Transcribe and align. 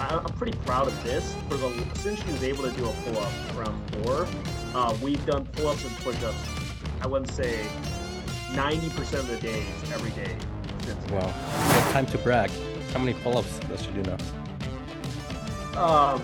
I, 0.00 0.16
I'm 0.16 0.24
pretty 0.34 0.56
proud 0.58 0.88
of 0.88 1.04
this. 1.04 1.34
For 1.48 1.56
the 1.56 1.70
since 1.94 2.22
she 2.22 2.30
was 2.32 2.42
able 2.42 2.64
to 2.64 2.70
do 2.72 2.88
a 2.88 2.92
pull 2.92 3.18
up 3.18 3.30
from 3.54 3.80
four, 4.02 4.26
uh, 4.74 4.96
we've 5.02 5.24
done 5.26 5.44
pull 5.46 5.68
ups 5.68 5.84
and 5.84 5.96
push 5.98 6.22
ups. 6.22 6.36
I 7.02 7.06
wouldn't 7.06 7.30
say 7.30 7.66
90% 8.52 9.14
of 9.14 9.28
the 9.28 9.36
days 9.38 9.66
every 9.92 10.10
day. 10.10 10.36
Since 10.84 11.10
Wow. 11.10 11.18
Well, 11.20 11.92
time 11.92 12.06
to 12.06 12.18
brag. 12.18 12.50
How 12.92 12.98
many 13.00 13.12
pull-ups 13.14 13.58
does 13.68 13.82
she 13.82 13.90
do 13.90 14.02
now? 14.02 14.16
um, 15.76 16.22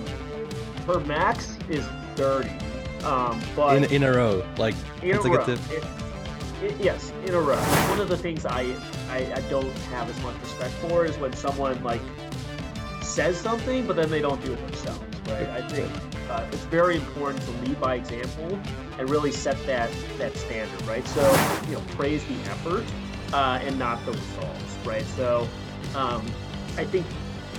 her 0.87 1.01
max 1.01 1.59
is 1.69 1.85
30. 2.17 2.49
Um, 3.05 3.41
but 3.57 3.77
In 3.77 3.85
in 3.93 4.03
a 4.05 4.13
row, 4.13 4.45
like 4.59 4.75
in 5.03 5.17
a 5.17 5.21
row. 5.21 5.45
It- 5.45 5.59
it- 6.63 6.77
yes, 6.81 7.13
in 7.27 7.35
a 7.35 7.41
row. 7.41 7.57
One 7.91 8.01
of 8.01 8.09
the 8.09 8.17
things 8.17 8.47
I, 8.47 8.75
I 9.11 9.19
I 9.35 9.41
don't 9.51 9.69
have 9.91 10.09
as 10.09 10.23
much 10.23 10.37
respect 10.41 10.73
for 10.75 11.05
is 11.05 11.17
when 11.19 11.33
someone 11.33 11.83
like 11.83 12.01
says 13.13 13.37
something 13.39 13.87
but 13.87 13.95
then 13.97 14.11
they 14.11 14.21
don't 14.23 14.43
do 14.45 14.53
it 14.53 14.67
themselves. 14.67 15.01
Right? 15.29 15.49
I 15.49 15.69
think 15.69 15.91
uh, 16.31 16.47
it's 16.51 16.65
very 16.65 16.97
important 16.97 17.43
to 17.45 17.51
lead 17.63 17.81
by 17.81 17.95
example 17.97 18.59
and 18.99 19.09
really 19.09 19.33
set 19.33 19.65
that 19.67 19.91
that 20.19 20.35
standard. 20.37 20.83
Right? 20.87 21.07
So 21.09 21.23
you 21.69 21.75
know, 21.75 21.83
praise 21.91 22.25
the 22.25 22.35
effort 22.51 22.85
uh, 23.33 23.61
and 23.63 23.79
not 23.79 24.05
the 24.07 24.13
results. 24.13 24.77
Right? 24.85 25.05
So 25.17 25.47
um, 25.95 26.25
I 26.79 26.85
think 26.85 27.07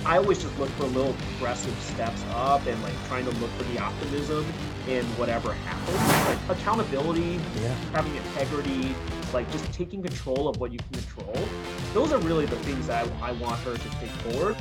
I 0.04 0.18
always 0.18 0.42
just 0.42 0.58
look 0.58 0.68
for 0.70 0.84
little 0.84 1.14
progressive 1.30 1.78
steps 1.80 2.22
up 2.32 2.66
and 2.66 2.82
like 2.82 2.92
trying 3.08 3.24
to 3.24 3.30
look 3.38 3.50
for 3.52 3.64
the 3.72 3.78
optimism 3.78 4.44
in 4.86 5.04
whatever 5.16 5.54
happens. 5.54 6.48
Like 6.48 6.58
accountability, 6.58 7.40
Yeah. 7.62 7.74
having 7.94 8.14
integrity, 8.16 8.94
like 9.32 9.50
just 9.50 9.72
taking 9.72 10.02
control 10.02 10.48
of 10.48 10.58
what 10.58 10.72
you 10.72 10.78
can 10.78 11.00
control. 11.00 11.48
Those 11.94 12.12
are 12.12 12.18
really 12.18 12.44
the 12.44 12.56
things 12.56 12.88
that 12.88 13.08
I, 13.22 13.30
I 13.30 13.32
want 13.32 13.58
her 13.60 13.74
to 13.74 13.88
take 14.00 14.10
forward. 14.26 14.56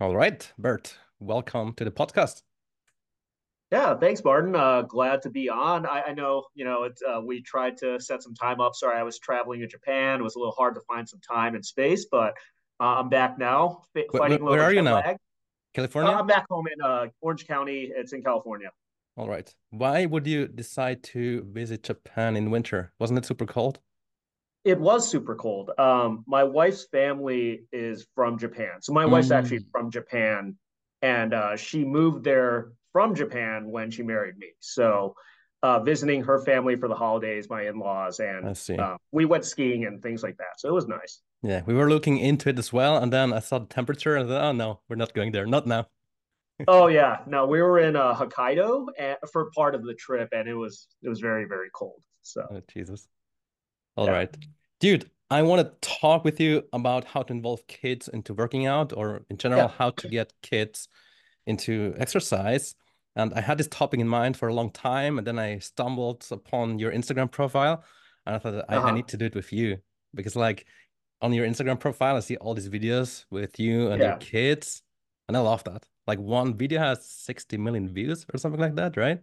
All 0.00 0.16
right, 0.16 0.50
Bert, 0.58 0.96
welcome 1.18 1.74
to 1.74 1.84
the 1.84 1.90
podcast. 1.90 2.42
Yeah, 3.70 3.94
thanks, 3.96 4.24
Martin. 4.24 4.56
Uh, 4.56 4.82
glad 4.82 5.22
to 5.22 5.30
be 5.30 5.48
on. 5.48 5.86
I, 5.86 6.02
I 6.08 6.14
know, 6.14 6.44
you 6.54 6.64
know, 6.64 6.84
it, 6.84 6.98
uh, 7.08 7.20
we 7.20 7.40
tried 7.42 7.76
to 7.78 8.00
set 8.00 8.22
some 8.22 8.34
time 8.34 8.60
up. 8.60 8.74
Sorry, 8.74 8.98
I 8.98 9.02
was 9.02 9.18
traveling 9.18 9.60
in 9.62 9.68
Japan. 9.68 10.20
It 10.20 10.22
was 10.24 10.34
a 10.34 10.38
little 10.38 10.54
hard 10.54 10.74
to 10.74 10.80
find 10.88 11.08
some 11.08 11.20
time 11.20 11.54
and 11.54 11.64
space, 11.64 12.06
but 12.10 12.34
uh, 12.80 12.98
I'm 12.98 13.08
back 13.08 13.38
now. 13.38 13.82
fi- 13.92 14.06
Where- 14.10 14.38
where 14.38 14.62
are 14.62 14.72
you 14.72 14.82
now? 14.82 14.94
lag. 14.96 15.16
California? 15.74 16.10
Uh, 16.12 16.18
I'm 16.18 16.26
back 16.26 16.46
home 16.50 16.66
in 16.66 16.82
uh, 16.84 17.06
Orange 17.20 17.46
County. 17.46 17.92
It's 17.94 18.12
in 18.12 18.22
California. 18.22 18.70
All 19.16 19.28
right. 19.28 19.54
Why 19.70 20.06
would 20.06 20.26
you 20.26 20.48
decide 20.48 21.04
to 21.04 21.42
visit 21.52 21.84
Japan 21.84 22.36
in 22.36 22.50
winter? 22.50 22.92
Wasn't 22.98 23.18
it 23.18 23.24
super 23.24 23.46
cold? 23.46 23.78
It 24.64 24.78
was 24.78 25.08
super 25.08 25.34
cold. 25.34 25.70
Um, 25.78 26.24
my 26.26 26.44
wife's 26.44 26.84
family 26.84 27.64
is 27.72 28.06
from 28.14 28.38
Japan. 28.38 28.82
So 28.82 28.92
my 28.92 29.06
wife's 29.06 29.30
actually 29.30 29.60
Mm. 29.60 29.70
from 29.72 29.90
Japan 29.90 30.56
and 31.02 31.32
uh, 31.32 31.56
she 31.56 31.84
moved 31.84 32.24
there 32.24 32.72
from 32.92 33.14
Japan 33.14 33.70
when 33.70 33.90
she 33.90 34.02
married 34.02 34.36
me. 34.36 34.48
So 34.60 35.14
uh, 35.62 35.80
visiting 35.80 36.22
her 36.24 36.40
family 36.40 36.76
for 36.76 36.88
the 36.88 36.94
holidays, 36.94 37.48
my 37.48 37.62
in-laws, 37.68 38.20
and 38.20 38.56
see. 38.56 38.76
uh, 38.76 38.96
we 39.12 39.24
went 39.24 39.44
skiing 39.44 39.84
and 39.84 40.02
things 40.02 40.22
like 40.22 40.36
that. 40.38 40.58
So 40.58 40.68
it 40.68 40.72
was 40.72 40.86
nice. 40.88 41.22
Yeah, 41.42 41.62
we 41.66 41.74
were 41.74 41.88
looking 41.88 42.18
into 42.18 42.48
it 42.50 42.58
as 42.58 42.72
well, 42.72 42.96
and 42.98 43.12
then 43.12 43.32
I 43.32 43.38
saw 43.40 43.58
the 43.58 43.66
temperature, 43.66 44.16
and 44.16 44.30
I 44.30 44.32
thought, 44.34 44.44
oh 44.44 44.52
no, 44.52 44.80
we're 44.88 44.96
not 44.96 45.14
going 45.14 45.32
there, 45.32 45.46
not 45.46 45.66
now. 45.66 45.86
Oh 46.68 46.88
yeah, 46.88 47.20
no, 47.26 47.46
we 47.46 47.62
were 47.62 47.78
in 47.78 47.96
uh, 47.96 48.14
Hokkaido 48.14 48.88
and, 48.98 49.16
for 49.32 49.50
part 49.56 49.74
of 49.74 49.82
the 49.82 49.94
trip, 49.94 50.28
and 50.32 50.46
it 50.46 50.54
was 50.54 50.88
it 51.02 51.08
was 51.08 51.18
very 51.20 51.46
very 51.46 51.70
cold. 51.74 52.02
So 52.20 52.46
Oh, 52.50 52.60
Jesus. 52.70 53.08
All 53.96 54.06
Yeah. 54.06 54.12
right. 54.12 54.36
Dude, 54.80 55.10
I 55.30 55.42
want 55.42 55.60
to 55.66 55.88
talk 55.88 56.24
with 56.24 56.40
you 56.40 56.62
about 56.72 57.04
how 57.04 57.22
to 57.22 57.32
involve 57.32 57.66
kids 57.66 58.08
into 58.08 58.34
working 58.34 58.66
out 58.66 58.92
or 58.92 59.24
in 59.30 59.36
general, 59.36 59.62
Yeah. 59.62 59.68
how 59.68 59.90
to 59.90 60.08
get 60.08 60.32
kids 60.42 60.88
into 61.46 61.94
exercise. 61.98 62.74
And 63.16 63.32
I 63.34 63.40
had 63.40 63.58
this 63.58 63.68
topic 63.68 64.00
in 64.00 64.08
mind 64.08 64.36
for 64.36 64.48
a 64.48 64.54
long 64.54 64.70
time, 64.70 65.18
and 65.18 65.26
then 65.26 65.38
I 65.38 65.58
stumbled 65.58 66.26
upon 66.30 66.78
your 66.78 66.92
Instagram 66.92 67.30
profile, 67.30 67.84
and 68.26 68.36
I 68.36 68.38
thought 68.38 68.52
that 68.52 68.66
I, 68.68 68.74
I 68.74 68.78
Uh-huh. 68.78 68.92
need 68.92 69.08
to 69.08 69.16
do 69.16 69.26
it 69.26 69.34
with 69.34 69.52
you 69.52 69.78
because, 70.14 70.36
like, 70.36 70.66
on 71.20 71.32
your 71.32 71.46
Instagram 71.46 71.78
profile, 71.78 72.16
I 72.16 72.20
see 72.20 72.36
all 72.36 72.54
these 72.54 72.68
videos 72.68 73.24
with 73.30 73.58
you 73.60 73.90
and 73.90 74.00
your 74.02 74.12
kids, 74.20 74.82
and 75.28 75.36
I 75.36 75.40
love 75.40 75.64
that. 75.64 75.86
Like, 76.06 76.18
one 76.18 76.56
video 76.56 76.80
has 76.80 77.04
60 77.08 77.58
million 77.58 77.88
views 77.92 78.24
or 78.32 78.38
something 78.38 78.60
like 78.60 78.76
that, 78.76 78.96
right? 78.96 79.20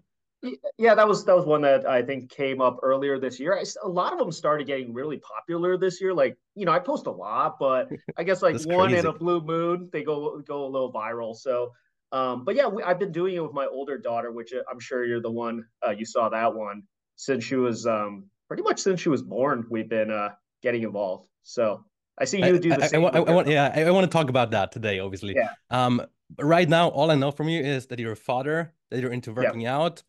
Yeah, 0.78 0.94
that 0.94 1.08
was 1.08 1.26
that 1.26 1.36
was 1.36 1.46
one 1.46 1.62
that 1.62 1.88
I 1.88 2.04
think 2.04 2.30
came 2.30 2.62
up 2.62 2.78
earlier 2.84 3.20
this 3.20 3.40
year. 3.40 3.58
I 3.58 3.64
a 3.84 3.88
lot 3.88 4.14
of 4.14 4.20
them 4.20 4.32
started 4.32 4.68
getting 4.68 4.94
really 4.94 5.18
popular 5.18 5.78
this 5.78 6.00
year. 6.00 6.14
Like, 6.14 6.38
you 6.54 6.66
know, 6.66 6.72
I 6.72 6.80
post 6.80 7.08
a 7.08 7.12
lot, 7.12 7.58
but 7.60 7.90
I 8.18 8.24
guess 8.24 8.42
like 8.42 8.56
one 8.66 8.94
in 8.94 9.06
a 9.06 9.14
blue 9.14 9.42
moon, 9.42 9.90
they 9.92 10.04
go 10.04 10.40
go 10.42 10.66
a 10.66 10.70
little 10.70 10.94
viral. 10.94 11.36
So, 11.36 11.72
um, 12.12 12.46
but 12.46 12.56
yeah, 12.56 12.68
we, 12.68 12.84
I've 12.84 13.00
been 13.00 13.12
doing 13.12 13.36
it 13.36 13.40
with 13.40 13.54
my 13.54 13.66
older 13.66 13.98
daughter, 13.98 14.32
which 14.32 14.54
uh, 14.54 14.62
I'm 14.70 14.80
sure 14.80 15.06
you're 15.06 15.22
the 15.22 15.32
one 15.32 15.66
uh, 15.86 15.92
you 15.92 16.06
saw 16.06 16.30
that 16.30 16.54
one 16.54 16.84
since 17.16 17.44
she 17.44 17.56
was 17.56 17.88
um 17.88 18.30
pretty 18.48 18.64
much 18.64 18.80
since 18.80 19.02
she 19.02 19.10
was 19.10 19.24
born. 19.24 19.66
We've 19.72 19.90
been 19.90 20.12
uh 20.12 20.30
getting 20.62 20.84
involved. 20.84 21.28
So 21.42 21.84
I 22.20 22.26
see 22.26 22.44
I, 22.44 22.50
you 22.50 22.60
do 22.60 22.70
the 22.70 22.84
I, 22.84 22.88
same. 22.88 23.02
want, 23.02 23.16
I, 23.16 23.20
I 23.20 23.32
want, 23.32 23.48
yeah, 23.48 23.72
I, 23.74 23.84
I 23.84 23.92
want 23.92 24.04
to 24.10 24.16
talk 24.16 24.30
about 24.30 24.52
that 24.52 24.72
today, 24.72 25.00
obviously. 25.00 25.36
Yeah. 25.36 25.50
Um, 25.70 26.02
right 26.40 26.68
now, 26.68 26.90
all 26.90 27.12
I 27.12 27.16
know 27.16 27.32
from 27.32 27.48
you 27.48 27.62
is 27.62 27.88
that 27.88 28.00
you're 28.00 28.14
a 28.14 28.16
father, 28.16 28.74
that 28.90 29.02
you're 29.02 29.12
into 29.12 29.32
Yeah. 29.32 29.36
working 29.36 29.66
out, 29.66 30.04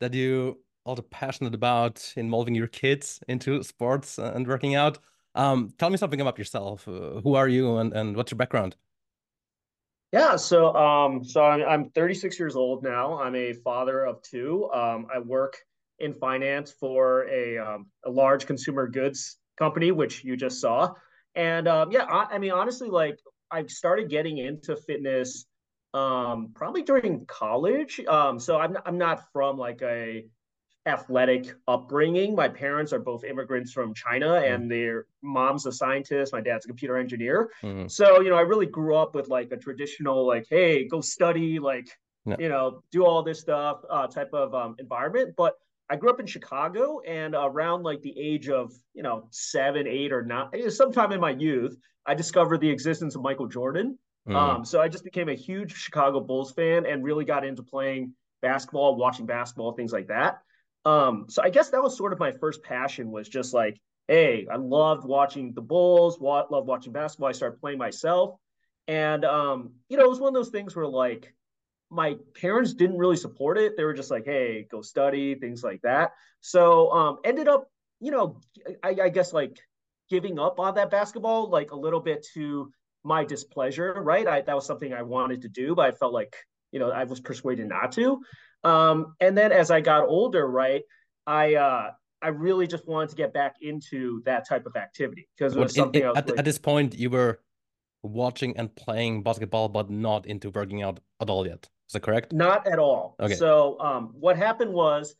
that 0.00 0.14
you 0.14 0.58
also 0.84 1.02
passionate 1.02 1.54
about 1.54 2.12
involving 2.16 2.54
your 2.54 2.66
kids 2.66 3.20
into 3.28 3.62
sports 3.62 4.18
and 4.18 4.46
working 4.46 4.74
out. 4.74 4.98
Um, 5.34 5.72
tell 5.78 5.90
me 5.90 5.96
something 5.96 6.20
about 6.20 6.38
yourself. 6.38 6.88
Uh, 6.88 7.20
who 7.20 7.34
are 7.34 7.48
you 7.48 7.76
and, 7.76 7.92
and 7.92 8.16
what's 8.16 8.30
your 8.32 8.38
background? 8.38 8.76
Yeah, 10.12 10.36
so 10.36 10.74
um, 10.74 11.22
so 11.22 11.44
I'm 11.44 11.62
I'm 11.68 11.90
36 11.90 12.38
years 12.38 12.56
old 12.56 12.82
now. 12.82 13.20
I'm 13.20 13.34
a 13.34 13.52
father 13.52 14.04
of 14.04 14.22
two. 14.22 14.70
Um, 14.72 15.06
I 15.14 15.18
work 15.18 15.58
in 15.98 16.14
finance 16.14 16.72
for 16.72 17.28
a 17.28 17.58
um, 17.58 17.86
a 18.06 18.10
large 18.10 18.46
consumer 18.46 18.88
goods 18.88 19.36
company, 19.58 19.92
which 19.92 20.24
you 20.24 20.36
just 20.36 20.60
saw. 20.60 20.94
And 21.34 21.68
um, 21.68 21.92
yeah, 21.92 22.04
I, 22.04 22.36
I 22.36 22.38
mean, 22.38 22.52
honestly, 22.52 22.88
like 22.88 23.18
I 23.50 23.66
started 23.66 24.08
getting 24.08 24.38
into 24.38 24.76
fitness 24.76 25.44
um, 25.94 26.52
probably 26.54 26.82
during 26.82 27.24
college. 27.26 28.00
Um, 28.06 28.38
so 28.38 28.58
I'm 28.58 28.76
I'm 28.84 28.98
not 28.98 29.30
from 29.32 29.56
like 29.56 29.82
a 29.82 30.26
athletic 30.86 31.54
upbringing. 31.66 32.34
My 32.34 32.48
parents 32.48 32.92
are 32.92 32.98
both 32.98 33.22
immigrants 33.24 33.72
from 33.72 33.92
China, 33.94 34.34
and 34.36 34.70
their 34.70 35.06
mom's 35.22 35.66
a 35.66 35.72
scientist. 35.72 36.32
My 36.32 36.40
dad's 36.40 36.64
a 36.64 36.68
computer 36.68 36.96
engineer. 36.96 37.50
Mhm. 37.62 37.90
So, 37.90 38.20
you 38.20 38.30
know, 38.30 38.36
I 38.36 38.40
really 38.42 38.66
grew 38.66 38.94
up 38.96 39.14
with 39.14 39.28
like 39.28 39.52
a 39.52 39.56
traditional, 39.56 40.26
like, 40.26 40.46
hey, 40.48 40.86
go 40.88 41.00
study, 41.00 41.58
like, 41.58 41.88
Yeah. 42.24 42.36
you 42.38 42.48
know, 42.48 42.82
do 42.90 43.04
all 43.04 43.22
this 43.22 43.40
stuff 43.40 43.82
uh, 43.90 44.06
type 44.06 44.32
of 44.32 44.54
um, 44.54 44.76
environment. 44.78 45.34
But 45.36 45.58
I 45.90 45.96
grew 45.96 46.10
up 46.10 46.20
in 46.20 46.26
Chicago 46.26 47.00
and 47.00 47.34
around 47.34 47.82
like 47.82 48.00
the 48.02 48.18
age 48.18 48.48
of, 48.48 48.72
you 48.94 49.02
know, 49.02 49.28
seven, 49.30 49.86
eight, 49.86 50.12
or 50.12 50.22
nine, 50.22 50.70
sometime 50.70 51.12
in 51.12 51.20
my 51.20 51.30
youth, 51.30 51.76
I 52.06 52.14
discovered 52.14 52.60
the 52.60 52.70
existence 52.70 53.14
of 53.14 53.22
Michael 53.22 53.46
Jordan. 53.48 53.98
Mhm. 54.28 54.36
Um, 54.36 54.64
so 54.64 54.80
I 54.80 54.88
just 54.88 55.04
became 55.04 55.28
a 55.28 55.34
huge 55.34 55.74
Chicago 55.74 56.20
Bulls 56.20 56.52
fan 56.52 56.86
and 56.86 57.04
really 57.04 57.24
got 57.24 57.44
into 57.44 57.62
playing 57.62 58.14
basketball, 58.42 58.96
watching 58.96 59.26
basketball, 59.26 59.72
things 59.72 59.92
like 59.92 60.08
that. 60.08 60.42
Um, 60.84 61.26
so 61.28 61.42
I 61.42 61.50
guess 61.50 61.70
that 61.70 61.82
was 61.82 61.96
sort 61.96 62.12
of 62.12 62.18
my 62.18 62.32
first 62.32 62.62
passion 62.62 63.10
was 63.10 63.28
just 63.28 63.52
like, 63.52 63.80
hey, 64.06 64.46
I 64.50 64.56
loved 64.56 65.06
watching 65.06 65.52
the 65.52 65.60
Bulls, 65.62 66.18
wa- 66.20 66.46
loved 66.50 66.66
watching 66.68 66.92
basketball. 66.92 67.28
I 67.28 67.32
started 67.32 67.60
playing 67.60 67.78
myself. 67.78 68.38
And 68.86 69.24
um, 69.24 69.74
you 69.88 69.96
know, 69.96 70.04
it 70.04 70.08
was 70.08 70.20
one 70.20 70.28
of 70.28 70.34
those 70.34 70.50
things 70.50 70.74
where 70.74 70.86
like 70.86 71.34
my 71.90 72.16
parents 72.34 72.74
didn't 72.74 72.98
really 72.98 73.16
support 73.16 73.58
it. 73.58 73.76
They 73.76 73.84
were 73.84 73.94
just 73.94 74.10
like, 74.10 74.24
hey, 74.24 74.66
go 74.70 74.82
study, 74.82 75.34
things 75.34 75.62
like 75.62 75.80
that. 75.82 76.12
So 76.40 76.90
um 76.92 77.18
ended 77.24 77.48
up, 77.48 77.70
you 78.00 78.10
know, 78.10 78.40
I, 78.82 78.96
I 79.04 79.08
guess 79.08 79.32
like 79.32 79.58
giving 80.10 80.38
up 80.38 80.58
on 80.60 80.74
that 80.74 80.90
basketball, 80.90 81.50
like 81.50 81.70
a 81.70 81.76
little 81.76 82.00
bit 82.00 82.26
to 82.34 82.72
my 83.08 83.24
displeasure, 83.24 83.94
right? 84.12 84.26
I 84.28 84.42
that 84.42 84.54
was 84.54 84.66
something 84.66 84.92
I 84.92 85.02
wanted 85.02 85.42
to 85.42 85.48
do, 85.48 85.74
but 85.74 85.86
I 85.86 85.92
felt 86.00 86.12
like, 86.12 86.36
you 86.72 86.78
know, 86.78 86.90
I 86.90 87.04
was 87.04 87.18
persuaded 87.20 87.66
not 87.68 87.90
to. 87.92 88.20
Um, 88.64 89.14
and 89.20 89.36
then 89.36 89.50
as 89.50 89.70
I 89.70 89.80
got 89.80 90.02
older, 90.08 90.46
right, 90.46 90.82
I 91.26 91.54
uh 91.56 91.90
I 92.20 92.28
really 92.28 92.66
just 92.66 92.86
wanted 92.86 93.10
to 93.10 93.16
get 93.16 93.32
back 93.32 93.54
into 93.70 94.22
that 94.24 94.42
type 94.50 94.66
of 94.66 94.74
activity 94.76 95.28
because 95.36 95.56
it 95.56 95.58
was 95.60 95.72
But 95.72 95.78
in, 95.78 95.82
something 95.84 96.02
in- 96.02 96.06
I 96.08 96.10
was 96.10 96.18
at, 96.18 96.28
like, 96.30 96.38
at 96.40 96.44
this 96.44 96.58
point, 96.58 96.90
you 97.02 97.10
were 97.10 97.40
watching 98.02 98.56
and 98.58 98.74
playing 98.84 99.22
basketball, 99.22 99.68
but 99.68 99.88
not 99.90 100.26
into 100.26 100.50
working 100.50 100.82
out 100.82 101.00
at 101.22 101.30
all 101.30 101.46
yet. 101.46 101.62
Is 101.88 101.92
that 101.94 102.02
correct? 102.02 102.32
Not 102.32 102.66
at 102.66 102.78
all. 102.78 103.16
Okay. 103.20 103.34
So 103.34 103.78
um, 103.80 104.02
what 104.24 104.36
happened 104.36 104.72
was 104.72 105.14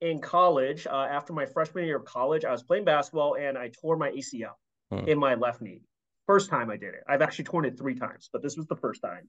in 0.00 0.20
college, 0.20 0.86
uh, 0.86 1.06
after 1.18 1.32
my 1.32 1.46
freshman 1.46 1.84
year 1.84 1.96
of 1.96 2.04
college, 2.04 2.44
I 2.44 2.52
was 2.52 2.62
playing 2.62 2.84
basketball 2.84 3.36
and 3.44 3.58
I 3.58 3.70
tore 3.80 3.96
my 3.96 4.10
ACL 4.10 4.56
Hmm. 4.92 5.08
in 5.08 5.18
my 5.18 5.34
left 5.34 5.60
knee. 5.62 5.82
First 6.26 6.50
time 6.50 6.70
I 6.70 6.76
did 6.76 6.94
it. 6.94 7.04
I've 7.06 7.22
actually 7.22 7.44
torn 7.44 7.64
it 7.64 7.78
three 7.78 7.94
times, 7.94 8.30
but 8.32 8.42
this 8.42 8.56
was 8.56 8.66
the 8.66 8.76
first 8.76 9.02
time. 9.02 9.28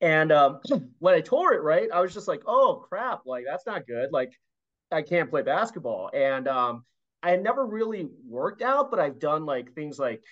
And 0.00 0.32
um, 0.32 0.60
when 0.98 1.14
I 1.14 1.20
tore 1.20 1.54
it, 1.54 1.62
right, 1.62 1.88
I 1.92 2.00
was 2.00 2.14
just 2.14 2.28
like, 2.28 2.42
oh 2.46 2.84
crap, 2.88 3.20
like 3.26 3.44
that's 3.46 3.66
not 3.66 3.86
good. 3.86 4.10
Like 4.12 4.32
I 4.90 5.02
can't 5.02 5.30
play 5.30 5.42
basketball. 5.42 6.10
And 6.12 6.48
um, 6.48 6.84
I 7.22 7.30
had 7.30 7.42
never 7.42 7.66
really 7.66 8.08
worked 8.26 8.62
out, 8.62 8.90
but 8.90 9.00
I've 9.00 9.18
done 9.18 9.46
like 9.46 9.72
things 9.74 9.98
like 9.98 10.22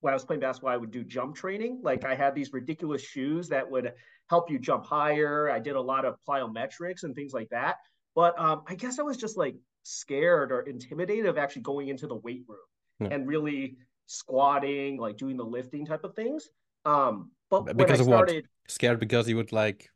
when 0.00 0.12
I 0.12 0.14
was 0.14 0.24
playing 0.24 0.40
basketball, 0.40 0.72
I 0.72 0.76
would 0.76 0.90
do 0.90 1.02
jump 1.02 1.36
training. 1.36 1.80
Like 1.82 2.04
I 2.04 2.14
had 2.14 2.34
these 2.34 2.52
ridiculous 2.52 3.02
shoes 3.02 3.48
that 3.48 3.70
would 3.70 3.92
help 4.28 4.50
you 4.50 4.58
jump 4.58 4.84
higher. 4.84 5.50
I 5.50 5.58
did 5.58 5.76
a 5.76 5.80
lot 5.80 6.04
of 6.04 6.16
plyometrics 6.28 7.04
and 7.04 7.14
things 7.14 7.32
like 7.32 7.48
that. 7.50 7.76
But 8.14 8.38
um, 8.38 8.62
I 8.66 8.74
guess 8.74 8.98
I 8.98 9.02
was 9.02 9.16
just 9.16 9.36
like 9.36 9.56
scared 9.82 10.50
or 10.50 10.62
intimidated 10.62 11.26
of 11.26 11.38
actually 11.38 11.62
going 11.62 11.88
into 11.88 12.06
the 12.06 12.16
weight 12.16 12.44
room 12.48 12.58
yeah. 13.00 13.08
and 13.14 13.26
really 13.26 13.76
squatting, 14.06 14.98
like 14.98 15.16
doing 15.16 15.36
the 15.36 15.44
lifting 15.44 15.84
type 15.86 16.04
of 16.04 16.14
things. 16.14 16.48
Um, 16.84 17.30
but 17.50 17.76
because 17.76 18.00
of 18.00 18.06
started, 18.06 18.44
what? 18.44 18.70
Scared 18.70 19.00
because 19.00 19.28
you 19.28 19.36
would 19.36 19.52
like 19.52 19.90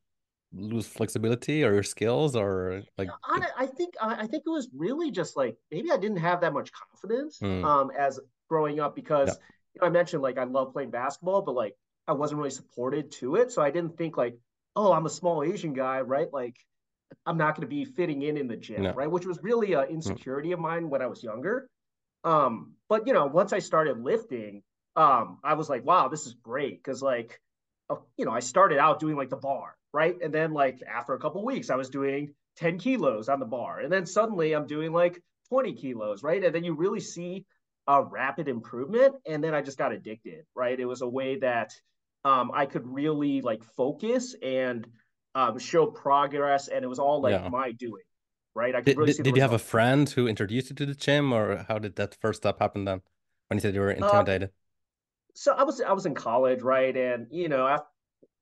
lose 0.52 0.86
flexibility 0.86 1.62
or 1.64 1.72
your 1.72 1.82
skills 1.82 2.34
or 2.34 2.82
like 2.98 3.08
I, 3.24 3.46
I 3.58 3.66
think 3.66 3.94
I 4.00 4.26
think 4.26 4.42
it 4.44 4.50
was 4.50 4.68
really 4.74 5.10
just 5.10 5.36
like 5.36 5.56
maybe 5.70 5.92
I 5.92 5.96
didn't 5.96 6.18
have 6.18 6.40
that 6.40 6.52
much 6.52 6.72
confidence 6.72 7.38
mm. 7.38 7.64
um 7.64 7.90
as 7.96 8.18
growing 8.48 8.80
up 8.80 8.96
because 8.96 9.28
yeah. 9.28 9.34
you 9.74 9.80
know, 9.80 9.86
I 9.86 9.90
mentioned 9.90 10.22
like 10.22 10.38
I 10.38 10.44
love 10.44 10.72
playing 10.72 10.90
basketball 10.90 11.42
but 11.42 11.54
like 11.54 11.76
I 12.08 12.12
wasn't 12.12 12.38
really 12.38 12.50
supported 12.50 13.12
to 13.12 13.36
it 13.36 13.52
so 13.52 13.62
I 13.62 13.70
didn't 13.70 13.96
think 13.96 14.16
like 14.16 14.36
oh 14.74 14.92
I'm 14.92 15.06
a 15.06 15.10
small 15.10 15.44
Asian 15.44 15.72
guy 15.72 16.00
right 16.00 16.28
like 16.32 16.56
I'm 17.26 17.36
not 17.36 17.54
going 17.54 17.68
to 17.68 17.70
be 17.70 17.84
fitting 17.84 18.22
in 18.22 18.36
in 18.36 18.48
the 18.48 18.56
gym 18.56 18.82
no. 18.82 18.92
right 18.92 19.10
which 19.10 19.26
was 19.26 19.38
really 19.42 19.74
an 19.74 19.86
hmm. 19.86 19.94
insecurity 19.94 20.50
mm. 20.50 20.54
of 20.54 20.58
mine 20.58 20.90
when 20.90 21.00
I 21.00 21.06
was 21.06 21.22
younger 21.22 21.68
um 22.24 22.74
but 22.88 23.06
you 23.06 23.12
know 23.12 23.26
once 23.26 23.52
I 23.52 23.58
started 23.60 24.00
lifting 24.00 24.62
um 24.96 25.38
I 25.42 25.54
was 25.54 25.68
like 25.68 25.84
wow 25.84 26.08
this 26.08 26.26
is 26.26 26.34
great 26.34 26.82
because 26.82 27.02
like 27.02 27.40
uh, 27.88 27.96
you 28.16 28.24
know 28.24 28.32
I 28.32 28.40
started 28.40 28.78
out 28.78 29.00
doing 29.00 29.16
like 29.16 29.30
the 29.30 29.36
bar 29.36 29.76
right? 29.92 30.16
And 30.22 30.32
then 30.32 30.52
like 30.52 30.82
after 30.82 31.14
a 31.14 31.18
couple 31.18 31.44
weeks, 31.44 31.70
I 31.70 31.76
was 31.76 31.88
doing 31.88 32.34
10 32.56 32.78
kilos 32.78 33.28
on 33.28 33.40
the 33.40 33.46
bar. 33.46 33.80
And 33.80 33.92
then 33.92 34.06
suddenly 34.06 34.52
I'm 34.52 34.66
doing 34.66 34.92
like 34.92 35.22
20 35.48 35.74
kilos, 35.74 36.22
right? 36.22 36.42
And 36.42 36.54
then 36.54 36.64
you 36.64 36.74
really 36.74 37.00
see 37.00 37.46
a 37.86 38.02
rapid 38.02 38.48
improvement. 38.48 39.14
And 39.26 39.42
then 39.42 39.54
I 39.54 39.62
just 39.62 39.78
got 39.78 39.92
addicted, 39.92 40.44
right? 40.54 40.78
It 40.78 40.84
was 40.84 41.02
a 41.02 41.08
way 41.08 41.38
that 41.38 41.72
um, 42.24 42.50
I 42.54 42.66
could 42.66 42.86
really 42.86 43.40
like 43.40 43.64
focus 43.76 44.36
and 44.42 44.86
um, 45.34 45.58
show 45.58 45.86
progress. 45.86 46.68
And 46.68 46.84
it 46.84 46.88
was 46.88 46.98
all 46.98 47.20
like 47.20 47.40
yeah. 47.40 47.48
my 47.48 47.72
doing, 47.72 48.02
right? 48.54 48.74
I 48.74 48.80
could 48.80 48.86
did, 48.86 48.98
really 48.98 49.12
did, 49.14 49.22
did 49.22 49.36
you 49.36 49.42
have 49.42 49.52
a 49.52 49.58
friend 49.58 50.08
who 50.08 50.26
introduced 50.26 50.70
you 50.70 50.76
to 50.76 50.86
the 50.86 50.94
gym 50.94 51.32
or 51.32 51.64
how 51.68 51.78
did 51.78 51.96
that 51.96 52.16
first 52.20 52.42
step 52.42 52.58
happen 52.60 52.84
then 52.84 53.02
when 53.48 53.56
you 53.58 53.60
said 53.60 53.74
you 53.74 53.80
were 53.80 53.90
uh, 53.90 53.94
intimidated? 53.94 54.50
so 55.34 55.52
I 55.52 55.62
was 55.62 55.80
I 55.80 55.92
was 55.92 56.06
in 56.06 56.14
college, 56.14 56.62
right? 56.62 56.96
And 56.96 57.26
you 57.30 57.48
know, 57.48 57.66
after, 57.66 57.86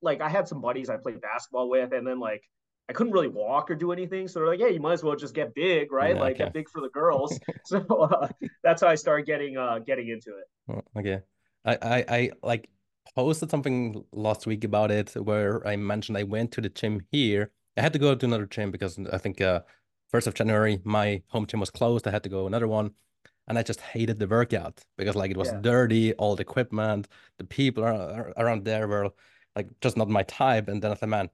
like 0.03 0.21
I 0.21 0.29
had 0.29 0.49
some 0.49 0.61
buddies 0.61 0.91
I 0.91 0.97
played 0.97 1.21
basketball 1.21 1.69
with, 1.69 1.93
and 1.93 2.07
then 2.07 2.19
like 2.21 2.43
I 2.89 2.93
couldn't 2.93 3.13
really 3.13 3.29
walk 3.29 3.71
or 3.71 3.75
do 3.75 3.93
anything. 3.93 4.29
So 4.29 4.41
they're 4.41 4.49
like, 4.49 4.61
"Yeah, 4.61 4.69
you 4.69 4.81
might 4.81 4.95
as 4.95 5.05
well 5.05 5.17
just 5.17 5.35
get 5.35 5.55
big, 5.55 5.93
right? 5.93 6.15
Yeah, 6.15 6.21
like 6.21 6.35
okay. 6.35 6.45
get 6.45 6.53
big 6.53 6.69
for 6.69 6.81
the 6.81 6.89
girls." 6.89 7.39
so 7.65 7.79
uh, 7.81 8.29
that's 8.63 8.83
how 8.83 8.89
I 8.89 8.95
started 8.95 9.27
getting 9.27 9.57
uh 9.57 9.79
getting 9.81 10.09
into 10.09 10.31
it. 10.31 10.45
Oh, 10.69 11.01
okay, 11.01 11.21
I, 11.65 11.79
I 11.83 12.05
I 12.09 12.31
like 12.43 12.69
posted 13.15 13.51
something 13.51 14.05
last 14.13 14.47
week 14.47 14.65
about 14.65 14.91
it 14.91 15.11
where 15.15 15.67
I 15.67 15.77
mentioned 15.77 16.19
I 16.19 16.25
went 16.25 16.53
to 16.53 16.61
the 16.61 16.69
gym 16.69 17.01
here. 17.11 17.53
I 17.77 17.83
had 17.83 17.93
to 17.93 17.99
go 17.99 18.15
to 18.15 18.27
another 18.27 18.47
gym 18.47 18.71
because 18.71 18.99
I 19.13 19.19
think 19.19 19.41
uh 19.41 19.61
first 20.09 20.27
of 20.27 20.35
January 20.35 20.81
my 20.85 21.23
home 21.29 21.47
gym 21.47 21.61
was 21.61 21.71
closed. 21.71 22.07
I 22.07 22.11
had 22.11 22.23
to 22.25 22.29
go 22.29 22.47
another 22.47 22.69
one. 22.69 22.93
And 23.47 23.59
I 23.59 23.63
just 23.63 23.81
hated 23.81 24.19
the 24.19 24.29
workout 24.29 24.85
because 24.99 25.17
like 25.17 25.31
it 25.31 25.37
was 25.39 25.49
yeah. 25.49 25.61
dirty, 25.63 26.13
all 26.15 26.37
the 26.37 26.43
equipment, 26.43 27.09
the 27.39 27.45
people 27.45 27.83
around 27.83 28.67
there 28.67 28.87
were 28.87 29.11
like 29.57 29.69
just 29.81 29.97
not 29.97 30.11
my 30.11 30.23
type. 30.25 30.69
And 30.69 30.83
then 30.83 30.91
I 30.93 30.95
thought, 30.95 31.09
man, 31.09 31.31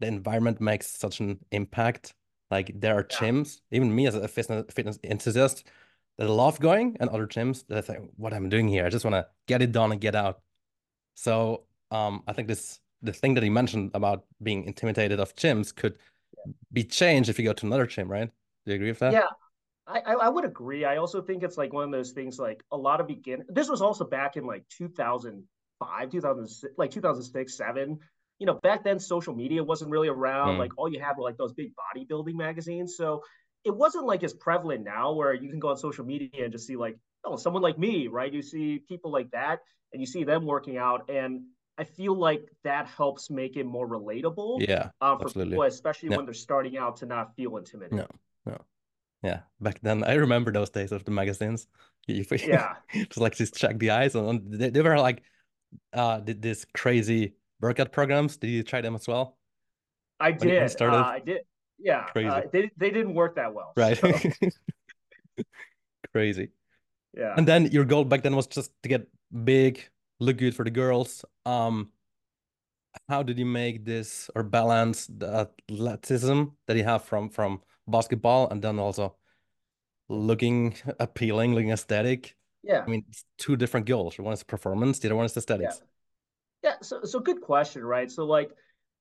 the 0.00 0.06
environment 0.06 0.60
makes 0.62 0.88
such 0.88 1.20
an 1.20 1.38
impact. 1.52 2.14
Like 2.50 2.72
there 2.74 2.96
are 2.96 3.06
yeah. 3.10 3.18
gyms, 3.18 3.60
even 3.70 3.94
me 3.94 4.06
as 4.06 4.14
a 4.14 4.26
fitness, 4.26 4.64
fitness 4.72 4.98
enthusiast, 5.04 5.64
that 6.16 6.26
I 6.26 6.30
love 6.30 6.58
going, 6.58 6.96
and 7.00 7.10
other 7.10 7.26
gyms 7.26 7.66
that 7.68 7.78
I 7.78 7.80
think, 7.80 8.10
what 8.16 8.32
I'm 8.32 8.48
doing 8.48 8.66
here, 8.66 8.84
I 8.86 8.88
just 8.88 9.04
want 9.04 9.14
to 9.14 9.26
get 9.46 9.62
it 9.62 9.72
done 9.72 9.92
and 9.92 10.00
get 10.00 10.14
out. 10.14 10.40
So 11.14 11.64
um, 11.90 12.22
I 12.26 12.32
think 12.32 12.48
this 12.48 12.80
the 13.02 13.12
thing 13.12 13.34
that 13.34 13.44
he 13.44 13.50
mentioned 13.50 13.92
about 13.94 14.24
being 14.42 14.64
intimidated 14.64 15.20
of 15.20 15.36
gyms 15.36 15.74
could 15.74 15.98
be 16.72 16.84
changed 16.84 17.28
if 17.28 17.38
you 17.38 17.44
go 17.44 17.52
to 17.52 17.66
another 17.66 17.86
gym, 17.86 18.10
right? 18.10 18.30
Do 18.64 18.72
you 18.72 18.76
agree 18.76 18.90
with 18.90 18.98
that? 19.00 19.12
Yeah, 19.12 19.28
I, 19.86 20.00
I 20.00 20.28
would 20.28 20.44
agree. 20.44 20.84
I 20.84 20.98
also 20.98 21.22
think 21.22 21.42
it's 21.42 21.56
like 21.56 21.72
one 21.72 21.84
of 21.84 21.90
those 21.90 22.12
things 22.12 22.38
like 22.38 22.62
a 22.70 22.76
lot 22.76 23.00
of 23.00 23.06
begin. 23.06 23.44
This 23.48 23.68
was 23.68 23.80
also 23.80 24.04
back 24.04 24.36
in 24.36 24.44
like 24.44 24.64
2000 24.76 25.44
2006, 26.10 26.74
like 26.76 26.90
2006, 26.90 27.56
seven. 27.56 27.98
You 28.38 28.46
know, 28.46 28.54
back 28.62 28.84
then 28.84 29.00
social 29.00 29.34
media 29.34 29.64
wasn't 29.64 29.90
really 29.90 30.08
around. 30.08 30.56
Mm. 30.56 30.58
Like 30.58 30.72
all 30.76 30.92
you 30.92 31.00
had 31.00 31.16
were 31.16 31.24
like 31.24 31.36
those 31.36 31.52
big 31.52 31.72
bodybuilding 31.74 32.34
magazines. 32.34 32.96
So 32.96 33.22
it 33.64 33.74
wasn't 33.74 34.06
like 34.06 34.22
as 34.22 34.34
prevalent 34.34 34.84
now 34.84 35.12
where 35.12 35.34
you 35.34 35.50
can 35.50 35.58
go 35.58 35.68
on 35.68 35.76
social 35.76 36.04
media 36.04 36.44
and 36.44 36.52
just 36.52 36.66
see 36.66 36.76
like, 36.76 36.96
oh, 37.24 37.36
someone 37.36 37.62
like 37.62 37.78
me, 37.78 38.06
right? 38.06 38.32
You 38.32 38.42
see 38.42 38.82
people 38.88 39.10
like 39.10 39.30
that 39.32 39.58
and 39.92 40.00
you 40.00 40.06
see 40.06 40.24
them 40.24 40.46
working 40.46 40.76
out. 40.76 41.10
And 41.10 41.42
I 41.78 41.84
feel 41.84 42.14
like 42.14 42.50
that 42.64 42.86
helps 42.86 43.30
make 43.30 43.56
it 43.56 43.64
more 43.64 43.88
relatable. 43.88 44.66
Yeah. 44.66 44.90
Um, 45.00 45.18
for 45.18 45.26
absolutely. 45.26 45.52
people, 45.52 45.64
especially 45.64 46.10
yeah. 46.10 46.16
when 46.16 46.26
they're 46.26 46.34
starting 46.34 46.76
out 46.76 46.96
to 46.98 47.06
not 47.06 47.34
feel 47.36 47.56
intimidated. 47.56 47.98
No, 47.98 48.06
no. 48.44 48.58
Yeah. 49.22 49.40
Back 49.60 49.80
then, 49.80 50.04
I 50.04 50.14
remember 50.14 50.52
those 50.52 50.70
days 50.70 50.92
of 50.92 51.04
the 51.04 51.10
magazines. 51.10 51.68
yeah. 52.08 52.74
just 52.94 53.18
like 53.18 53.34
just 53.34 53.54
check 53.54 53.78
the 53.78 53.90
eyes 53.90 54.14
and 54.14 54.40
they, 54.50 54.70
they 54.70 54.80
were 54.80 54.98
like 54.98 55.22
uh 55.92 56.20
did 56.20 56.40
this 56.40 56.64
crazy 56.74 57.34
workout 57.60 57.92
programs. 57.92 58.38
Did 58.38 58.48
you 58.48 58.62
try 58.62 58.80
them 58.80 58.94
as 58.94 59.06
well? 59.06 59.36
I 60.18 60.32
did. 60.32 60.80
Uh, 60.80 60.86
I 60.86 61.20
did. 61.24 61.42
Yeah. 61.78 62.04
Crazy. 62.04 62.28
Uh, 62.28 62.42
they 62.52 62.70
they 62.76 62.90
didn't 62.90 63.14
work 63.14 63.36
that 63.36 63.52
well. 63.52 63.72
Right. 63.76 63.96
So. 63.98 64.12
Crazy. 66.12 66.50
Yeah. 67.16 67.34
And 67.36 67.46
then 67.46 67.66
your 67.66 67.84
goal 67.84 68.04
back 68.04 68.22
then 68.22 68.34
was 68.34 68.46
just 68.46 68.72
to 68.82 68.88
get 68.88 69.06
big, 69.44 69.88
look 70.20 70.36
good 70.36 70.54
for 70.54 70.64
the 70.64 70.70
girls. 70.70 71.24
Um 71.46 71.90
how 73.08 73.22
did 73.22 73.38
you 73.38 73.46
make 73.46 73.84
this 73.84 74.30
or 74.34 74.42
balance 74.42 75.06
the 75.06 75.48
athleticism 75.70 76.44
that 76.66 76.76
you 76.76 76.84
have 76.84 77.04
from 77.04 77.28
from 77.30 77.60
basketball 77.86 78.48
and 78.50 78.62
then 78.62 78.78
also 78.78 79.16
looking 80.08 80.74
appealing, 80.98 81.54
looking 81.54 81.70
aesthetic 81.70 82.34
yeah. 82.62 82.82
I 82.86 82.90
mean, 82.90 83.04
it's 83.08 83.24
two 83.38 83.56
different 83.56 83.86
goals. 83.86 84.18
One 84.18 84.32
is 84.32 84.42
performance, 84.42 84.98
the 84.98 85.08
other 85.08 85.16
one 85.16 85.24
is 85.24 85.36
aesthetics. 85.36 85.80
Yeah. 86.62 86.70
yeah. 86.70 86.76
So, 86.82 87.02
so 87.04 87.20
good 87.20 87.40
question, 87.40 87.82
right? 87.84 88.10
So, 88.10 88.24
like, 88.24 88.50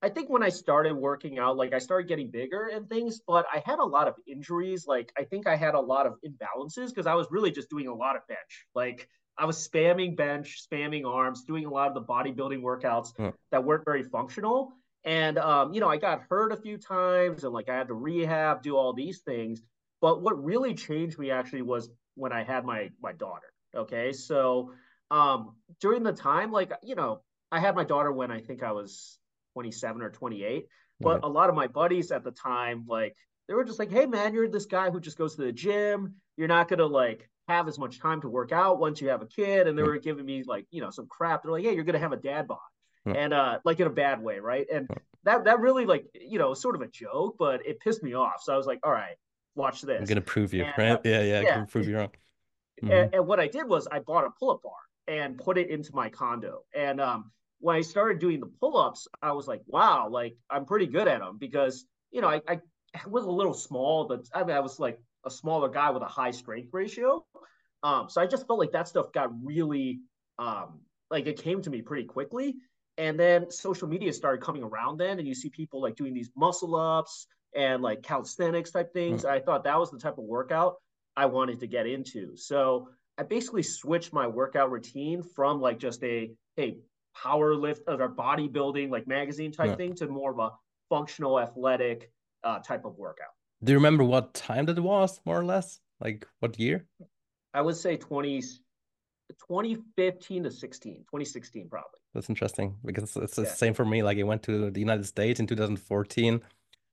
I 0.01 0.09
think 0.09 0.29
when 0.29 0.43
I 0.43 0.49
started 0.49 0.93
working 0.93 1.39
out, 1.39 1.57
like, 1.57 1.73
I 1.73 1.79
started 1.79 2.07
getting 2.07 2.29
bigger 2.29 2.67
and 2.67 2.87
things, 2.87 3.21
but 3.27 3.45
I 3.51 3.63
had 3.65 3.79
a 3.79 3.85
lot 3.85 4.07
of 4.07 4.13
injuries. 4.27 4.85
Like, 4.87 5.11
I 5.17 5.23
think 5.23 5.47
I 5.47 5.55
had 5.55 5.73
a 5.73 5.79
lot 5.79 6.05
of 6.05 6.13
imbalances 6.25 6.89
because 6.89 7.07
I 7.07 7.15
was 7.15 7.27
really 7.31 7.51
just 7.51 7.69
doing 7.69 7.87
a 7.87 7.93
lot 7.93 8.15
of 8.15 8.21
bench. 8.27 8.65
Like, 8.75 9.09
I 9.37 9.45
was 9.45 9.67
spamming 9.67 10.15
bench, 10.15 10.67
spamming 10.69 11.05
arms, 11.05 11.43
doing 11.43 11.65
a 11.65 11.69
lot 11.69 11.87
of 11.89 11.93
the 11.93 12.01
bodybuilding 12.01 12.61
workouts 12.61 13.13
huh. 13.17 13.31
that 13.51 13.63
weren't 13.63 13.85
very 13.85 14.03
functional. 14.03 14.73
And 15.03 15.37
um, 15.37 15.73
you 15.73 15.79
know, 15.79 15.89
I 15.89 15.97
got 15.97 16.23
hurt 16.29 16.51
a 16.51 16.57
few 16.57 16.77
times 16.77 17.43
and 17.43 17.53
like 17.53 17.69
I 17.69 17.75
had 17.75 17.87
to 17.87 17.93
rehab, 17.93 18.63
do 18.63 18.75
all 18.75 18.93
these 18.93 19.19
things. 19.19 19.61
But 20.01 20.21
what 20.21 20.43
really 20.43 20.73
changed 20.73 21.17
me 21.17 21.31
actually 21.31 21.61
was 21.61 21.89
when 22.15 22.33
I 22.33 22.43
had 22.43 22.65
my 22.65 22.89
my 23.01 23.13
daughter. 23.13 23.47
Okay, 23.75 24.11
so 24.11 24.71
um, 25.11 25.55
during 25.79 26.03
the 26.03 26.13
time, 26.13 26.51
like 26.51 26.71
you 26.83 26.95
know, 26.95 27.21
I 27.51 27.59
had 27.59 27.75
my 27.75 27.83
daughter 27.83 28.11
when 28.11 28.31
I 28.31 28.41
think 28.41 28.63
I 28.63 28.71
was 28.71 29.17
27 29.53 30.01
or 30.01 30.09
28. 30.09 30.67
But 30.99 31.23
a 31.23 31.27
lot 31.27 31.49
of 31.49 31.55
my 31.55 31.67
buddies 31.67 32.11
at 32.11 32.23
the 32.23 32.31
time, 32.31 32.85
like 32.87 33.15
they 33.47 33.53
were 33.53 33.63
just 33.63 33.77
like, 33.77 33.91
"Hey, 33.91 34.07
man, 34.07 34.33
you're 34.33 34.49
this 34.49 34.65
guy 34.65 34.89
who 34.89 34.99
just 34.99 35.17
goes 35.17 35.35
to 35.35 35.43
the 35.43 35.51
gym. 35.51 36.15
You're 36.37 36.47
not 36.47 36.67
gonna 36.67 36.87
like 36.87 37.29
have 37.47 37.67
as 37.67 37.79
much 37.79 37.99
time 37.99 38.21
to 38.21 38.29
work 38.29 38.51
out 38.51 38.79
once 38.79 39.01
you 39.01 39.09
have 39.09 39.21
a 39.21 39.27
kid." 39.27 39.67
And 39.67 39.77
they 39.77 39.83
were 39.83 39.97
giving 39.97 40.25
me 40.25 40.43
like 40.43 40.65
you 40.71 40.81
know 40.81 40.89
some 40.89 41.07
crap. 41.07 41.43
They're 41.43 41.51
like, 41.51 41.63
"Hey, 41.63 41.75
you're 41.75 41.83
gonna 41.83 41.99
have 41.99 42.13
a 42.13 42.17
dad 42.17 42.47
bod." 42.47 42.59
And 43.05 43.33
uh, 43.33 43.59
like 43.63 43.79
in 43.79 43.87
a 43.87 43.91
bad 43.91 44.21
way, 44.21 44.39
right? 44.39 44.67
And 44.69 44.89
that 45.23 45.43
that 45.45 45.59
really 45.59 45.85
like 45.85 46.05
you 46.13 46.39
know 46.39 46.53
sort 46.53 46.75
of 46.75 46.81
a 46.81 46.87
joke, 46.87 47.35
but 47.37 47.65
it 47.65 47.79
pissed 47.79 48.03
me 48.03 48.13
off. 48.13 48.41
So 48.41 48.53
I 48.53 48.57
was 48.57 48.65
like, 48.65 48.79
all 48.83 48.91
right, 48.91 49.15
watch 49.55 49.81
this. 49.81 49.99
I'm 49.99 50.05
gonna 50.05 50.21
prove 50.21 50.53
you, 50.53 50.63
and, 50.63 50.73
right? 50.77 50.91
Uh, 50.91 50.99
yeah, 51.03 51.21
yeah, 51.21 51.41
yeah. 51.41 51.65
prove 51.65 51.87
you 51.87 51.97
wrong. 51.97 52.11
Mm-hmm. 52.81 52.91
And, 52.91 53.13
and, 53.15 53.27
what 53.27 53.39
I 53.39 53.47
did 53.47 53.67
was 53.67 53.87
I 53.91 53.99
bought 53.99 54.25
a 54.25 54.29
pull-up 54.39 54.61
bar 54.61 54.73
and 55.07 55.37
put 55.37 55.57
it 55.57 55.69
into 55.69 55.95
my 55.95 56.09
condo. 56.09 56.63
And 56.75 57.01
um, 57.01 57.31
when 57.59 57.75
I 57.75 57.81
started 57.81 58.19
doing 58.19 58.39
the 58.39 58.45
pull-ups, 58.45 59.07
I 59.21 59.31
was 59.31 59.47
like, 59.47 59.61
wow, 59.65 60.07
like 60.09 60.37
I'm 60.49 60.65
pretty 60.65 60.85
good 60.85 61.07
at 61.07 61.19
them 61.19 61.37
because 61.39 61.85
you 62.11 62.21
know 62.21 62.29
I, 62.29 62.41
I 62.47 62.61
was 63.07 63.25
a 63.25 63.31
little 63.31 63.53
small, 63.53 64.05
but 64.05 64.25
I 64.33 64.43
mean 64.43 64.55
I 64.55 64.59
was 64.59 64.79
like 64.79 64.99
a 65.27 65.31
smaller 65.31 65.69
guy 65.69 65.91
with 65.91 66.01
a 66.01 66.07
high 66.07 66.31
strength 66.31 66.69
ratio. 66.73 67.23
Um, 67.83 68.09
so 68.09 68.21
I 68.21 68.25
just 68.25 68.47
felt 68.47 68.59
like 68.59 68.71
that 68.71 68.87
stuff 68.87 69.11
got 69.11 69.29
really 69.43 69.99
um, 70.39 70.79
like 71.11 71.27
it 71.27 71.41
came 71.41 71.61
to 71.61 71.69
me 71.69 71.81
pretty 71.81 72.05
quickly. 72.05 72.55
And 72.97 73.19
then 73.19 73.51
social 73.51 73.87
media 73.87 74.11
started 74.11 74.41
coming 74.41 74.63
around 74.63 74.97
then, 74.97 75.19
and 75.19 75.27
you 75.27 75.35
see 75.35 75.49
people 75.49 75.81
like 75.81 75.95
doing 75.95 76.13
these 76.15 76.31
muscle 76.35 76.75
ups 76.75 77.27
and 77.55 77.83
like 77.83 78.01
calisthenics 78.01 78.71
type 78.71 78.91
things. 78.91 79.23
Mm. 79.23 79.29
I 79.29 79.39
thought 79.39 79.63
that 79.65 79.79
was 79.79 79.91
the 79.91 79.99
type 79.99 80.17
of 80.17 80.23
workout 80.23 80.77
I 81.15 81.27
wanted 81.27 81.59
to 81.59 81.67
get 81.67 81.85
into. 81.85 82.35
So 82.35 82.89
I 83.17 83.23
basically 83.23 83.63
switched 83.63 84.13
my 84.13 84.25
workout 84.27 84.71
routine 84.71 85.21
from 85.21 85.61
like 85.61 85.77
just 85.79 86.03
a 86.03 86.31
hey 86.55 86.77
power 87.15 87.55
lift 87.55 87.83
or 87.87 88.09
bodybuilding 88.09 88.89
like 88.89 89.07
magazine 89.07 89.51
type 89.51 89.69
yeah. 89.69 89.75
thing 89.75 89.95
to 89.95 90.07
more 90.07 90.31
of 90.31 90.39
a 90.39 90.51
functional 90.89 91.39
athletic 91.39 92.11
uh, 92.43 92.59
type 92.59 92.85
of 92.85 92.97
workout. 92.97 93.36
Do 93.63 93.71
you 93.71 93.77
remember 93.77 94.03
what 94.03 94.33
time 94.33 94.65
that 94.65 94.79
was 94.79 95.19
more 95.25 95.39
or 95.39 95.45
less? 95.45 95.79
Like 95.99 96.27
what 96.39 96.59
year? 96.59 96.85
I 97.53 97.61
would 97.61 97.75
say 97.75 97.97
20 97.97 98.41
2015 99.29 100.43
to 100.43 100.51
16, 100.51 100.95
2016 100.95 101.69
probably. 101.69 101.99
That's 102.13 102.29
interesting 102.29 102.75
because 102.85 103.15
it's 103.17 103.35
the 103.35 103.43
yeah. 103.43 103.49
same 103.49 103.73
for 103.73 103.85
me. 103.85 104.03
Like 104.03 104.17
I 104.17 104.23
went 104.23 104.43
to 104.43 104.71
the 104.71 104.79
United 104.79 105.05
States 105.05 105.39
in 105.39 105.47
2014 105.47 106.41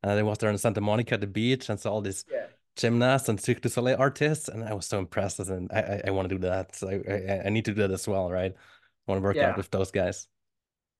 and 0.03 0.11
I 0.11 0.23
was 0.23 0.39
there 0.39 0.51
in 0.51 0.59
Santa 0.59 0.81
Monica 0.81 1.15
at 1.15 1.21
the 1.21 1.27
beach 1.27 1.69
and 1.69 1.79
saw 1.79 1.93
all 1.93 2.01
these 2.01 2.25
yeah. 2.31 2.47
gymnasts 2.77 3.29
and 3.29 3.41
Cirque 3.41 3.61
du 3.61 3.69
Soleil 3.69 3.97
artists 3.99 4.49
and 4.49 4.65
I 4.65 4.75
was 4.75 4.87
so 4.87 4.99
impressed 4.99 5.39
and 5.41 5.71
I, 5.73 5.79
I, 5.79 6.03
I 6.09 6.11
want 6.11 6.29
to 6.29 6.35
do 6.35 6.41
that. 6.43 6.75
So 6.75 6.89
I, 6.89 7.47
I, 7.47 7.51
need 7.51 7.65
to 7.67 7.75
do 7.75 7.83
that 7.83 7.93
as 7.93 8.09
well, 8.09 8.31
right? 8.31 8.53
I 8.53 9.11
want 9.11 9.21
to 9.21 9.25
work 9.25 9.37
yeah. 9.37 9.51
out 9.51 9.57
with 9.57 9.71
those 9.71 9.91
guys. 9.91 10.29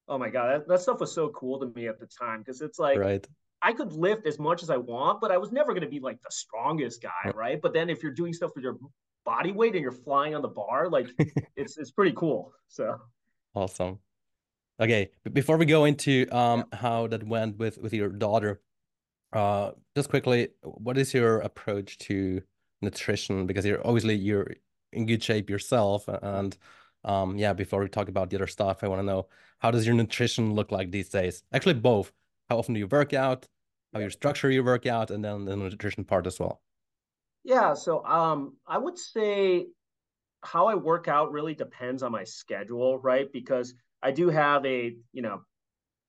Oh 0.07 0.19
my 0.19 0.29
God, 0.29 0.53
that, 0.53 0.69
that 0.69 0.81
stuff 0.81 1.01
was 1.01 1.13
so 1.13 1.31
cool 1.31 1.59
to 1.61 1.67
me 1.75 1.89
at 1.89 1.99
the 1.99 2.07
time 2.07 2.41
because 2.41 2.61
it's 2.61 2.79
like, 2.79 2.99
right. 2.99 3.27
I 3.65 3.73
could 3.73 3.93
lift 3.95 4.27
as 4.27 4.39
much 4.39 4.63
as 4.63 4.69
I 4.69 4.77
want, 4.77 5.23
but 5.23 5.33
I 5.33 5.39
was 5.39 5.51
never 5.51 5.73
going 5.73 5.85
to 5.85 5.89
be 5.89 5.99
like 5.99 6.21
the 6.23 6.31
strongest 6.31 7.03
guy, 7.03 7.31
right? 7.35 7.61
But 7.63 7.73
then 7.73 7.89
if 7.89 8.03
you're 8.03 8.13
doing 8.13 8.35
stuff 8.35 8.51
with 8.55 8.63
your 8.63 8.77
body 9.25 9.53
weight 9.53 9.73
and 9.73 9.81
you're 9.81 9.91
flying 9.91 10.35
on 10.35 10.43
the 10.43 10.49
bar, 10.49 10.91
like 10.91 11.09
it's 11.57 11.79
it's 11.79 11.91
pretty 11.91 12.13
cool. 12.15 12.53
So 12.69 13.01
awesome. 13.55 14.01
Okay, 14.79 15.11
before 15.33 15.57
we 15.57 15.65
go 15.65 15.87
into 15.87 16.27
um 16.31 16.67
how 16.75 17.07
that 17.07 17.25
went 17.25 17.57
with 17.57 17.79
with 17.79 17.95
your 17.95 18.11
daughter, 18.11 18.61
uh, 19.33 19.71
just 19.97 20.11
quickly, 20.11 20.49
what 20.63 20.99
is 20.99 21.15
your 21.15 21.39
approach 21.39 21.97
to 21.99 22.43
nutrition? 22.83 23.47
Because 23.47 23.65
you're 23.65 23.85
obviously 23.87 24.15
you're 24.15 24.49
in 24.93 25.07
good 25.07 25.23
shape 25.23 25.49
yourself, 25.49 26.07
and 26.07 26.55
um 27.03 27.39
yeah. 27.39 27.55
Before 27.55 27.81
we 27.81 27.89
talk 27.89 28.09
about 28.11 28.29
the 28.29 28.37
other 28.37 28.47
stuff, 28.47 28.85
I 28.85 28.89
want 28.89 29.01
to 29.01 29.07
know 29.07 29.29
how 29.61 29.71
does 29.71 29.87
your 29.87 29.95
nutrition 29.95 30.53
look 30.53 30.71
like 30.71 30.91
these 30.91 31.09
days? 31.09 31.45
Actually, 31.51 31.75
both. 31.75 32.13
How 32.51 32.59
often 32.59 32.75
do 32.75 32.81
you 32.81 32.87
work 32.87 33.15
out? 33.15 33.49
How 33.95 34.01
you 34.01 34.11
structure 34.11 34.51
your 34.51 34.65
workout, 34.65 35.11
and 35.11 35.25
then 35.25 35.45
the 35.45 35.57
nutrition 35.57 36.05
part 36.05 36.27
as 36.27 36.39
well. 36.39 36.61
Yeah, 37.45 37.75
so 37.75 38.05
um, 38.05 38.57
I 38.67 38.79
would 38.79 38.99
say 38.99 39.67
how 40.43 40.67
I 40.67 40.75
work 40.75 41.09
out 41.09 41.33
really 41.33 41.55
depends 41.55 42.03
on 42.03 42.13
my 42.13 42.25
schedule, 42.25 42.99
right? 42.99 43.31
Because 43.33 43.75
I 44.03 44.11
do 44.11 44.29
have 44.29 44.67
a 44.67 44.95
you 45.13 45.23
know 45.23 45.43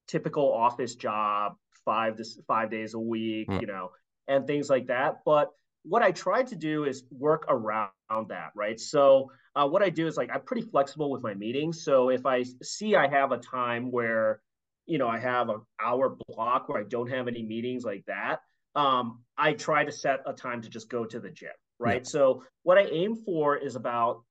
typical 0.08 0.52
office 0.52 0.96
job, 0.96 1.54
five 1.86 2.18
to 2.18 2.26
five 2.48 2.72
days 2.72 2.94
a 2.94 3.00
week, 3.00 3.48
mm. 3.48 3.62
you 3.62 3.68
know, 3.68 3.92
and 4.28 4.48
things 4.48 4.70
like 4.70 4.88
that. 4.88 5.20
But 5.26 5.52
what 5.84 6.02
I 6.02 6.12
try 6.12 6.44
to 6.44 6.56
do 6.56 6.86
is 6.86 7.04
work 7.12 7.46
around 7.48 7.92
that, 8.30 8.52
right? 8.56 8.80
So 8.80 9.32
uh, 9.56 9.68
what 9.68 9.84
I 9.84 9.90
do 9.90 10.08
is 10.08 10.18
like 10.18 10.30
I'm 10.34 10.42
pretty 10.42 10.64
flexible 10.64 11.12
with 11.12 11.22
my 11.22 11.34
meetings. 11.34 11.84
So 11.84 12.10
if 12.10 12.26
I 12.26 12.44
see 12.64 12.96
I 12.96 13.08
have 13.08 13.32
a 13.32 13.38
time 13.38 13.92
where 13.92 14.42
you 14.86 14.98
know, 14.98 15.08
I 15.08 15.20
have 15.20 15.50
an 15.50 15.62
hour 15.84 16.16
block 16.28 16.70
where 16.70 16.82
I 16.82 16.86
don't 16.88 17.10
have 17.10 17.28
any 17.28 17.44
meetings 17.44 17.84
like 17.84 18.04
that. 18.08 18.40
Um, 18.76 19.24
I 19.38 19.54
try 19.54 19.84
to 19.86 19.92
set 19.92 20.20
a 20.26 20.34
time 20.34 20.62
to 20.62 20.70
just 20.70 20.90
go 20.90 21.06
to 21.06 21.20
the 21.20 21.30
gym, 21.30 21.50
right? 21.80 22.02
Yeah. 22.04 22.10
So 22.10 22.44
what 22.64 22.78
I 22.78 22.84
aim 22.84 23.16
for 23.16 23.58
is 23.58 23.76
about 23.76 24.24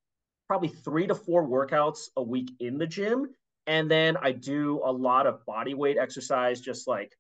probably 0.47 0.69
three 0.69 1.07
to 1.07 1.15
four 1.15 1.47
workouts 1.47 2.09
a 2.17 2.23
week 2.23 2.51
in 2.61 2.79
the 2.79 2.87
gym. 2.87 3.27
And 3.67 3.91
then 3.91 4.17
I 4.21 4.33
do 4.33 4.83
a 4.85 4.93
lot 4.93 5.27
of 5.27 5.45
body 5.47 5.75
weight 5.75 5.97
exercise, 5.99 6.61
just 6.61 6.87
like, 6.87 7.17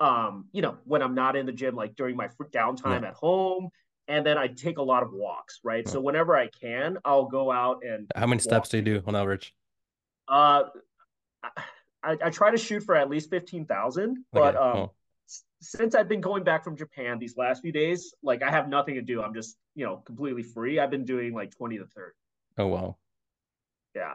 um, 0.00 0.46
you 0.52 0.62
know, 0.62 0.76
when 0.84 1.02
I'm 1.02 1.14
not 1.14 1.36
in 1.36 1.44
the 1.44 1.52
gym, 1.52 1.74
like 1.74 1.94
during 1.96 2.16
my 2.16 2.28
downtime 2.52 3.02
yeah. 3.02 3.08
at 3.08 3.14
home. 3.14 3.68
And 4.08 4.24
then 4.24 4.38
I 4.38 4.46
take 4.46 4.78
a 4.78 4.82
lot 4.82 5.02
of 5.02 5.10
walks, 5.12 5.60
right? 5.64 5.84
Yeah. 5.84 5.92
So 5.92 6.00
whenever 6.00 6.36
I 6.36 6.48
can, 6.48 6.96
I'll 7.04 7.26
go 7.26 7.50
out 7.50 7.82
and. 7.84 8.10
How 8.14 8.26
many 8.26 8.38
walk. 8.38 8.42
steps 8.42 8.68
do 8.70 8.78
you 8.78 8.82
do 8.82 9.02
on 9.06 9.16
average? 9.16 9.52
Uh, 10.28 10.64
I, 12.06 12.16
I 12.26 12.30
try 12.30 12.50
to 12.50 12.56
shoot 12.56 12.84
for 12.84 12.94
at 12.94 13.10
least 13.10 13.28
fifteen 13.30 13.66
thousand, 13.66 14.24
but 14.32 14.54
okay. 14.54 14.64
um, 14.64 14.76
oh. 14.76 14.92
since 15.60 15.94
I've 15.94 16.08
been 16.08 16.20
going 16.20 16.44
back 16.44 16.62
from 16.62 16.76
Japan 16.76 17.18
these 17.18 17.36
last 17.36 17.62
few 17.62 17.72
days, 17.72 18.14
like 18.22 18.42
I 18.42 18.50
have 18.50 18.68
nothing 18.68 18.94
to 18.94 19.02
do. 19.02 19.22
I'm 19.22 19.34
just 19.34 19.56
you 19.74 19.84
know 19.84 19.96
completely 19.96 20.44
free. 20.44 20.78
I've 20.78 20.90
been 20.90 21.04
doing 21.04 21.34
like 21.34 21.50
twenty 21.50 21.78
to 21.78 21.86
thirty. 21.86 22.14
Oh 22.58 22.68
wow. 22.68 22.96
Yeah. 23.94 24.14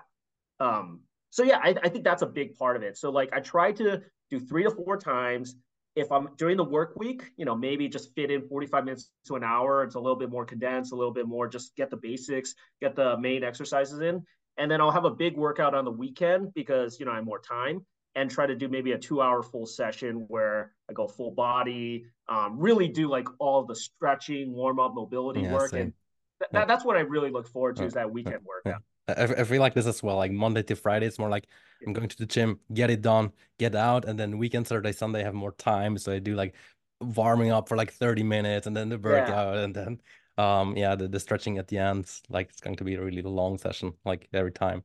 Um. 0.60 1.02
So 1.32 1.44
yeah, 1.44 1.60
I, 1.62 1.76
I 1.84 1.90
think 1.90 2.04
that's 2.04 2.22
a 2.22 2.28
big 2.28 2.58
part 2.58 2.76
of 2.78 2.84
it. 2.84 2.98
So 2.98 3.12
like 3.12 3.34
I 3.34 3.40
try 3.42 3.74
to 3.74 4.02
do 4.30 4.40
three 4.40 4.64
to 4.64 4.72
four 4.72 4.98
times. 4.98 5.56
If 5.94 6.10
I'm 6.10 6.30
during 6.38 6.56
the 6.56 6.64
work 6.64 6.94
week, 6.96 7.24
you 7.36 7.44
know, 7.44 7.54
maybe 7.54 7.90
just 7.90 8.16
fit 8.16 8.32
in 8.32 8.48
45 8.48 8.86
minutes 8.86 9.12
to 9.26 9.36
an 9.36 9.44
hour. 9.44 9.84
It's 9.84 9.96
a 9.96 10.00
little 10.00 10.16
bit 10.16 10.30
more 10.30 10.46
condensed, 10.46 10.94
a 10.94 10.96
little 10.96 11.12
bit 11.12 11.28
more, 11.28 11.50
just 11.50 11.76
get 11.76 11.90
the 11.90 11.98
basics, 11.98 12.56
get 12.80 12.96
the 12.96 13.18
main 13.18 13.44
exercises 13.44 14.00
in 14.00 14.26
and 14.62 14.70
then 14.70 14.80
I'll 14.80 14.92
have 14.92 15.06
a 15.06 15.10
big 15.10 15.36
workout 15.36 15.74
on 15.74 15.86
the 15.86 15.92
weekend 15.92 16.54
because 16.54 17.00
you 17.00 17.06
know 17.06 17.12
I 17.12 17.16
have 17.16 17.26
more 17.26 17.40
time 17.40 17.84
and 18.16 18.30
try 18.30 18.46
to 18.46 18.56
do 18.56 18.68
maybe 18.68 18.92
a 18.92 18.98
two 18.98 19.22
hour 19.22 19.42
full 19.42 19.66
session 19.66 20.26
where 20.28 20.74
I 20.90 20.94
go 20.94 21.08
full 21.08 21.32
body, 21.32 22.06
um, 22.30 22.60
really 22.60 22.88
do 22.88 23.10
like 23.10 23.28
all 23.40 23.66
the 23.66 23.76
stretching, 23.76 24.54
warm 24.54 24.80
up, 24.80 24.94
mobility 24.94 25.42
yeah, 25.42 25.54
work, 25.54 25.72
same. 25.72 25.82
and 25.82 25.94
th- 26.40 26.50
yeah. 26.54 26.66
that's 26.66 26.86
what 26.86 26.96
I 26.96 27.02
really 27.02 27.32
look 27.32 27.48
forward 27.48 27.78
to 27.78 27.86
is 27.86 27.94
that 27.94 28.12
weekend 28.12 28.42
workout. 28.46 28.84
I, 29.08 29.42
I 29.42 29.44
feel 29.46 29.62
like 29.62 29.74
this 29.74 29.88
as 29.88 30.04
well. 30.04 30.18
Like 30.18 30.32
Monday 30.32 30.62
to 30.64 30.76
Friday, 30.76 31.08
it's 31.08 31.18
more 31.18 31.30
like 31.30 31.48
I'm 31.86 31.94
going 31.94 32.08
to 32.08 32.18
the 32.18 32.28
gym, 32.28 32.60
get 32.72 32.92
it 32.92 33.02
done, 33.02 33.32
get 33.58 33.74
out, 33.74 34.06
and 34.06 34.20
then 34.20 34.38
weekend, 34.38 34.68
Saturday, 34.68 34.92
Sunday, 34.92 35.22
I 35.22 35.24
have 35.24 35.34
more 35.34 35.54
time, 35.54 35.98
so 35.98 36.12
I 36.12 36.20
do 36.20 36.36
like 36.36 36.54
warming 37.02 37.52
up 37.52 37.68
for 37.68 37.76
like 37.76 37.92
30 37.92 38.22
minutes, 38.22 38.68
and 38.68 38.78
then 38.78 38.90
the 38.90 39.00
workout, 39.00 39.56
yeah. 39.56 39.62
and 39.64 39.76
then 39.76 40.02
um 40.38 40.76
yeah 40.78 40.96
the, 40.96 41.08
the 41.08 41.20
stretching 41.20 41.58
at 41.58 41.68
the 41.68 41.78
end 41.78 42.10
like 42.30 42.50
it's 42.50 42.62
going 42.62 42.76
to 42.76 42.84
be 42.84 42.96
a 42.96 43.02
really 43.02 43.22
long 43.22 43.58
session 43.58 43.94
like 44.06 44.28
every 44.34 44.52
time. 44.52 44.84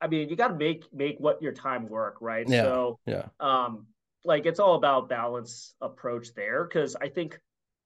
I 0.00 0.08
mean 0.08 0.28
you 0.28 0.36
got 0.36 0.48
to 0.48 0.54
make 0.54 0.84
make 0.92 1.18
what 1.18 1.42
your 1.42 1.52
time 1.52 1.88
work 1.88 2.18
right? 2.20 2.48
Yeah, 2.48 2.62
so 2.62 2.98
yeah. 3.06 3.26
um 3.40 3.86
like 4.24 4.46
it's 4.46 4.60
all 4.60 4.74
about 4.74 5.08
balance 5.08 5.74
approach 5.80 6.34
there 6.34 6.64
because 6.64 6.96
i 7.00 7.08
think 7.08 7.38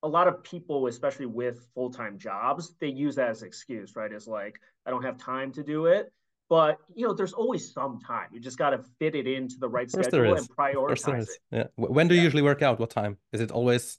a 0.02 0.08
lot 0.08 0.26
of 0.26 0.42
people 0.42 0.86
especially 0.86 1.26
with 1.26 1.68
full-time 1.74 2.18
jobs 2.18 2.74
they 2.80 2.88
use 2.88 3.16
that 3.16 3.28
as 3.28 3.42
excuse 3.42 3.96
right? 3.96 4.12
It's 4.12 4.26
like 4.26 4.60
i 4.86 4.90
don't 4.90 5.04
have 5.04 5.18
time 5.18 5.52
to 5.52 5.62
do 5.62 5.86
it. 5.86 6.12
But 6.50 6.78
you 6.96 7.06
know 7.06 7.14
there's 7.14 7.32
always 7.32 7.72
some 7.72 8.00
time. 8.00 8.26
You 8.32 8.40
just 8.40 8.58
got 8.58 8.70
to 8.70 8.80
fit 8.98 9.14
it 9.14 9.28
into 9.28 9.54
the 9.60 9.68
right 9.68 9.88
schedule 9.88 10.34
and 10.34 10.48
prioritize 10.50 11.22
it. 11.22 11.38
Yeah. 11.52 11.66
When 11.76 12.08
do 12.08 12.16
you 12.16 12.22
usually 12.22 12.42
work 12.42 12.60
out? 12.60 12.80
What 12.80 12.90
time? 12.90 13.18
Is 13.32 13.40
it 13.40 13.52
always 13.52 13.98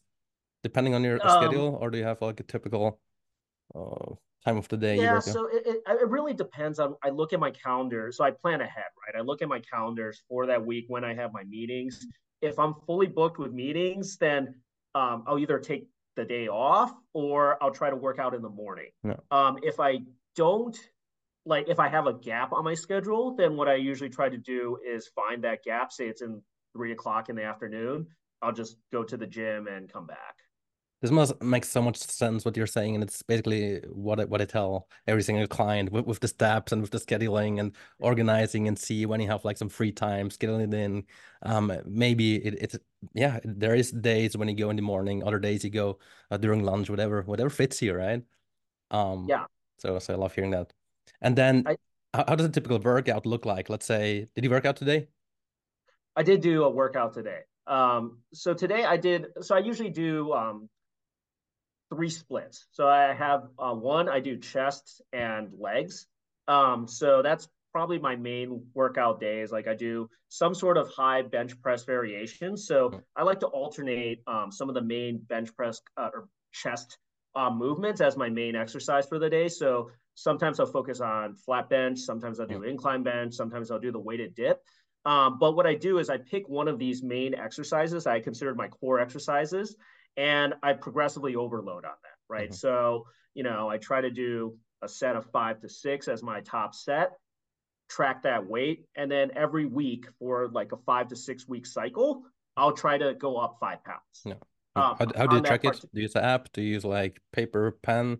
depending 0.64 0.94
on 0.94 1.04
your 1.04 1.22
um, 1.26 1.44
schedule, 1.44 1.78
or 1.82 1.90
do 1.90 1.98
you 1.98 2.04
have 2.04 2.22
like 2.22 2.40
a 2.40 2.44
typical 2.44 3.00
uh, 3.76 4.16
time 4.46 4.58
of 4.58 4.68
the 4.70 4.78
day? 4.78 4.98
Yeah, 4.98 5.20
so 5.20 5.48
it, 5.48 5.64
it, 5.66 5.82
it 5.88 6.10
really 6.10 6.34
depends 6.34 6.80
on. 6.80 6.96
I 7.04 7.10
look 7.10 7.34
at 7.34 7.40
my 7.40 7.52
calendar, 7.52 8.12
so 8.12 8.24
I 8.24 8.32
plan 8.32 8.62
ahead, 8.62 8.86
right? 9.06 9.20
I 9.20 9.24
look 9.24 9.42
at 9.42 9.50
my 9.50 9.60
calendars 9.60 10.24
for 10.28 10.46
that 10.48 10.66
week 10.66 10.86
when 10.88 11.04
I 11.04 11.14
have 11.14 11.34
my 11.34 11.44
meetings. 11.44 12.06
If 12.42 12.58
I'm 12.58 12.76
fully 12.88 13.08
booked 13.08 13.38
with 13.38 13.52
meetings, 13.54 14.18
then 14.18 14.56
um, 14.96 15.24
I'll 15.28 15.40
either 15.40 15.60
take 15.60 15.88
the 16.16 16.26
day 16.26 16.48
off 16.48 16.92
or 17.14 17.62
I'll 17.64 17.72
try 17.72 17.90
to 17.90 17.96
work 17.96 18.20
out 18.20 18.34
in 18.34 18.42
the 18.42 18.50
morning. 18.50 18.90
Yeah. 19.04 19.16
Um, 19.30 19.60
if 19.64 19.80
I 19.80 20.00
don't 20.36 20.78
like 21.46 21.68
if 21.70 21.80
I 21.80 21.88
have 21.88 22.08
a 22.08 22.14
gap 22.14 22.52
on 22.54 22.64
my 22.64 22.74
schedule, 22.74 23.36
then 23.36 23.56
what 23.56 23.68
I 23.68 23.76
usually 23.76 24.10
try 24.10 24.30
to 24.30 24.38
do 24.38 24.78
is 24.88 25.10
find 25.16 25.44
that 25.44 25.64
gap. 25.64 25.92
Say 25.92 26.08
it's 26.08 26.22
in 26.22 26.42
three 26.74 26.92
o'clock 26.92 27.30
in 27.30 27.36
the 27.36 27.44
afternoon. 27.44 28.08
I'll 28.42 28.52
just 28.52 28.78
go 28.92 29.04
to 29.04 29.18
the 29.18 29.28
gym 29.28 29.68
and 29.68 29.92
come 29.92 30.08
back. 30.08 30.36
This 31.02 31.10
must 31.10 31.42
make 31.42 31.66
so 31.66 31.82
much 31.82 31.98
sense 31.98 32.46
what 32.46 32.56
you're 32.56 32.68
saying, 32.68 32.94
and 32.94 33.04
it's 33.04 33.24
basically 33.24 33.80
what 33.90 34.20
I, 34.20 34.26
what 34.26 34.40
I 34.40 34.46
tell 34.46 34.88
every 35.08 35.24
single 35.24 35.48
client 35.48 35.92
with, 35.92 36.06
with 36.06 36.20
the 36.20 36.28
steps 36.28 36.72
and 36.72 36.80
with 36.80 36.92
the 36.92 37.00
scheduling 37.00 37.60
and 37.60 37.76
organizing 38.00 38.68
and 38.68 38.78
see 38.78 39.08
when 39.08 39.20
you 39.20 39.28
have 39.28 39.44
like 39.44 39.58
some 39.58 39.70
free 39.70 39.92
time, 39.92 40.30
scheduling 40.30 40.72
it 40.72 40.74
in. 40.76 41.04
Um, 41.42 41.74
maybe 41.88 42.36
it, 42.36 42.54
it's 42.62 42.78
yeah, 43.16 43.40
there 43.44 43.74
is 43.74 43.92
days 43.92 44.38
when 44.38 44.48
you 44.48 44.56
go 44.56 44.70
in 44.70 44.76
the 44.76 44.84
morning, 44.84 45.24
other 45.24 45.40
days 45.40 45.64
you 45.64 45.72
go 45.72 45.98
uh, 46.30 46.38
during 46.38 46.64
lunch, 46.64 46.88
whatever, 46.88 47.24
whatever 47.24 47.50
fits 47.50 47.82
you, 47.82 47.96
right? 47.96 48.22
Um, 48.92 49.26
yeah. 49.28 49.46
So 49.80 49.98
so 49.98 50.14
I 50.14 50.18
love 50.18 50.36
hearing 50.36 50.52
that. 50.52 50.72
And 51.20 51.36
then, 51.36 51.64
I, 51.66 51.78
how, 52.14 52.26
how 52.28 52.36
does 52.36 52.46
a 52.46 52.50
typical 52.50 52.78
workout 52.78 53.26
look 53.26 53.48
like? 53.48 53.70
Let's 53.70 53.88
say, 53.88 54.28
did 54.36 54.44
you 54.44 54.52
work 54.52 54.66
out 54.66 54.76
today? 54.76 55.08
I 56.16 56.22
did 56.22 56.42
do 56.42 56.66
a 56.66 56.70
workout 56.70 57.14
today. 57.14 57.40
Um, 57.66 58.20
so 58.34 58.54
today 58.54 58.86
I 58.86 58.98
did. 58.98 59.28
So 59.42 59.56
I 59.56 59.60
usually 59.60 59.90
do 59.90 60.34
um, 60.34 60.70
three 61.94 62.10
splits. 62.10 62.66
So 62.72 62.88
I 62.88 63.14
have 63.14 63.48
uh, 63.60 63.74
one, 63.74 64.08
I 64.08 64.20
do 64.20 64.38
chest 64.38 65.02
and 65.12 65.50
legs. 65.60 66.08
Um, 66.48 66.88
so 66.88 67.22
that's 67.22 67.48
probably 67.72 68.00
my 68.00 68.16
main 68.16 68.64
workout 68.74 69.20
days. 69.20 69.52
Like 69.52 69.68
I 69.68 69.76
do 69.76 70.10
some 70.30 70.54
sort 70.54 70.78
of 70.78 70.90
high 70.90 71.22
bench 71.22 71.60
press 71.62 71.84
variation. 71.84 72.58
So 72.58 72.90
hmm. 72.90 72.98
I 73.16 73.24
like 73.24 73.40
to 73.42 73.48
alternate 73.48 74.22
um, 74.28 74.52
some 74.52 74.70
of 74.70 74.76
the 74.76 74.82
main 74.82 75.20
bench 75.20 75.56
press 75.56 75.82
uh, 75.98 76.10
or 76.14 76.28
chest 76.52 76.98
uh, 77.36 77.50
movements 77.50 78.02
as 78.02 78.18
my 78.18 78.30
main 78.30 78.56
exercise 78.56 79.08
for 79.08 79.20
the 79.20 79.30
day. 79.30 79.48
So 79.48 79.92
sometimes 80.16 80.60
I'll 80.60 80.66
focus 80.66 81.00
on 81.00 81.36
flat 81.36 81.70
bench, 81.70 82.00
sometimes 82.00 82.40
I'll 82.40 82.48
do 82.48 82.60
hmm. 82.60 82.66
incline 82.66 83.04
bench, 83.04 83.34
sometimes 83.34 83.72
I'll 83.72 83.80
do 83.80 83.92
the 83.92 84.00
weighted 84.00 84.36
dip. 84.36 84.62
Um, 85.04 85.40
but 85.40 85.56
what 85.56 85.66
I 85.66 85.74
do 85.74 85.98
is 85.98 86.10
I 86.10 86.18
pick 86.18 86.48
one 86.48 86.68
of 86.68 86.78
these 86.78 87.02
main 87.02 87.34
exercises 87.34 88.06
I 88.06 88.20
consider 88.20 88.54
my 88.54 88.68
core 88.68 89.00
exercises, 89.00 89.76
and 90.18 90.54
I 90.62 90.74
progressively 90.74 91.36
overload 91.36 91.86
on 91.86 91.94
that, 92.04 92.18
right? 92.30 92.50
Mm-hmm. 92.50 92.54
So, 92.56 93.06
you 93.34 93.44
know, 93.44 93.70
I 93.70 93.78
try 93.78 94.02
to 94.02 94.12
do 94.12 94.58
a 94.82 94.88
set 94.88 95.16
of 95.16 95.26
five 95.32 95.60
to 95.62 95.70
six 95.70 96.08
as 96.08 96.24
my 96.24 96.42
top 96.42 96.74
set, 96.76 97.12
track 97.90 98.24
that 98.24 98.46
weight, 98.46 98.86
and 98.96 99.12
then 99.12 99.32
every 99.36 99.66
week 99.66 100.06
for 100.20 100.50
like 100.50 100.72
a 100.72 100.78
five 100.78 101.08
to 101.10 101.16
six 101.16 101.48
week 101.48 101.66
cycle, 101.66 102.24
I'll 102.58 102.74
try 102.74 102.98
to 102.98 103.14
go 103.14 103.38
up 103.38 103.58
five 103.60 103.84
pounds. 103.84 104.02
Yeah. 104.26 104.34
Um, 104.76 104.96
how, 104.98 105.06
how 105.18 105.28
do 105.28 105.36
you 105.38 105.42
track 105.42 105.66
it? 105.66 105.82
Do 105.82 105.88
you 105.94 106.04
use 106.04 106.16
an 106.16 106.24
app? 106.24 106.52
Do 106.54 106.62
you 106.62 106.74
use 106.74 106.86
like 106.86 107.20
paper, 107.34 107.78
pen? 107.84 108.20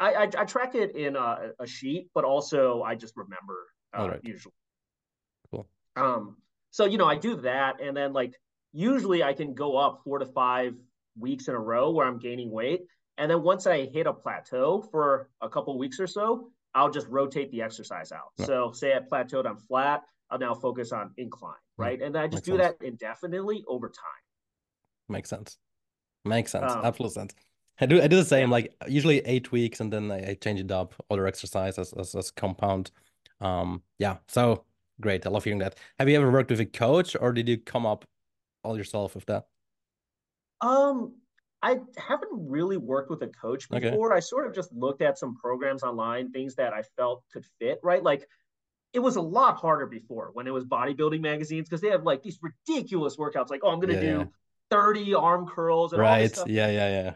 I, 0.00 0.14
I, 0.14 0.22
I 0.22 0.44
track 0.44 0.74
it 0.74 0.96
in 0.96 1.16
a, 1.16 1.50
a, 1.58 1.66
sheet, 1.66 2.08
but 2.14 2.24
also 2.24 2.82
I 2.82 2.94
just 2.94 3.14
remember 3.16 3.66
uh, 3.98 4.08
right. 4.10 4.20
usually. 4.22 4.54
Cool. 5.50 5.68
Um. 5.96 6.36
So 6.70 6.84
you 6.84 6.98
know, 6.98 7.06
I 7.06 7.16
do 7.16 7.36
that, 7.42 7.82
and 7.82 7.96
then 7.96 8.12
like 8.12 8.34
usually 8.72 9.22
I 9.22 9.34
can 9.34 9.54
go 9.54 9.76
up 9.76 10.02
four 10.04 10.18
to 10.18 10.26
five 10.26 10.74
weeks 11.18 11.48
in 11.48 11.54
a 11.54 11.58
row 11.58 11.90
where 11.90 12.06
I'm 12.06 12.18
gaining 12.18 12.50
weight, 12.50 12.82
and 13.18 13.30
then 13.30 13.42
once 13.42 13.66
I 13.66 13.86
hit 13.86 14.06
a 14.06 14.12
plateau 14.12 14.82
for 14.90 15.28
a 15.40 15.48
couple 15.48 15.76
weeks 15.78 15.98
or 16.00 16.06
so, 16.06 16.50
I'll 16.74 16.90
just 16.90 17.08
rotate 17.08 17.50
the 17.50 17.62
exercise 17.62 18.12
out. 18.12 18.32
So 18.36 18.72
say 18.72 18.94
I 18.94 19.00
plateaued, 19.00 19.46
I'm 19.46 19.56
flat. 19.56 20.04
I'll 20.30 20.38
now 20.38 20.54
focus 20.54 20.92
on 20.92 21.10
incline, 21.16 21.54
right? 21.76 22.00
And 22.00 22.16
I 22.16 22.26
just 22.26 22.46
Makes 22.46 22.58
do 22.58 22.62
sense. 22.62 22.76
that 22.78 22.86
indefinitely 22.86 23.64
over 23.66 23.88
time. 23.88 24.04
Makes 25.08 25.30
sense. 25.30 25.56
Makes 26.24 26.52
sense. 26.52 26.70
Um, 26.70 26.84
Absolute 26.84 27.12
sense. 27.12 27.34
I 27.80 27.86
do 27.86 28.02
I 28.02 28.08
do 28.08 28.16
the 28.16 28.24
same, 28.24 28.50
like 28.50 28.74
usually 28.86 29.20
eight 29.20 29.50
weeks 29.52 29.80
and 29.80 29.92
then 29.92 30.10
I, 30.10 30.30
I 30.30 30.34
change 30.34 30.60
it 30.60 30.70
up, 30.70 30.94
other 31.10 31.26
exercise 31.26 31.78
as, 31.78 31.92
as, 31.94 32.14
as 32.14 32.30
compound. 32.30 32.90
Um 33.40 33.82
yeah, 33.98 34.18
so 34.28 34.64
great. 35.00 35.26
I 35.26 35.30
love 35.30 35.44
hearing 35.44 35.60
that. 35.60 35.76
Have 35.98 36.08
you 36.08 36.16
ever 36.16 36.30
worked 36.30 36.50
with 36.50 36.60
a 36.60 36.66
coach 36.66 37.16
or 37.18 37.32
did 37.32 37.48
you 37.48 37.56
come 37.56 37.86
up 37.86 38.04
all 38.64 38.76
yourself 38.76 39.14
with 39.14 39.26
that? 39.26 39.46
Um 40.60 41.14
I 41.62 41.78
haven't 41.96 42.30
really 42.48 42.76
worked 42.76 43.10
with 43.10 43.22
a 43.22 43.28
coach 43.28 43.68
before. 43.68 44.08
Okay. 44.08 44.16
I 44.16 44.20
sort 44.20 44.46
of 44.46 44.54
just 44.54 44.72
looked 44.72 45.02
at 45.02 45.18
some 45.18 45.36
programs 45.36 45.82
online, 45.82 46.30
things 46.30 46.54
that 46.54 46.72
I 46.72 46.82
felt 46.96 47.24
could 47.32 47.44
fit, 47.58 47.80
right? 47.82 48.02
Like 48.02 48.28
it 48.92 49.00
was 49.00 49.16
a 49.16 49.20
lot 49.20 49.56
harder 49.56 49.86
before 49.86 50.30
when 50.32 50.46
it 50.46 50.52
was 50.52 50.64
bodybuilding 50.64 51.20
magazines 51.20 51.68
because 51.68 51.80
they 51.80 51.88
have 51.88 52.04
like 52.04 52.22
these 52.22 52.38
ridiculous 52.40 53.16
workouts 53.16 53.50
like, 53.50 53.60
oh, 53.64 53.70
I'm 53.70 53.80
gonna 53.80 53.94
yeah, 53.94 54.00
do 54.00 54.06
yeah. 54.06 54.24
30 54.70 55.14
arm 55.14 55.46
curls 55.46 55.92
and 55.92 56.00
right. 56.00 56.36
Yeah, 56.46 56.68
yeah, 56.68 56.88
yeah. 56.88 57.12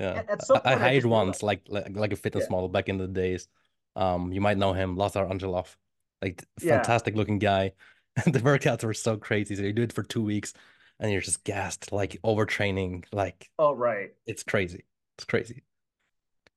Yeah. 0.00 0.24
At, 0.28 0.30
at 0.30 0.66
I, 0.66 0.72
I 0.72 0.76
hired 0.76 1.04
once 1.04 1.42
like, 1.42 1.62
like 1.68 1.96
like 1.96 2.12
a 2.12 2.16
fitness 2.16 2.46
yeah. 2.48 2.54
model 2.54 2.68
back 2.68 2.88
in 2.88 2.98
the 2.98 3.06
days. 3.06 3.48
Um 3.94 4.32
you 4.32 4.40
might 4.40 4.58
know 4.58 4.72
him, 4.72 4.96
Lazar 4.96 5.24
Angelov. 5.24 5.76
Like 6.20 6.44
fantastic 6.58 7.14
looking 7.14 7.38
guy. 7.38 7.72
the 8.26 8.40
workouts 8.40 8.82
were 8.82 8.94
so 8.94 9.16
crazy. 9.16 9.54
So 9.54 9.62
you 9.62 9.72
do 9.72 9.82
it 9.82 9.92
for 9.92 10.02
two 10.02 10.22
weeks 10.22 10.52
and 11.00 11.12
you're 11.12 11.20
just 11.20 11.44
gassed, 11.44 11.92
like 11.92 12.18
overtraining, 12.24 13.04
like 13.12 13.50
oh 13.58 13.72
right. 13.72 14.10
It's 14.26 14.42
crazy. 14.42 14.84
It's 15.16 15.24
crazy. 15.24 15.62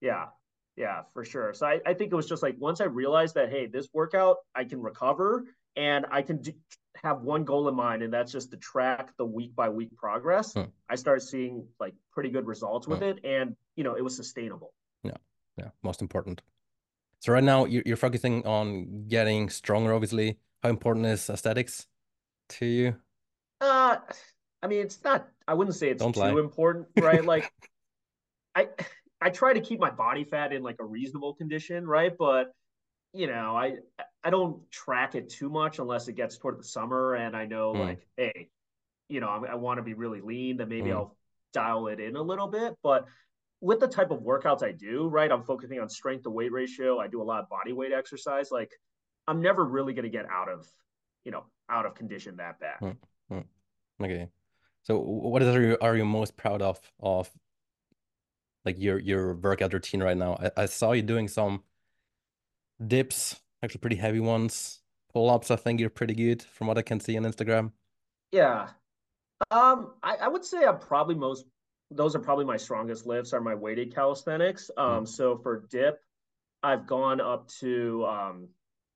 Yeah. 0.02 0.28
Yeah, 0.76 1.02
for 1.14 1.26
sure. 1.26 1.54
So 1.54 1.66
I, 1.66 1.80
I 1.88 1.96
think 1.96 2.12
it 2.12 2.16
was 2.16 2.30
just 2.30 2.44
like 2.44 2.56
once 2.60 2.82
I 2.82 2.86
realized 2.86 3.34
that 3.36 3.50
hey, 3.50 3.66
this 3.66 3.90
workout 3.94 4.38
I 4.56 4.64
can 4.64 4.80
recover 4.80 5.46
and 5.76 6.06
I 6.12 6.22
can 6.22 6.42
do, 6.42 6.52
have 7.04 7.22
one 7.22 7.44
goal 7.44 7.68
in 7.68 7.76
mind, 7.76 8.04
and 8.04 8.14
that's 8.14 8.32
just 8.32 8.52
to 8.52 8.58
track 8.58 9.12
the 9.18 9.26
week 9.26 9.56
by 9.56 9.70
week 9.70 9.96
progress. 9.96 10.54
Hmm. 10.54 10.64
I 10.90 10.96
started 10.96 11.22
seeing 11.22 11.68
like 11.80 11.94
pretty 12.12 12.30
good 12.30 12.46
results 12.46 12.88
with 12.88 13.00
hmm. 13.00 13.06
it, 13.06 13.20
and 13.24 13.56
you 13.76 13.84
know 13.84 13.96
it 13.96 14.04
was 14.04 14.16
sustainable. 14.16 14.74
Yeah, 15.04 15.18
yeah, 15.58 15.70
most 15.84 16.02
important. 16.02 16.42
So 17.20 17.34
right 17.34 17.44
now 17.44 17.66
you're, 17.66 17.84
you're 17.86 17.98
focusing 17.98 18.46
on 18.46 19.08
getting 19.08 19.50
stronger. 19.50 19.94
Obviously, 19.94 20.38
how 20.64 20.70
important 20.70 21.06
is 21.06 21.30
aesthetics 21.30 21.88
to 22.50 22.66
you? 22.66 22.96
Uh, 23.62 23.98
I 24.62 24.68
mean, 24.68 24.82
it's 24.82 25.04
not. 25.04 25.28
I 25.48 25.54
wouldn't 25.54 25.76
say 25.76 25.90
it's 25.90 26.02
Don't 26.02 26.14
too 26.14 26.20
lie. 26.20 26.30
important, 26.30 26.88
right? 27.00 27.24
like, 27.24 27.52
I 28.56 28.70
I 29.22 29.30
try 29.30 29.54
to 29.54 29.62
keep 29.62 29.80
my 29.80 29.92
body 29.92 30.24
fat 30.24 30.54
in 30.54 30.64
like 30.64 30.78
a 30.80 30.86
reasonable 30.86 31.34
condition, 31.34 31.86
right? 31.88 32.12
But 32.18 32.52
you 33.14 33.28
know, 33.28 33.56
I 33.56 33.78
I 34.24 34.30
don't 34.30 34.70
track 34.72 35.16
it 35.16 35.30
too 35.30 35.50
much 35.50 35.80
unless 35.80 36.08
it 36.08 36.14
gets 36.14 36.38
toward 36.38 36.60
the 36.60 36.64
summer, 36.64 37.16
and 37.16 37.36
I 37.36 37.46
know 37.46 37.74
mm. 37.74 37.80
like, 37.80 38.08
hey, 38.18 38.50
you 39.10 39.20
know, 39.20 39.28
I, 39.28 39.52
I 39.52 39.56
want 39.56 39.78
to 39.78 39.84
be 39.84 39.94
really 39.94 40.22
lean, 40.22 40.58
then 40.58 40.70
maybe 40.70 40.90
mm. 40.90 40.96
I'll 40.96 41.16
dial 41.54 41.88
it 41.88 42.00
in 42.00 42.16
a 42.16 42.22
little 42.22 42.48
bit. 42.48 42.76
But 42.84 43.06
with 43.62 43.80
the 43.80 43.88
type 43.88 44.12
of 44.12 44.20
workouts 44.20 44.64
I 44.64 44.72
do, 44.72 45.08
right, 45.08 45.32
I'm 45.32 45.44
focusing 45.44 45.80
on 45.80 45.90
strength 45.90 46.24
to 46.24 46.30
weight 46.30 46.52
ratio. 46.52 47.00
I 47.00 47.08
do 47.08 47.22
a 47.22 47.24
lot 47.24 47.42
of 47.42 47.50
body 47.50 47.74
weight 47.74 47.92
exercise. 47.92 48.52
Like, 48.52 48.72
I'm 49.28 49.42
never 49.42 49.64
really 49.64 49.94
going 49.94 50.04
to 50.04 50.10
get 50.10 50.26
out 50.30 50.50
of, 50.50 50.68
you 51.24 51.32
know, 51.32 51.46
out 51.70 51.86
of 51.86 51.96
condition 51.96 52.38
that 52.38 52.60
bad. 52.60 52.80
Mm. 52.82 52.98
Mm. 53.32 53.44
Okay. 54.02 54.30
So 54.84 54.98
what 55.00 55.42
is 55.42 55.54
are 55.54 55.62
you, 55.62 55.78
are 55.82 55.98
you 55.98 56.06
most 56.06 56.38
proud 56.38 56.62
of 56.62 56.80
of 57.00 57.30
like 58.64 58.80
your 58.80 59.00
your 59.00 59.34
workout 59.36 59.74
routine 59.74 60.02
right 60.02 60.18
now? 60.18 60.38
I, 60.42 60.64
I 60.64 60.66
saw 60.66 60.94
you 60.94 61.02
doing 61.02 61.28
some 61.28 61.64
dips, 62.86 63.36
actually 63.62 63.80
pretty 63.80 63.98
heavy 63.98 64.20
ones. 64.20 64.80
Pull 65.14 65.30
ups, 65.30 65.52
I 65.52 65.56
think 65.56 65.80
you're 65.80 65.90
pretty 65.90 66.14
good 66.14 66.42
from 66.44 66.68
what 66.68 66.78
I 66.78 66.82
can 66.82 67.00
see 67.00 67.18
on 67.18 67.24
Instagram. 67.24 67.72
Yeah. 68.32 68.70
Um, 69.52 69.94
I, 70.04 70.16
I 70.16 70.28
would 70.28 70.44
say 70.44 70.66
I'm 70.66 70.80
probably 70.80 71.16
most 71.16 71.46
those 71.90 72.16
are 72.16 72.20
probably 72.20 72.46
my 72.46 72.58
strongest 72.58 73.06
lifts 73.06 73.34
are 73.34 73.42
my 73.42 73.56
weighted 73.56 73.94
calisthenics. 73.94 74.70
Um, 74.78 75.04
mm. 75.04 75.08
so 75.08 75.38
for 75.38 75.66
dip, 75.70 76.02
I've 76.64 76.86
gone 76.86 77.22
up 77.22 77.48
to 77.60 78.06
um 78.06 78.50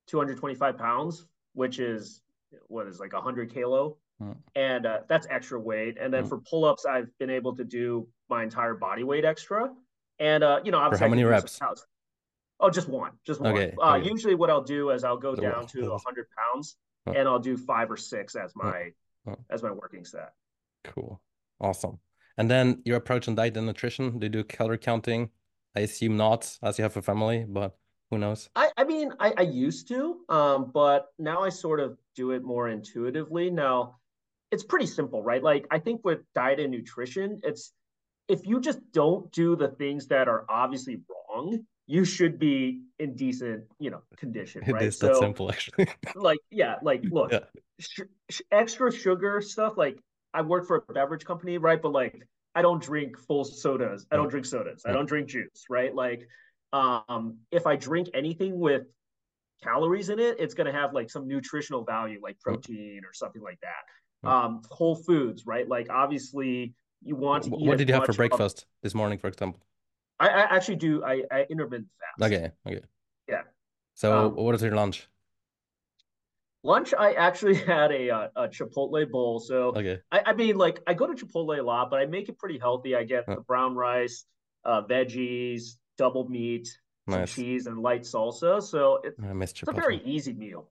225 0.08 0.78
pounds, 0.78 1.26
which 1.54 1.80
is 1.80 2.22
what 2.67 2.88
is 2.88 3.00
like 3.00 3.13
100 3.13 3.54
kilo. 3.54 3.98
Mm. 4.22 4.38
And 4.56 4.86
uh, 4.86 5.00
that's 5.08 5.28
extra 5.30 5.60
weight. 5.60 5.98
And 6.00 6.14
then 6.14 6.26
mm. 6.26 6.30
for 6.30 6.40
pull 6.40 6.66
ups, 6.66 6.86
I've 6.86 7.10
been 7.18 7.30
able 7.30 7.56
to 7.56 7.64
do 7.64 8.08
my 8.30 8.44
entire 8.44 8.76
body 8.76 9.04
weight 9.04 9.26
extra. 9.26 9.70
And, 10.20 10.44
uh, 10.44 10.60
you 10.64 10.72
know, 10.72 10.88
for 10.90 10.98
how 10.98 11.08
many 11.08 11.24
reps? 11.24 11.60
Oh, 12.60 12.70
just 12.70 12.88
one, 12.88 13.14
just 13.26 13.42
one. 13.42 13.54
Okay, 13.54 13.74
uh, 13.82 13.96
okay. 13.96 14.08
Usually, 14.08 14.36
what 14.36 14.52
I'll 14.52 14.64
do 14.64 14.92
is 14.92 15.04
I'll 15.04 15.18
go 15.18 15.36
down 15.36 15.66
to 15.68 15.90
100 15.90 16.28
pounds, 16.38 16.78
oh. 17.08 17.14
and 17.14 17.28
I'll 17.28 17.40
do 17.40 17.58
five 17.58 17.90
or 17.90 17.98
six 17.98 18.36
as 18.36 18.56
my 18.56 18.92
oh. 19.28 19.36
as 19.50 19.64
my 19.64 19.72
working 19.72 20.06
set. 20.06 20.34
Cool, 20.84 21.20
awesome. 21.60 21.98
And 22.38 22.52
then 22.52 22.84
your 22.86 22.98
approach 22.98 23.28
on 23.28 23.34
diet 23.34 23.58
and 23.58 23.66
nutrition. 23.66 24.20
Do 24.20 24.26
you 24.26 24.30
do 24.30 24.44
calorie 24.44 24.78
counting? 24.78 25.32
I 25.76 25.82
assume 25.82 26.18
not, 26.18 26.56
as 26.62 26.78
you 26.78 26.84
have 26.84 26.96
a 26.98 27.02
family, 27.02 27.46
but 27.48 27.76
who 28.12 28.18
knows? 28.18 28.50
I, 28.56 28.72
I 28.78 28.84
mean, 28.84 29.12
I, 29.20 29.34
I 29.38 29.42
used 29.42 29.88
to, 29.88 30.20
um, 30.30 30.70
but 30.74 31.08
now 31.18 31.42
I 31.42 31.50
sort 31.50 31.80
of 31.80 31.98
do 32.16 32.32
it 32.32 32.44
more 32.44 32.70
intuitively. 32.70 33.50
Now, 33.50 33.98
it's 34.52 34.64
pretty 34.64 34.86
simple, 34.86 35.24
right? 35.24 35.42
Like 35.42 35.66
I 35.72 35.80
think 35.80 36.02
with 36.04 36.20
diet 36.36 36.60
and 36.60 36.72
nutrition, 36.72 37.40
it's 37.44 37.74
if 38.28 38.46
you 38.46 38.60
just 38.60 38.80
don't 38.92 39.32
do 39.32 39.56
the 39.56 39.70
things 39.70 40.08
that 40.08 40.28
are 40.28 40.46
obviously 40.50 41.02
wrong, 41.10 41.66
you 41.88 42.06
should 42.06 42.40
be 42.40 42.84
in 43.00 43.16
decent, 43.16 43.66
you 43.80 43.90
know, 43.90 44.02
condition, 44.18 44.62
right? 44.68 44.84
It 44.84 44.88
is 44.88 44.98
so, 44.98 45.08
that 45.08 45.18
simple, 45.18 45.50
actually. 45.52 45.88
like, 46.16 46.40
yeah, 46.50 46.76
like, 46.82 47.04
look, 47.04 47.32
yeah. 47.32 47.40
sh- 47.80 48.42
extra 48.52 48.92
sugar 48.92 49.42
stuff. 49.42 49.74
Like, 49.76 50.00
I 50.34 50.42
work 50.42 50.68
for 50.68 50.78
a 50.88 50.94
beverage 50.94 51.26
company, 51.26 51.58
right? 51.58 51.82
But 51.82 51.92
like, 51.92 52.26
I 52.56 52.62
don't 52.62 52.82
drink 52.82 53.18
full 53.18 53.44
sodas. 53.44 54.06
I 54.12 54.16
don't 54.16 54.30
drink 54.30 54.46
sodas. 54.46 54.84
I 54.86 54.94
don't 54.94 55.06
drink 55.06 55.28
juice, 55.28 55.66
right? 55.70 55.94
Like, 55.94 56.28
um, 56.74 57.40
if 57.52 57.68
I 57.68 57.76
drink 57.76 58.10
anything 58.14 58.60
with 58.60 58.84
calories 59.64 60.10
in 60.10 60.20
it, 60.20 60.38
it's 60.40 60.54
going 60.54 60.68
to 60.68 60.74
have 60.74 60.94
like 60.94 61.10
some 61.10 61.28
nutritional 61.28 61.84
value, 61.84 62.20
like 62.22 62.40
protein 62.40 63.02
or 63.06 63.14
something 63.14 63.42
like 63.42 63.60
that. 63.62 63.84
Um, 64.24 64.62
whole 64.70 64.96
foods, 64.96 65.46
right? 65.46 65.68
Like, 65.68 65.88
obviously, 65.90 66.76
you 67.02 67.16
want 67.16 67.44
to. 67.46 67.50
Eat. 67.50 67.68
What 67.68 67.78
did 67.78 67.88
you 67.88 67.96
have 67.96 68.06
for 68.06 68.14
breakfast 68.14 68.60
of, 68.60 68.66
this 68.84 68.94
morning, 68.94 69.18
for 69.18 69.28
example? 69.28 69.62
I, 70.20 70.30
I 70.30 70.56
actually 70.56 70.76
do. 70.76 71.04
I, 71.04 71.24
I 71.32 71.46
intermittent 71.50 71.88
fast. 72.00 72.32
Okay. 72.32 72.52
Okay. 72.68 72.86
Yeah. 73.28 73.42
So 73.96 74.28
um, 74.28 74.36
what 74.36 74.56
is 74.56 74.62
your 74.62 74.76
lunch? 74.76 75.08
Lunch, 76.64 76.94
I 76.98 77.14
actually 77.14 77.56
had 77.74 77.92
a 77.92 78.10
a, 78.10 78.32
a 78.36 78.48
Chipotle 78.48 79.10
bowl. 79.10 79.40
So 79.40 79.70
okay. 79.70 80.00
I, 80.12 80.22
I 80.28 80.34
mean, 80.34 80.58
like 80.58 80.82
I 80.88 80.94
go 80.94 81.12
to 81.12 81.14
Chipotle 81.14 81.58
a 81.58 81.64
lot, 81.64 81.90
but 81.90 82.00
I 82.00 82.06
make 82.06 82.30
it 82.30 82.38
pretty 82.38 82.60
healthy. 82.60 82.96
I 82.96 83.04
get 83.04 83.26
the 83.26 83.42
brown 83.42 83.76
rice, 83.76 84.26
uh, 84.64 84.84
veggies, 84.84 85.78
double 85.98 86.30
meat, 86.30 86.70
nice. 87.08 87.34
cheese, 87.34 87.66
and 87.66 87.80
light 87.80 88.04
salsa. 88.04 88.62
So 88.62 89.00
it, 89.04 89.16
it's 89.18 89.64
a 89.68 89.72
very 89.72 90.02
easy 90.06 90.34
meal. 90.34 90.70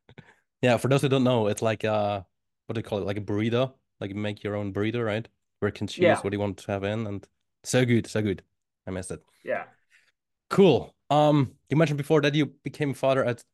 yeah, 0.62 0.76
for 0.76 0.88
those 0.88 1.02
who 1.02 1.08
don't 1.08 1.24
know, 1.24 1.48
it's 1.48 1.62
like 1.62 1.84
uh, 1.84 2.22
what 2.66 2.74
do 2.74 2.80
you 2.80 2.82
call 2.82 2.98
it? 2.98 3.06
Like 3.06 3.18
a 3.18 3.20
burrito. 3.20 3.72
Like 4.00 4.14
make 4.14 4.42
your 4.42 4.56
own 4.56 4.72
burrito, 4.72 5.04
right? 5.04 5.26
Where 5.60 5.68
you 5.68 5.72
can 5.72 5.86
choose 5.86 6.02
yeah. 6.02 6.20
what 6.20 6.32
you 6.32 6.38
want 6.38 6.58
to 6.58 6.72
have 6.72 6.84
in, 6.84 7.06
and 7.06 7.26
so 7.62 7.84
good, 7.84 8.06
so 8.06 8.22
good. 8.22 8.42
I 8.86 8.90
missed 8.90 9.10
it. 9.10 9.22
Yeah. 9.44 9.64
Cool. 10.50 10.94
Um, 11.10 11.52
you 11.70 11.76
mentioned 11.76 11.98
before 11.98 12.20
that 12.22 12.34
you 12.34 12.46
became 12.46 12.94
father 12.94 13.24
at 13.24 13.44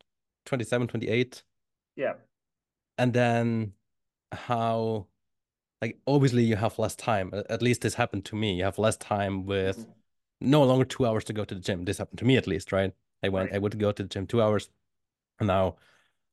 27, 0.46 0.88
28. 0.88 1.42
Yeah. 1.96 2.14
And 2.98 3.12
then 3.12 3.72
how 4.32 5.06
like 5.80 5.98
obviously 6.06 6.44
you 6.44 6.56
have 6.56 6.78
less 6.78 6.94
time. 6.94 7.32
At 7.48 7.62
least 7.62 7.82
this 7.82 7.94
happened 7.94 8.24
to 8.26 8.36
me. 8.36 8.54
You 8.54 8.64
have 8.64 8.78
less 8.78 8.96
time 8.96 9.46
with 9.46 9.78
mm-hmm. 9.78 10.50
no 10.50 10.62
longer 10.64 10.84
two 10.84 11.06
hours 11.06 11.24
to 11.24 11.32
go 11.32 11.44
to 11.44 11.54
the 11.54 11.60
gym. 11.60 11.84
This 11.84 11.98
happened 11.98 12.18
to 12.18 12.24
me 12.24 12.36
at 12.36 12.46
least, 12.46 12.72
right? 12.72 12.92
I 13.22 13.28
went, 13.28 13.50
right. 13.50 13.56
I 13.56 13.58
would 13.58 13.78
go 13.78 13.92
to 13.92 14.02
the 14.02 14.08
gym 14.08 14.26
two 14.26 14.42
hours. 14.42 14.68
And 15.38 15.46
now 15.46 15.76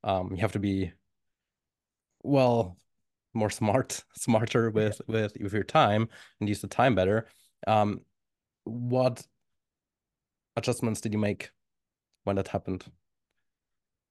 um 0.04 0.30
you 0.32 0.38
have 0.38 0.52
to 0.52 0.58
be 0.58 0.92
well 2.22 2.78
more 3.34 3.50
smart, 3.50 4.04
smarter 4.16 4.70
with 4.70 5.00
with 5.08 5.34
with 5.40 5.52
your 5.52 5.64
time 5.64 6.08
and 6.40 6.48
use 6.48 6.60
the 6.60 6.68
time 6.68 6.94
better. 6.94 7.28
Um 7.66 8.02
what 8.64 9.26
adjustments 10.56 11.00
did 11.00 11.12
you 11.12 11.18
make 11.18 11.50
when 12.24 12.36
that 12.36 12.48
happened? 12.48 12.86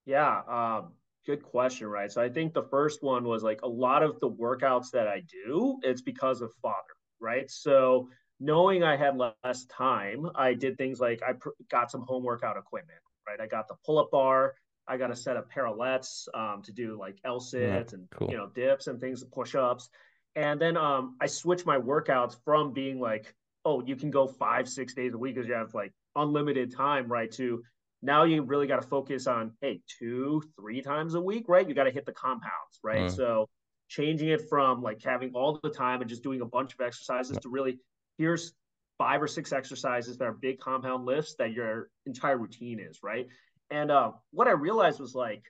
Yeah, 0.05 0.41
um, 0.47 0.93
good 1.25 1.43
question, 1.43 1.87
right? 1.87 2.11
So 2.11 2.21
I 2.21 2.29
think 2.29 2.53
the 2.53 2.63
first 2.63 3.03
one 3.03 3.25
was 3.25 3.43
like 3.43 3.61
a 3.63 3.67
lot 3.67 4.03
of 4.03 4.19
the 4.19 4.29
workouts 4.29 4.91
that 4.91 5.07
I 5.07 5.21
do, 5.21 5.79
it's 5.83 6.01
because 6.01 6.41
of 6.41 6.51
father, 6.61 6.75
right? 7.19 7.49
So 7.49 8.09
knowing 8.39 8.83
I 8.83 8.95
had 8.95 9.17
less 9.17 9.65
time, 9.65 10.29
I 10.35 10.53
did 10.53 10.77
things 10.77 10.99
like 10.99 11.21
I 11.27 11.33
pr- 11.33 11.49
got 11.69 11.91
some 11.91 12.01
home 12.01 12.23
workout 12.23 12.57
equipment, 12.57 12.99
right? 13.27 13.39
I 13.41 13.47
got 13.47 13.67
the 13.67 13.75
pull 13.85 13.99
up 13.99 14.11
bar, 14.11 14.55
I 14.87 14.97
got 14.97 15.11
a 15.11 15.15
set 15.15 15.37
of 15.37 15.49
parallettes 15.49 16.27
um, 16.33 16.61
to 16.63 16.71
do 16.71 16.97
like 16.99 17.17
L 17.25 17.39
sits 17.39 17.93
yeah, 17.93 17.97
and 17.97 18.09
cool. 18.11 18.29
you 18.31 18.37
know 18.37 18.47
dips 18.53 18.87
and 18.87 18.99
things, 18.99 19.23
push 19.23 19.55
ups, 19.55 19.89
and 20.35 20.61
then 20.61 20.77
um, 20.77 21.17
I 21.21 21.27
switched 21.27 21.65
my 21.65 21.77
workouts 21.77 22.37
from 22.45 22.73
being 22.73 22.99
like, 22.99 23.33
oh, 23.65 23.83
you 23.85 23.95
can 23.95 24.11
go 24.11 24.27
five 24.27 24.69
six 24.69 24.93
days 24.93 25.13
a 25.13 25.17
week 25.17 25.35
because 25.35 25.47
you 25.47 25.55
have 25.55 25.73
like 25.73 25.93
unlimited 26.15 26.75
time, 26.75 27.07
right? 27.07 27.31
To 27.33 27.63
now 28.01 28.23
you 28.23 28.43
really 28.43 28.67
got 28.67 28.81
to 28.81 28.87
focus 28.87 29.27
on 29.27 29.53
hey 29.61 29.81
two 29.99 30.43
three 30.59 30.81
times 30.81 31.15
a 31.15 31.21
week, 31.21 31.45
right? 31.47 31.67
You 31.67 31.75
got 31.75 31.85
to 31.85 31.91
hit 31.91 32.05
the 32.05 32.13
compounds, 32.13 32.79
right? 32.83 33.01
Mm. 33.01 33.15
So 33.15 33.49
changing 33.89 34.29
it 34.29 34.49
from 34.49 34.81
like 34.81 35.01
having 35.03 35.31
all 35.33 35.59
the 35.63 35.69
time 35.69 36.01
and 36.01 36.09
just 36.09 36.23
doing 36.23 36.41
a 36.41 36.45
bunch 36.45 36.73
of 36.73 36.81
exercises 36.81 37.37
to 37.37 37.49
really 37.49 37.79
here's 38.17 38.53
five 38.97 39.21
or 39.21 39.27
six 39.27 39.53
exercises 39.53 40.17
that 40.17 40.25
are 40.25 40.33
big 40.33 40.59
compound 40.59 41.05
lifts 41.05 41.35
that 41.35 41.51
your 41.51 41.89
entire 42.05 42.37
routine 42.37 42.79
is, 42.79 42.99
right? 43.03 43.27
And 43.69 43.91
uh, 43.91 44.11
what 44.31 44.47
I 44.47 44.51
realized 44.51 44.99
was 44.99 45.15
like, 45.15 45.43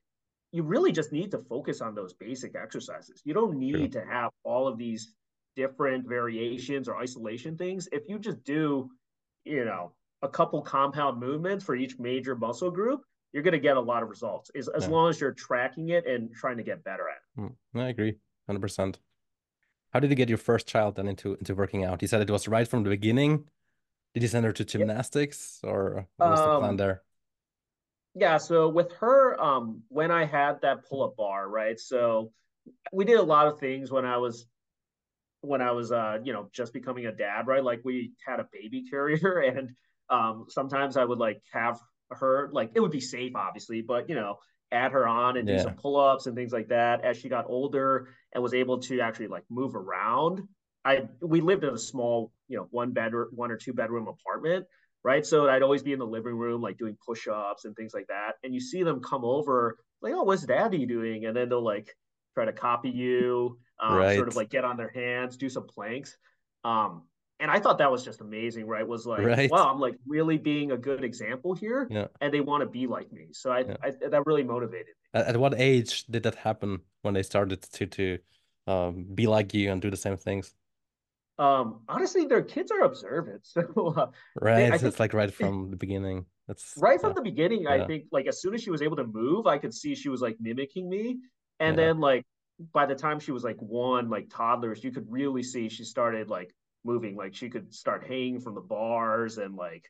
you 0.51 0.63
really 0.63 0.91
just 0.91 1.11
need 1.11 1.31
to 1.31 1.39
focus 1.49 1.81
on 1.81 1.93
those 1.93 2.13
basic 2.13 2.55
exercises. 2.55 3.21
You 3.25 3.33
don't 3.33 3.57
need 3.57 3.91
to 3.91 4.03
have 4.05 4.31
all 4.43 4.67
of 4.67 4.77
these 4.77 5.13
different 5.55 6.07
variations 6.07 6.87
or 6.87 6.97
isolation 6.97 7.57
things. 7.57 7.89
If 7.91 8.03
you 8.07 8.17
just 8.17 8.43
do, 8.43 8.89
you 9.43 9.65
know, 9.65 9.91
a 10.21 10.29
couple 10.29 10.61
compound 10.61 11.19
movements 11.19 11.63
for 11.63 11.75
each 11.75 11.99
major 11.99 12.35
muscle 12.35 12.71
group, 12.71 13.01
you're 13.33 13.43
going 13.43 13.53
to 13.53 13.59
get 13.59 13.77
a 13.77 13.81
lot 13.81 14.03
of 14.03 14.09
results 14.09 14.49
as, 14.55 14.67
as 14.69 14.83
yeah. 14.83 14.89
long 14.89 15.09
as 15.09 15.19
you're 15.19 15.33
tracking 15.33 15.89
it 15.89 16.07
and 16.07 16.33
trying 16.33 16.57
to 16.57 16.63
get 16.63 16.83
better 16.83 17.03
at 17.09 17.17
it. 17.43 17.51
Mm, 17.75 17.81
I 17.81 17.89
agree 17.89 18.15
100%. 18.49 18.95
How 19.91 19.99
did 19.99 20.09
you 20.09 20.15
get 20.15 20.29
your 20.29 20.37
first 20.37 20.67
child 20.67 20.95
then 20.95 21.07
into 21.07 21.35
into 21.35 21.55
working 21.55 21.83
out? 21.83 22.01
You 22.01 22.07
said 22.07 22.21
it 22.21 22.29
was 22.29 22.47
right 22.47 22.67
from 22.67 22.83
the 22.83 22.89
beginning. 22.89 23.45
Did 24.13 24.23
you 24.23 24.29
send 24.29 24.45
her 24.45 24.51
to 24.51 24.65
gymnastics 24.65 25.59
or 25.63 26.07
what 26.17 26.29
was 26.29 26.39
um, 26.39 26.49
the 26.49 26.59
plan 26.59 26.69
um, 26.71 26.77
there? 26.77 27.03
Yeah, 28.19 28.37
so 28.37 28.69
with 28.69 28.91
her, 28.93 29.39
um, 29.41 29.83
when 29.89 30.11
I 30.11 30.25
had 30.25 30.61
that 30.61 30.85
pull-up 30.89 31.15
bar, 31.15 31.47
right? 31.47 31.79
So 31.79 32.31
we 32.91 33.05
did 33.05 33.17
a 33.17 33.23
lot 33.23 33.47
of 33.47 33.59
things 33.59 33.91
when 33.91 34.05
I 34.05 34.17
was 34.17 34.47
when 35.41 35.61
I 35.61 35.71
was 35.71 35.91
uh, 35.91 36.17
you 36.23 36.33
know, 36.33 36.49
just 36.51 36.73
becoming 36.73 37.05
a 37.05 37.11
dad, 37.11 37.47
right? 37.47 37.63
Like 37.63 37.81
we 37.83 38.13
had 38.25 38.39
a 38.39 38.47
baby 38.51 38.85
carrier 38.89 39.39
and 39.57 39.69
um 40.09 40.45
sometimes 40.47 40.97
I 40.97 41.03
would 41.03 41.19
like 41.19 41.41
have 41.51 41.79
her 42.11 42.49
like 42.53 42.71
it 42.73 42.79
would 42.79 42.91
be 42.91 42.99
safe 43.01 43.33
obviously, 43.35 43.81
but 43.81 44.09
you 44.09 44.15
know, 44.15 44.39
add 44.71 44.91
her 44.91 45.07
on 45.07 45.37
and 45.37 45.47
yeah. 45.47 45.57
do 45.57 45.63
some 45.63 45.75
pull-ups 45.75 46.25
and 46.25 46.35
things 46.35 46.51
like 46.51 46.69
that 46.69 47.03
as 47.03 47.17
she 47.17 47.29
got 47.29 47.45
older 47.47 48.09
and 48.33 48.43
was 48.43 48.53
able 48.53 48.79
to 48.79 48.99
actually 48.99 49.27
like 49.27 49.43
move 49.49 49.75
around 49.75 50.41
i 50.83 51.07
we 51.21 51.41
lived 51.41 51.63
in 51.63 51.73
a 51.73 51.77
small 51.77 52.31
you 52.47 52.57
know 52.57 52.67
one 52.71 52.91
bedroom 52.91 53.29
one 53.33 53.51
or 53.51 53.57
two 53.57 53.73
bedroom 53.73 54.07
apartment 54.07 54.65
right 55.07 55.25
so 55.25 55.49
i'd 55.49 55.63
always 55.63 55.81
be 55.81 55.93
in 55.93 55.99
the 55.99 56.05
living 56.05 56.35
room 56.35 56.61
like 56.61 56.77
doing 56.77 56.97
push-ups 57.05 57.63
and 57.63 57.75
things 57.77 57.93
like 57.93 58.07
that 58.07 58.33
and 58.43 58.53
you 58.53 58.59
see 58.59 58.83
them 58.83 58.99
come 58.99 59.23
over 59.23 59.77
like 60.01 60.13
oh 60.13 60.23
what's 60.23 60.45
daddy 60.45 60.85
doing 60.85 61.25
and 61.25 61.35
then 61.35 61.47
they'll 61.47 61.63
like 61.63 61.95
try 62.33 62.43
to 62.43 62.51
copy 62.51 62.89
you 62.89 63.57
um, 63.79 63.95
right. 63.95 64.15
sort 64.17 64.27
of 64.27 64.35
like 64.35 64.49
get 64.49 64.65
on 64.65 64.75
their 64.75 64.91
hands 64.93 65.37
do 65.37 65.49
some 65.49 65.65
planks 65.65 66.17
um, 66.65 67.03
and 67.39 67.51
I 67.51 67.59
thought 67.59 67.77
that 67.77 67.91
was 67.91 68.03
just 68.03 68.21
amazing, 68.21 68.65
right? 68.65 68.87
Was 68.87 69.05
like, 69.05 69.21
right. 69.21 69.51
wow, 69.51 69.71
I'm 69.71 69.79
like 69.79 69.95
really 70.07 70.37
being 70.37 70.71
a 70.71 70.77
good 70.77 71.03
example 71.03 71.53
here, 71.53 71.87
yeah. 71.89 72.07
and 72.19 72.33
they 72.33 72.41
want 72.41 72.61
to 72.61 72.67
be 72.67 72.87
like 72.87 73.11
me. 73.11 73.27
So 73.31 73.51
I, 73.51 73.59
yeah. 73.59 73.75
I, 73.83 73.91
that 74.09 74.25
really 74.25 74.43
motivated 74.43 74.87
me. 74.87 75.21
At, 75.21 75.37
what 75.37 75.53
age 75.57 76.05
did 76.05 76.23
that 76.23 76.35
happen 76.35 76.79
when 77.03 77.13
they 77.13 77.23
started 77.23 77.61
to 77.61 77.85
to 77.85 78.17
um, 78.65 79.05
be 79.13 79.27
like 79.27 79.53
you 79.53 79.71
and 79.71 79.81
do 79.81 79.91
the 79.91 79.97
same 79.97 80.17
things? 80.17 80.53
Um, 81.39 81.81
honestly, 81.87 82.25
their 82.25 82.41
kids 82.41 82.71
are 82.71 82.81
observant, 82.81 83.41
so 83.45 83.93
uh, 83.95 84.07
right. 84.41 84.71
They, 84.79 84.87
it's 84.87 84.99
like 84.99 85.13
right 85.13 85.33
from 85.33 85.69
the 85.69 85.77
beginning. 85.77 86.25
That's 86.47 86.73
right 86.77 86.99
from 86.99 87.13
the 87.13 87.21
beginning. 87.21 87.63
Yeah. 87.63 87.71
I 87.71 87.85
think 87.85 88.05
like 88.11 88.27
as 88.27 88.41
soon 88.41 88.53
as 88.53 88.63
she 88.63 88.71
was 88.71 88.81
able 88.81 88.95
to 88.95 89.03
move, 89.03 89.47
I 89.47 89.57
could 89.57 89.73
see 89.73 89.95
she 89.95 90.09
was 90.09 90.21
like 90.21 90.37
mimicking 90.39 90.89
me, 90.89 91.17
and 91.59 91.77
then 91.77 91.99
like 91.99 92.25
by 92.73 92.85
the 92.85 92.95
time 92.95 93.19
she 93.19 93.31
was 93.31 93.43
like 93.43 93.57
one, 93.59 94.09
like 94.09 94.29
toddlers, 94.29 94.83
you 94.83 94.91
could 94.91 95.05
really 95.09 95.43
see 95.43 95.69
she 95.69 95.83
started 95.83 96.29
like 96.29 96.53
moving. 96.83 97.15
Like 97.15 97.35
she 97.35 97.49
could 97.49 97.73
start 97.73 98.05
hanging 98.07 98.39
from 98.39 98.55
the 98.55 98.61
bars 98.61 99.37
and 99.37 99.55
like, 99.55 99.85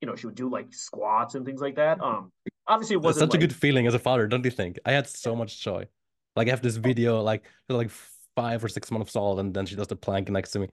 you 0.00 0.08
know, 0.08 0.16
she 0.16 0.26
would 0.26 0.34
do 0.34 0.48
like 0.48 0.72
squats 0.72 1.34
and 1.34 1.44
things 1.44 1.60
like 1.60 1.76
that. 1.76 2.00
Um, 2.00 2.32
obviously 2.66 2.94
it 2.94 3.02
wasn't 3.02 3.24
such 3.30 3.34
like... 3.34 3.44
a 3.44 3.46
good 3.46 3.54
feeling 3.54 3.86
as 3.86 3.94
a 3.94 3.98
father, 3.98 4.26
don't 4.26 4.44
you 4.44 4.50
think? 4.50 4.78
I 4.84 4.92
had 4.92 5.06
so 5.06 5.36
much 5.36 5.60
joy. 5.60 5.86
Like 6.34 6.48
I 6.48 6.50
have 6.50 6.62
this 6.62 6.76
video, 6.76 7.22
like 7.22 7.44
like 7.68 7.90
five 8.36 8.62
or 8.62 8.68
six 8.68 8.90
months 8.90 9.16
old, 9.16 9.40
and 9.40 9.52
then 9.52 9.66
she 9.66 9.74
does 9.74 9.88
the 9.88 9.96
plank 9.96 10.28
next 10.30 10.52
to 10.52 10.60
me, 10.60 10.68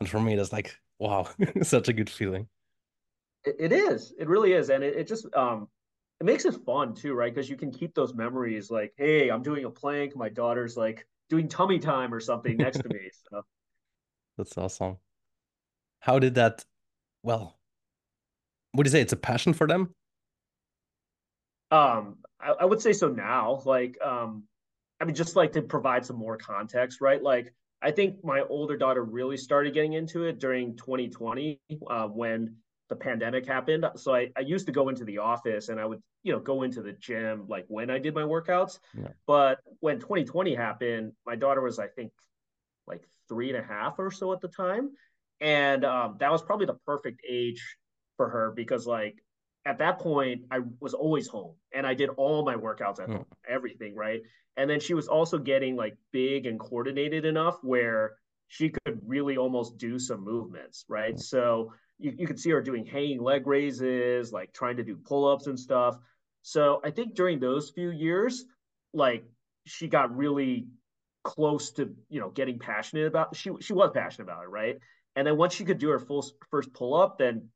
and 0.00 0.08
for 0.08 0.20
me, 0.20 0.36
that's 0.36 0.52
like 0.52 0.76
wow, 0.98 1.28
such 1.62 1.88
a 1.88 1.92
good 1.92 2.10
feeling. 2.10 2.48
It, 3.44 3.72
is. 3.72 4.12
It 4.18 4.28
really 4.28 4.52
is, 4.52 4.70
and 4.70 4.82
it, 4.82 4.96
it 4.96 5.08
just 5.08 5.26
um 5.34 5.68
it 6.20 6.24
makes 6.24 6.44
it 6.44 6.54
fun 6.64 6.94
too, 6.94 7.14
right? 7.14 7.32
Because 7.32 7.48
you 7.48 7.56
can 7.56 7.70
keep 7.70 7.94
those 7.94 8.14
memories 8.14 8.70
like, 8.70 8.92
hey, 8.96 9.28
I'm 9.30 9.42
doing 9.42 9.64
a 9.64 9.70
plank, 9.70 10.16
my 10.16 10.28
daughter's 10.28 10.76
like 10.76 11.06
doing 11.28 11.48
tummy 11.48 11.78
time 11.78 12.12
or 12.12 12.20
something 12.20 12.56
next 12.56 12.78
to 12.78 12.88
me. 12.88 13.00
So 13.30 13.42
that's 14.38 14.56
awesome. 14.56 14.96
How 16.00 16.18
did 16.18 16.36
that? 16.36 16.64
Well, 17.22 17.58
would 18.74 18.86
you 18.86 18.90
say 18.90 19.00
it's 19.00 19.12
a 19.12 19.16
passion 19.16 19.52
for 19.52 19.66
them? 19.66 19.94
Um, 21.70 22.18
I, 22.40 22.52
I 22.60 22.64
would 22.64 22.80
say 22.80 22.92
so 22.92 23.08
now. 23.08 23.62
Like, 23.64 23.98
um, 24.02 24.44
I 25.00 25.04
mean, 25.04 25.14
just 25.14 25.36
like 25.36 25.52
to 25.52 25.62
provide 25.62 26.04
some 26.04 26.16
more 26.16 26.36
context, 26.36 27.00
right? 27.00 27.22
Like, 27.22 27.52
I 27.80 27.92
think 27.92 28.24
my 28.24 28.40
older 28.40 28.76
daughter 28.76 29.04
really 29.04 29.36
started 29.36 29.74
getting 29.74 29.92
into 29.92 30.24
it 30.24 30.40
during 30.40 30.76
2020 30.76 31.60
uh, 31.88 32.08
when 32.08 32.56
the 32.88 32.96
pandemic 32.96 33.46
happened. 33.46 33.86
So 33.96 34.14
I, 34.14 34.30
I 34.36 34.40
used 34.40 34.66
to 34.66 34.72
go 34.72 34.88
into 34.88 35.04
the 35.04 35.18
office 35.18 35.68
and 35.68 35.78
I 35.78 35.84
would, 35.84 36.02
you 36.24 36.32
know, 36.32 36.40
go 36.40 36.62
into 36.62 36.82
the 36.82 36.92
gym 36.92 37.44
like 37.48 37.66
when 37.68 37.90
I 37.90 37.98
did 37.98 38.14
my 38.14 38.22
workouts. 38.22 38.80
Yeah. 38.98 39.08
But 39.26 39.58
when 39.80 40.00
2020 40.00 40.54
happened, 40.54 41.12
my 41.24 41.36
daughter 41.36 41.60
was, 41.60 41.78
I 41.78 41.86
think, 41.86 42.10
like 42.88 43.02
three 43.28 43.50
and 43.50 43.58
a 43.58 43.62
half 43.62 43.98
or 43.98 44.10
so 44.10 44.32
at 44.32 44.40
the 44.40 44.48
time 44.48 44.90
and 45.40 45.84
um, 45.84 46.16
that 46.20 46.32
was 46.32 46.42
probably 46.42 46.66
the 46.66 46.78
perfect 46.86 47.20
age 47.28 47.76
for 48.16 48.28
her 48.28 48.52
because 48.54 48.86
like 48.86 49.16
at 49.68 49.78
that 49.78 49.98
point 49.98 50.42
I 50.50 50.60
was 50.80 50.94
always 50.94 51.28
home 51.28 51.54
and 51.74 51.86
I 51.86 51.92
did 51.92 52.08
all 52.16 52.42
my 52.42 52.54
workouts 52.54 53.00
at 53.00 53.08
mm. 53.08 53.16
home, 53.16 53.26
everything 53.46 53.94
right. 53.94 54.22
And 54.56 54.68
then 54.68 54.80
she 54.80 54.94
was 54.94 55.08
also 55.08 55.38
getting 55.38 55.76
like 55.76 55.96
big 56.10 56.46
and 56.46 56.58
coordinated 56.58 57.26
enough 57.26 57.58
where 57.62 58.16
she 58.48 58.70
could 58.70 58.98
really 59.04 59.36
almost 59.36 59.76
do 59.76 59.98
some 59.98 60.24
movements, 60.24 60.86
right? 60.88 61.14
Mm. 61.14 61.20
So 61.20 61.74
you, 61.98 62.14
you 62.16 62.26
could 62.26 62.40
see 62.40 62.50
her 62.50 62.62
doing 62.62 62.86
hanging 62.86 63.22
leg 63.22 63.46
raises, 63.46 64.32
like 64.32 64.54
trying 64.54 64.78
to 64.78 64.82
do 64.82 64.96
pull 64.96 65.30
ups 65.30 65.46
and 65.46 65.60
stuff. 65.60 65.98
So 66.40 66.80
I 66.82 66.90
think 66.90 67.14
during 67.14 67.38
those 67.38 67.68
few 67.68 67.90
years, 67.90 68.46
like 68.94 69.24
she 69.66 69.86
got 69.86 70.16
really 70.16 70.66
close 71.24 71.72
to 71.72 71.94
you 72.08 72.20
know 72.20 72.30
getting 72.30 72.58
passionate 72.58 73.06
about 73.06 73.36
she 73.36 73.50
she 73.60 73.74
was 73.74 73.90
passionate 73.92 74.24
about 74.24 74.44
it 74.44 74.48
right 74.48 74.78
and 75.18 75.26
then 75.26 75.36
once 75.36 75.52
she 75.52 75.64
could 75.64 75.78
do 75.78 75.88
her 75.88 75.98
full 75.98 76.24
first 76.48 76.72
pull 76.72 76.94
up, 76.94 77.18
then 77.18 77.48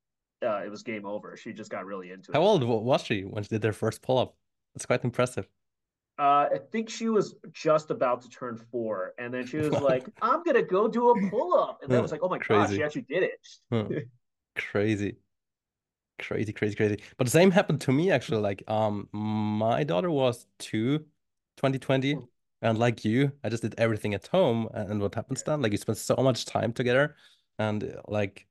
uh, 0.43 0.63
it 0.65 0.71
was 0.71 0.83
game 0.83 1.07
over. 1.07 1.37
She 1.37 1.53
just 1.53 1.71
got 1.71 1.87
really 1.87 2.11
into 2.11 2.33
it. 2.33 2.35
How 2.35 2.43
old 2.43 2.65
was 2.65 3.03
she 3.03 3.23
when 3.23 3.43
she 3.45 3.49
did 3.49 3.65
her 3.65 3.73
first 3.73 4.03
pull 4.03 4.19
up? 4.19 4.35
That's 4.75 4.87
quite 4.87 5.05
impressive. 5.05 5.49
Uh, 6.19 6.47
I 6.55 6.59
think 6.71 6.91
she 6.91 7.09
was 7.09 7.35
just 7.53 7.91
about 7.91 8.23
to 8.23 8.29
turn 8.29 8.57
four, 8.71 9.15
and 9.19 9.33
then 9.33 9.47
she 9.47 9.57
was 9.57 9.69
like, 9.81 10.05
"I'm 10.21 10.43
gonna 10.43 10.63
go 10.63 10.87
do 10.87 11.11
a 11.11 11.31
pull 11.31 11.55
up," 11.55 11.83
and 11.83 11.91
then 11.91 12.03
was 12.03 12.13
like, 12.13 12.23
"Oh 12.23 12.29
my 12.29 12.39
Crazy. 12.39 12.59
gosh, 12.59 12.75
she 12.75 12.83
actually 12.83 13.03
did 13.03 13.23
it!" 13.23 14.11
Crazy, 14.55 15.17
crazy, 16.19 16.53
crazy, 16.53 16.75
crazy. 16.77 17.01
But 17.17 17.25
the 17.25 17.31
same 17.31 17.51
happened 17.51 17.81
to 17.83 17.93
me 17.93 18.11
actually. 18.11 18.41
Like, 18.41 18.63
um, 18.69 19.09
my 19.13 19.85
daughter 19.85 20.11
was 20.11 20.47
two, 20.59 21.07
2020, 21.57 22.19
and 22.61 22.79
like 22.79 23.05
you, 23.05 23.33
I 23.43 23.49
just 23.49 23.63
did 23.63 23.75
everything 23.79 24.15
at 24.15 24.27
home. 24.29 24.69
And 24.75 25.01
what 25.01 25.15
happens 25.15 25.43
then? 25.43 25.63
Like, 25.63 25.73
you 25.73 25.79
spend 25.79 25.99
so 25.99 26.17
much 26.17 26.45
time 26.45 26.73
together 26.73 27.17
and 27.59 27.97
like 28.09 28.47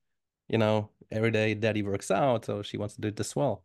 you 0.52 0.58
know 0.58 0.90
every 1.10 1.30
day 1.30 1.54
daddy 1.54 1.82
works 1.82 2.10
out 2.10 2.44
so 2.44 2.62
she 2.62 2.76
wants 2.76 2.94
to 2.94 3.00
do 3.00 3.08
it 3.08 3.18
as 3.18 3.34
well. 3.34 3.64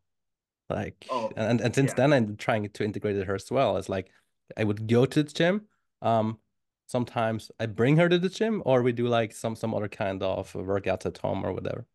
Like 0.70 1.06
oh, 1.12 1.32
and 1.36 1.62
and 1.62 1.76
since 1.76 1.92
yeah. 1.92 1.96
then 1.96 2.14
i'm 2.14 2.36
trying 2.38 2.68
to 2.68 2.84
integrate 2.84 3.16
it 3.16 3.28
her 3.28 3.36
as 3.36 3.52
well. 3.52 3.78
It's 3.78 3.90
like 3.90 4.12
i 4.58 4.64
would 4.64 4.88
go 4.88 5.06
to 5.06 5.24
the 5.24 5.30
gym 5.32 5.68
um 6.02 6.40
sometimes 6.88 7.52
i 7.60 7.66
bring 7.66 7.98
her 7.98 8.08
to 8.08 8.18
the 8.18 8.30
gym 8.30 8.64
or 8.66 8.82
we 8.82 8.94
do 8.94 9.08
like 9.08 9.34
some 9.34 9.56
some 9.56 9.74
other 9.74 9.90
kind 9.90 10.24
of 10.24 10.52
workouts 10.54 11.06
at 11.06 11.20
home 11.20 11.46
or 11.46 11.54
whatever. 11.54 11.86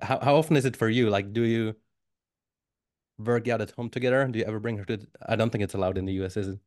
How, 0.00 0.18
how 0.20 0.36
often 0.36 0.56
is 0.56 0.64
it 0.64 0.76
for 0.76 0.88
you? 0.88 1.10
Like 1.10 1.32
do 1.32 1.42
you 1.42 1.74
work 3.18 3.46
out 3.48 3.60
at 3.60 3.72
home 3.72 3.90
together? 3.90 4.26
Do 4.28 4.38
you 4.38 4.44
ever 4.44 4.60
bring 4.60 4.78
her 4.78 4.84
to 4.86 4.98
i 5.26 5.36
don't 5.36 5.50
think 5.50 5.64
it's 5.64 5.74
allowed 5.74 5.98
in 5.98 6.06
the 6.06 6.14
us 6.14 6.36
is 6.36 6.48
it? 6.48 6.58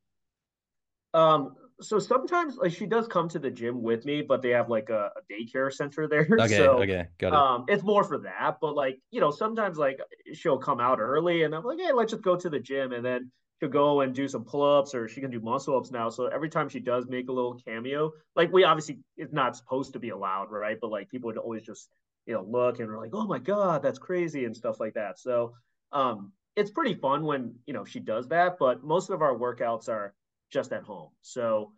Um 1.13 1.55
so 1.81 1.99
sometimes 1.99 2.57
like 2.57 2.71
she 2.71 2.85
does 2.85 3.07
come 3.07 3.27
to 3.29 3.39
the 3.39 3.51
gym 3.51 3.81
with 3.81 4.05
me, 4.05 4.21
but 4.21 4.41
they 4.41 4.49
have 4.49 4.69
like 4.69 4.89
a, 4.89 5.11
a 5.15 5.33
daycare 5.33 5.71
center 5.71 6.07
there. 6.09 6.27
Okay, 6.31 6.57
so, 6.57 6.81
okay, 6.81 7.07
got 7.17 7.27
it. 7.27 7.33
Um, 7.33 7.65
it's 7.67 7.83
more 7.83 8.03
for 8.03 8.17
that, 8.19 8.57
but 8.61 8.75
like 8.75 8.99
you 9.11 9.19
know, 9.19 9.31
sometimes 9.31 9.77
like 9.77 9.99
she'll 10.33 10.57
come 10.57 10.79
out 10.79 10.99
early, 10.99 11.43
and 11.43 11.53
I'm 11.53 11.63
like, 11.63 11.79
hey, 11.79 11.91
let's 11.93 12.11
just 12.11 12.23
go 12.23 12.35
to 12.35 12.49
the 12.49 12.59
gym, 12.59 12.93
and 12.93 13.03
then 13.03 13.31
she'll 13.59 13.69
go 13.69 14.01
and 14.01 14.13
do 14.13 14.27
some 14.27 14.43
pull-ups, 14.43 14.93
or 14.93 15.07
she 15.07 15.21
can 15.21 15.31
do 15.31 15.39
muscle-ups 15.39 15.91
now. 15.91 16.09
So 16.09 16.27
every 16.27 16.49
time 16.49 16.69
she 16.69 16.79
does 16.79 17.07
make 17.07 17.29
a 17.29 17.33
little 17.33 17.59
cameo, 17.65 18.11
like 18.35 18.51
we 18.51 18.63
obviously 18.63 18.99
it's 19.17 19.33
not 19.33 19.57
supposed 19.57 19.93
to 19.93 19.99
be 19.99 20.09
allowed, 20.09 20.51
right? 20.51 20.77
But 20.79 20.91
like 20.91 21.09
people 21.09 21.27
would 21.27 21.37
always 21.37 21.63
just 21.63 21.89
you 22.25 22.33
know 22.33 22.43
look 22.47 22.79
and 22.79 22.87
we're 22.87 22.99
like, 22.99 23.13
oh 23.13 23.27
my 23.27 23.39
god, 23.39 23.83
that's 23.83 23.99
crazy 23.99 24.45
and 24.45 24.55
stuff 24.55 24.79
like 24.79 24.93
that. 24.93 25.19
So 25.19 25.53
um, 25.91 26.31
it's 26.55 26.71
pretty 26.71 26.93
fun 26.95 27.25
when 27.25 27.55
you 27.65 27.73
know 27.73 27.83
she 27.83 27.99
does 27.99 28.29
that. 28.29 28.57
But 28.59 28.83
most 28.83 29.09
of 29.09 29.21
our 29.21 29.35
workouts 29.35 29.89
are 29.89 30.13
just 30.55 30.71
at 30.71 30.83
home. 30.83 31.09
So 31.21 31.73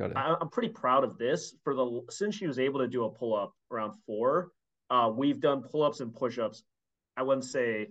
I, 0.00 0.36
am 0.40 0.48
pretty 0.48 0.68
proud 0.68 1.02
of 1.02 1.18
this 1.18 1.56
for 1.64 1.74
the 1.74 2.02
since 2.08 2.36
she 2.36 2.46
was 2.46 2.60
able 2.60 2.78
to 2.78 2.86
do 2.86 3.04
a 3.04 3.10
pull 3.10 3.34
up 3.34 3.52
around 3.72 3.94
four. 4.06 4.52
Uh, 4.90 5.10
we've 5.12 5.40
done 5.40 5.60
pull 5.62 5.82
ups 5.82 5.98
and 5.98 6.14
push 6.14 6.38
ups. 6.38 6.62
I 7.16 7.24
wouldn't 7.24 7.44
say 7.44 7.88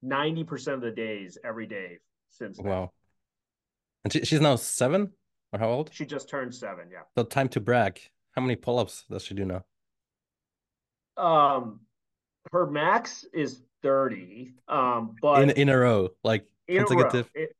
ninety 0.00 0.44
percent 0.44 0.76
of 0.76 0.80
the 0.80 0.90
days 0.90 1.36
every 1.44 1.66
day 1.66 1.98
since. 2.30 2.56
Then. 2.56 2.66
Wow. 2.66 2.92
And 4.02 4.12
she, 4.12 4.24
she's 4.24 4.40
now 4.40 4.56
seven, 4.56 5.12
or 5.52 5.58
how 5.58 5.68
old? 5.68 5.90
She 5.92 6.06
just 6.06 6.26
turned 6.30 6.54
seven. 6.54 6.86
Yeah. 6.90 7.02
So 7.14 7.24
time 7.24 7.48
to 7.50 7.60
brag. 7.60 8.00
How 8.32 8.40
many 8.40 8.56
pull 8.56 8.78
ups 8.78 9.04
does 9.10 9.24
she 9.24 9.34
do 9.34 9.44
now? 9.44 9.64
Um, 11.22 11.80
her 12.50 12.66
max 12.66 13.26
is 13.34 13.60
thirty. 13.82 14.54
Um, 14.68 15.16
but 15.20 15.42
in 15.42 15.50
in 15.50 15.68
a 15.68 15.76
row, 15.76 16.08
like 16.24 16.46
in 16.66 16.86
consecutive. 16.86 17.30
It, 17.34 17.54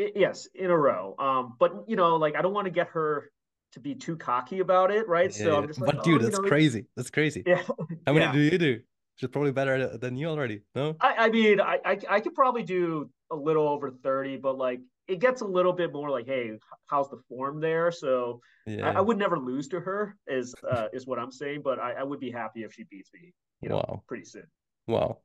it, 0.00 0.12
yes, 0.16 0.48
in 0.54 0.70
a 0.70 0.76
row. 0.76 1.14
Um, 1.18 1.54
but 1.58 1.84
you 1.86 1.96
know, 1.96 2.16
like 2.16 2.36
I 2.36 2.42
don't 2.42 2.54
want 2.54 2.66
to 2.66 2.70
get 2.70 2.88
her 2.88 3.30
to 3.72 3.80
be 3.80 3.94
too 3.94 4.16
cocky 4.16 4.60
about 4.60 4.90
it, 4.90 5.06
right? 5.08 5.30
Yeah, 5.36 5.44
so 5.44 5.56
I'm 5.56 5.68
just 5.68 5.80
like, 5.80 5.94
but 5.94 6.04
dude, 6.04 6.20
oh, 6.20 6.24
that's 6.24 6.36
you 6.36 6.42
know, 6.42 6.48
crazy. 6.48 6.86
That's 6.96 7.10
crazy. 7.10 7.42
Yeah. 7.46 7.62
How 8.06 8.12
many 8.12 8.20
yeah. 8.20 8.32
do 8.32 8.40
you 8.40 8.58
do? 8.58 8.80
She's 9.16 9.28
probably 9.28 9.52
better 9.52 9.98
than 9.98 10.16
you 10.16 10.28
already. 10.28 10.62
No. 10.74 10.96
I, 11.00 11.14
I 11.18 11.28
mean, 11.28 11.60
I, 11.60 11.78
I 11.84 11.98
I 12.08 12.20
could 12.20 12.34
probably 12.34 12.62
do 12.62 13.10
a 13.30 13.36
little 13.36 13.68
over 13.68 13.90
thirty, 13.90 14.36
but 14.36 14.56
like 14.56 14.80
it 15.08 15.18
gets 15.18 15.42
a 15.42 15.46
little 15.46 15.72
bit 15.72 15.92
more 15.92 16.08
like, 16.08 16.26
hey, 16.26 16.52
how's 16.86 17.10
the 17.10 17.18
form 17.28 17.60
there? 17.60 17.90
So 17.90 18.40
yeah. 18.66 18.88
I, 18.88 18.94
I, 18.94 19.00
would 19.00 19.18
never 19.18 19.36
lose 19.36 19.66
to 19.68 19.80
her, 19.80 20.16
is 20.28 20.54
uh, 20.70 20.86
is 20.92 21.06
what 21.06 21.18
I'm 21.18 21.32
saying. 21.32 21.62
But 21.62 21.78
I, 21.78 21.92
I 21.92 22.02
would 22.02 22.20
be 22.20 22.30
happy 22.30 22.62
if 22.62 22.72
she 22.72 22.84
beats 22.84 23.10
me, 23.12 23.32
you 23.60 23.68
know, 23.68 23.76
wow. 23.76 24.02
pretty 24.06 24.24
soon. 24.24 24.46
Wow. 24.86 25.18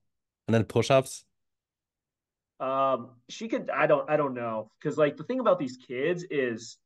And 0.47 0.53
then 0.53 0.65
push 0.65 0.91
ups. 0.91 1.23
Um, 2.59 3.11
she 3.29 3.47
could. 3.47 3.69
I 3.69 3.87
don't. 3.87 4.09
I 4.09 4.17
don't 4.17 4.33
know 4.33 4.71
because 4.79 4.97
like 4.97 5.17
the 5.17 5.23
thing 5.23 5.39
about 5.39 5.59
these 5.59 5.77
kids 5.77 6.25
is 6.29 6.77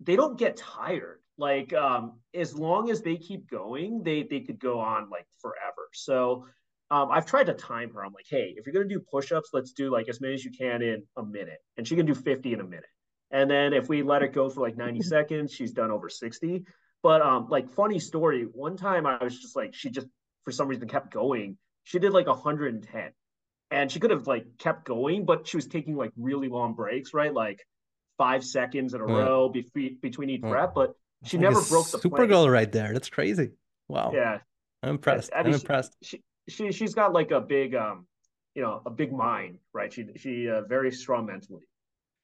they 0.00 0.16
don't 0.16 0.38
get 0.38 0.56
tired. 0.56 1.20
Like 1.36 1.72
um, 1.72 2.20
as 2.32 2.54
long 2.54 2.90
as 2.90 3.02
they 3.02 3.16
keep 3.16 3.50
going, 3.50 4.02
they 4.02 4.22
they 4.22 4.40
could 4.40 4.58
go 4.58 4.80
on 4.80 5.10
like 5.10 5.26
forever. 5.40 5.88
So 5.92 6.46
um, 6.90 7.10
I've 7.10 7.26
tried 7.26 7.46
to 7.46 7.54
time 7.54 7.92
her. 7.92 8.04
I'm 8.04 8.12
like, 8.12 8.26
hey, 8.28 8.54
if 8.56 8.66
you're 8.66 8.72
gonna 8.72 8.88
do 8.88 9.00
push-ups, 9.00 9.50
let's 9.52 9.72
do 9.72 9.90
like 9.90 10.08
as 10.08 10.20
many 10.20 10.34
as 10.34 10.44
you 10.44 10.52
can 10.52 10.80
in 10.80 11.02
a 11.16 11.22
minute, 11.22 11.58
and 11.76 11.86
she 11.86 11.96
can 11.96 12.06
do 12.06 12.14
50 12.14 12.52
in 12.52 12.60
a 12.60 12.64
minute. 12.64 12.84
And 13.30 13.50
then 13.50 13.72
if 13.72 13.88
we 13.88 14.02
let 14.02 14.22
it 14.22 14.32
go 14.32 14.48
for 14.48 14.60
like 14.60 14.76
90 14.76 15.02
seconds, 15.02 15.52
she's 15.52 15.72
done 15.72 15.90
over 15.90 16.08
60. 16.08 16.64
But 17.02 17.20
um, 17.20 17.48
like 17.50 17.68
funny 17.68 17.98
story, 17.98 18.44
one 18.44 18.76
time 18.76 19.06
I 19.06 19.22
was 19.22 19.38
just 19.38 19.56
like, 19.56 19.74
she 19.74 19.90
just 19.90 20.06
for 20.44 20.52
some 20.52 20.68
reason 20.68 20.88
kept 20.88 21.12
going. 21.12 21.58
She 21.82 21.98
did 21.98 22.12
like 22.12 22.26
110 22.28 23.10
and 23.70 23.90
she 23.90 24.00
could 24.00 24.10
have 24.10 24.26
like 24.26 24.46
kept 24.58 24.84
going, 24.84 25.24
but 25.24 25.46
she 25.46 25.56
was 25.56 25.66
taking 25.66 25.96
like 25.96 26.10
really 26.16 26.48
long 26.48 26.74
breaks, 26.74 27.14
right? 27.14 27.32
Like 27.32 27.66
five 28.18 28.44
seconds 28.44 28.94
in 28.94 29.00
a 29.00 29.04
row 29.04 29.48
be- 29.48 29.98
between 30.00 30.30
each 30.30 30.42
rep, 30.42 30.74
but 30.74 30.94
she 31.24 31.38
never 31.38 31.60
broke 31.60 31.90
the 31.90 31.98
super 31.98 32.26
goal 32.26 32.48
right 32.48 32.70
there. 32.70 32.92
That's 32.92 33.08
crazy. 33.08 33.50
Wow. 33.88 34.12
Yeah. 34.14 34.38
I'm 34.82 34.90
impressed. 34.90 35.32
I, 35.34 35.40
I 35.40 35.42
mean, 35.42 35.54
I'm 35.54 35.60
impressed. 35.60 35.96
She, 36.02 36.22
she 36.48 36.72
she's 36.72 36.94
got 36.94 37.12
like 37.12 37.30
a 37.30 37.40
big 37.40 37.74
um, 37.74 38.06
you 38.54 38.62
know, 38.62 38.82
a 38.86 38.90
big 38.90 39.12
mind, 39.12 39.58
right? 39.72 39.92
She 39.92 40.06
she 40.16 40.48
uh, 40.48 40.62
very 40.62 40.92
strong 40.92 41.26
mentally. 41.26 41.62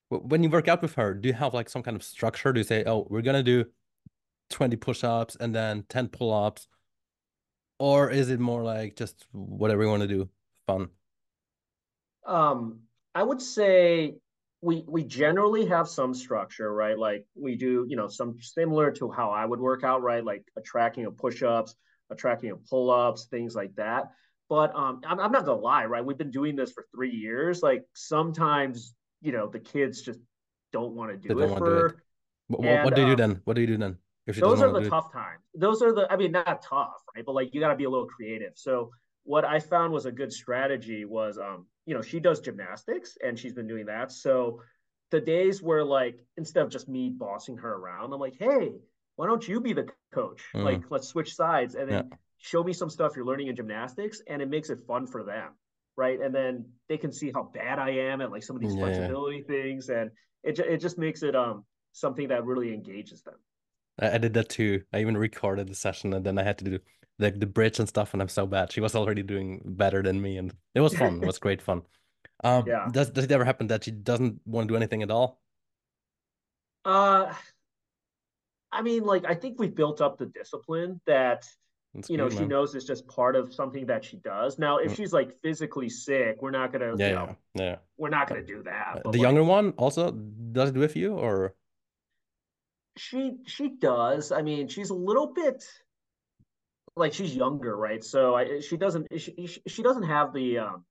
When 0.08 0.42
you 0.42 0.50
work 0.50 0.68
out 0.68 0.82
with 0.82 0.94
her, 0.94 1.14
do 1.14 1.28
you 1.28 1.34
have 1.34 1.54
like 1.54 1.68
some 1.68 1.82
kind 1.82 1.96
of 1.96 2.02
structure? 2.02 2.52
Do 2.52 2.60
you 2.60 2.64
say, 2.64 2.84
"Oh, 2.86 3.06
we're 3.08 3.22
gonna 3.22 3.42
do 3.42 3.66
20 4.50 4.76
push-ups 4.76 5.36
and 5.38 5.54
then 5.54 5.84
10 5.88 6.08
pull-ups," 6.08 6.68
or 7.78 8.10
is 8.10 8.28
it 8.28 8.40
more 8.40 8.62
like 8.62 8.96
just 8.96 9.26
whatever 9.32 9.82
you 9.82 9.88
want 9.88 10.02
to 10.02 10.08
do, 10.08 10.28
fun? 10.66 10.88
Um, 12.30 12.80
I 13.14 13.22
would 13.22 13.42
say 13.42 14.14
we 14.62 14.84
we 14.86 15.02
generally 15.04 15.66
have 15.66 15.88
some 15.88 16.14
structure, 16.14 16.72
right? 16.72 16.98
Like 16.98 17.26
we 17.34 17.56
do, 17.56 17.86
you 17.88 17.96
know, 17.96 18.08
some 18.08 18.36
similar 18.40 18.90
to 18.92 19.10
how 19.10 19.30
I 19.30 19.44
would 19.44 19.60
work 19.60 19.84
out, 19.84 20.02
right? 20.02 20.24
Like 20.24 20.44
a 20.56 20.60
tracking 20.60 21.06
of 21.06 21.16
push-ups, 21.16 21.74
a 22.10 22.14
tracking 22.14 22.50
of 22.50 22.64
pull-ups, 22.66 23.26
things 23.30 23.54
like 23.54 23.74
that. 23.76 24.12
But 24.48 24.74
um, 24.74 25.00
I'm, 25.06 25.18
I'm 25.18 25.32
not 25.32 25.44
gonna 25.44 25.60
lie, 25.60 25.86
right? 25.86 26.04
We've 26.04 26.18
been 26.18 26.30
doing 26.30 26.56
this 26.56 26.72
for 26.72 26.86
three 26.94 27.10
years. 27.10 27.62
Like 27.62 27.84
sometimes, 27.94 28.94
you 29.20 29.32
know, 29.32 29.48
the 29.48 29.60
kids 29.60 30.02
just 30.02 30.20
don't 30.72 30.94
want 30.94 31.10
to 31.10 31.16
do 31.16 31.38
it 31.38 31.58
for. 31.58 31.58
Do 31.58 31.86
it. 31.86 31.94
What, 32.48 32.66
and, 32.66 32.84
what, 32.84 32.94
do 32.94 33.02
you 33.02 33.06
do 33.16 33.22
um, 33.22 33.30
then? 33.30 33.40
What 33.44 33.54
do 33.54 33.60
you 33.60 33.66
do 33.66 33.76
then? 33.76 33.96
those 34.26 34.60
are 34.60 34.72
the 34.72 34.88
tough 34.88 35.12
times. 35.12 35.42
Those 35.54 35.82
are 35.82 35.92
the, 35.92 36.12
I 36.12 36.16
mean, 36.16 36.32
not 36.32 36.62
tough, 36.62 37.02
right? 37.14 37.24
But 37.24 37.34
like 37.34 37.54
you 37.54 37.60
got 37.60 37.68
to 37.68 37.76
be 37.76 37.84
a 37.84 37.90
little 37.90 38.06
creative. 38.06 38.52
So 38.54 38.90
what 39.24 39.44
I 39.44 39.60
found 39.60 39.92
was 39.92 40.06
a 40.06 40.12
good 40.12 40.32
strategy 40.32 41.04
was, 41.04 41.38
um, 41.38 41.66
you 41.86 41.94
know, 41.94 42.02
she 42.02 42.20
does 42.20 42.40
gymnastics 42.40 43.16
and 43.24 43.38
she's 43.38 43.52
been 43.52 43.66
doing 43.66 43.86
that. 43.86 44.12
So 44.12 44.62
the 45.10 45.20
days 45.20 45.62
where 45.62 45.84
like 45.84 46.18
instead 46.36 46.64
of 46.64 46.70
just 46.70 46.88
me 46.88 47.10
bossing 47.10 47.56
her 47.58 47.74
around, 47.74 48.12
I'm 48.12 48.20
like, 48.20 48.36
hey, 48.38 48.72
why 49.16 49.26
don't 49.26 49.46
you 49.46 49.60
be 49.60 49.72
the 49.72 49.86
coach? 50.14 50.42
Mm. 50.54 50.64
Like, 50.64 50.82
let's 50.90 51.08
switch 51.08 51.34
sides 51.34 51.74
and 51.74 51.90
then 51.90 52.08
yeah. 52.10 52.16
show 52.38 52.62
me 52.62 52.72
some 52.72 52.88
stuff 52.88 53.12
you're 53.14 53.26
learning 53.26 53.48
in 53.48 53.56
gymnastics, 53.56 54.22
and 54.26 54.40
it 54.40 54.48
makes 54.48 54.70
it 54.70 54.78
fun 54.86 55.06
for 55.06 55.22
them, 55.22 55.50
right? 55.96 56.20
And 56.20 56.34
then 56.34 56.64
they 56.88 56.96
can 56.96 57.12
see 57.12 57.30
how 57.30 57.50
bad 57.52 57.78
I 57.78 57.90
am 57.90 58.20
at 58.20 58.30
like 58.30 58.42
some 58.42 58.56
of 58.56 58.62
these 58.62 58.74
yeah. 58.74 58.80
flexibility 58.80 59.42
things, 59.42 59.90
and 59.90 60.10
it 60.42 60.58
it 60.58 60.78
just 60.78 60.96
makes 60.96 61.22
it 61.22 61.36
um 61.36 61.64
something 61.92 62.28
that 62.28 62.44
really 62.44 62.72
engages 62.72 63.22
them. 63.22 63.34
I 63.98 64.16
did 64.16 64.32
that 64.34 64.48
too. 64.48 64.82
I 64.94 65.00
even 65.00 65.16
recorded 65.16 65.68
the 65.68 65.74
session, 65.74 66.14
and 66.14 66.24
then 66.24 66.38
I 66.38 66.42
had 66.42 66.56
to 66.58 66.64
do 66.64 66.78
the 67.20 67.30
the 67.30 67.46
bridge 67.46 67.78
and 67.78 67.88
stuff, 67.88 68.12
and 68.12 68.22
I'm 68.22 68.28
so 68.28 68.46
bad. 68.46 68.72
She 68.72 68.80
was 68.80 68.96
already 68.96 69.22
doing 69.22 69.60
better 69.64 70.02
than 70.02 70.20
me, 70.20 70.38
and 70.38 70.52
it 70.74 70.80
was 70.80 70.94
fun. 70.96 71.22
it 71.22 71.26
was 71.26 71.38
great 71.46 71.62
fun. 71.62 71.82
Um, 72.42 72.64
yeah. 72.66 72.88
Does 72.90 73.10
does 73.10 73.24
it 73.24 73.32
ever 73.32 73.44
happen 73.44 73.68
that 73.68 73.84
she 73.84 73.90
doesn't 73.90 74.40
want 74.46 74.66
to 74.66 74.72
do 74.72 74.76
anything 74.76 75.02
at 75.02 75.10
all? 75.10 75.40
Uh, 76.84 77.32
I 78.72 78.82
mean, 78.82 79.04
like 79.04 79.24
I 79.26 79.34
think 79.34 79.60
we've 79.60 79.74
built 79.74 80.00
up 80.00 80.18
the 80.18 80.26
discipline 80.26 81.00
that 81.06 81.46
That's 81.94 82.08
you 82.08 82.16
know 82.16 82.28
good, 82.28 82.38
she 82.38 82.40
man. 82.40 82.48
knows 82.48 82.74
it's 82.74 82.86
just 82.86 83.06
part 83.06 83.36
of 83.36 83.52
something 83.52 83.86
that 83.86 84.04
she 84.04 84.16
does. 84.16 84.58
Now, 84.58 84.78
if 84.78 84.92
mm. 84.92 84.96
she's 84.96 85.12
like 85.12 85.38
physically 85.40 85.90
sick, 85.90 86.40
we're 86.40 86.50
not 86.50 86.72
gonna. 86.72 86.96
Yeah, 86.96 87.08
you 87.08 87.14
know, 87.14 87.36
yeah, 87.54 87.62
yeah. 87.62 87.76
We're 87.98 88.08
not 88.08 88.28
gonna 88.28 88.44
do 88.44 88.62
that. 88.62 89.02
the 89.02 89.10
like, 89.10 89.20
younger 89.20 89.44
one 89.44 89.72
also 89.76 90.10
does 90.10 90.70
it 90.70 90.76
with 90.76 90.96
you, 90.96 91.12
or 91.14 91.54
she 92.96 93.36
she 93.46 93.68
does. 93.68 94.32
I 94.32 94.40
mean, 94.40 94.68
she's 94.68 94.88
a 94.88 94.94
little 94.94 95.34
bit 95.34 95.62
like 97.00 97.12
she's 97.12 97.34
younger, 97.34 97.76
right? 97.76 98.04
So 98.04 98.36
I, 98.36 98.60
she 98.60 98.76
doesn't 98.76 99.06
she, 99.18 99.48
she 99.66 99.82
doesn't 99.82 100.04
have 100.04 100.32
the 100.32 100.58
um, 100.58 100.84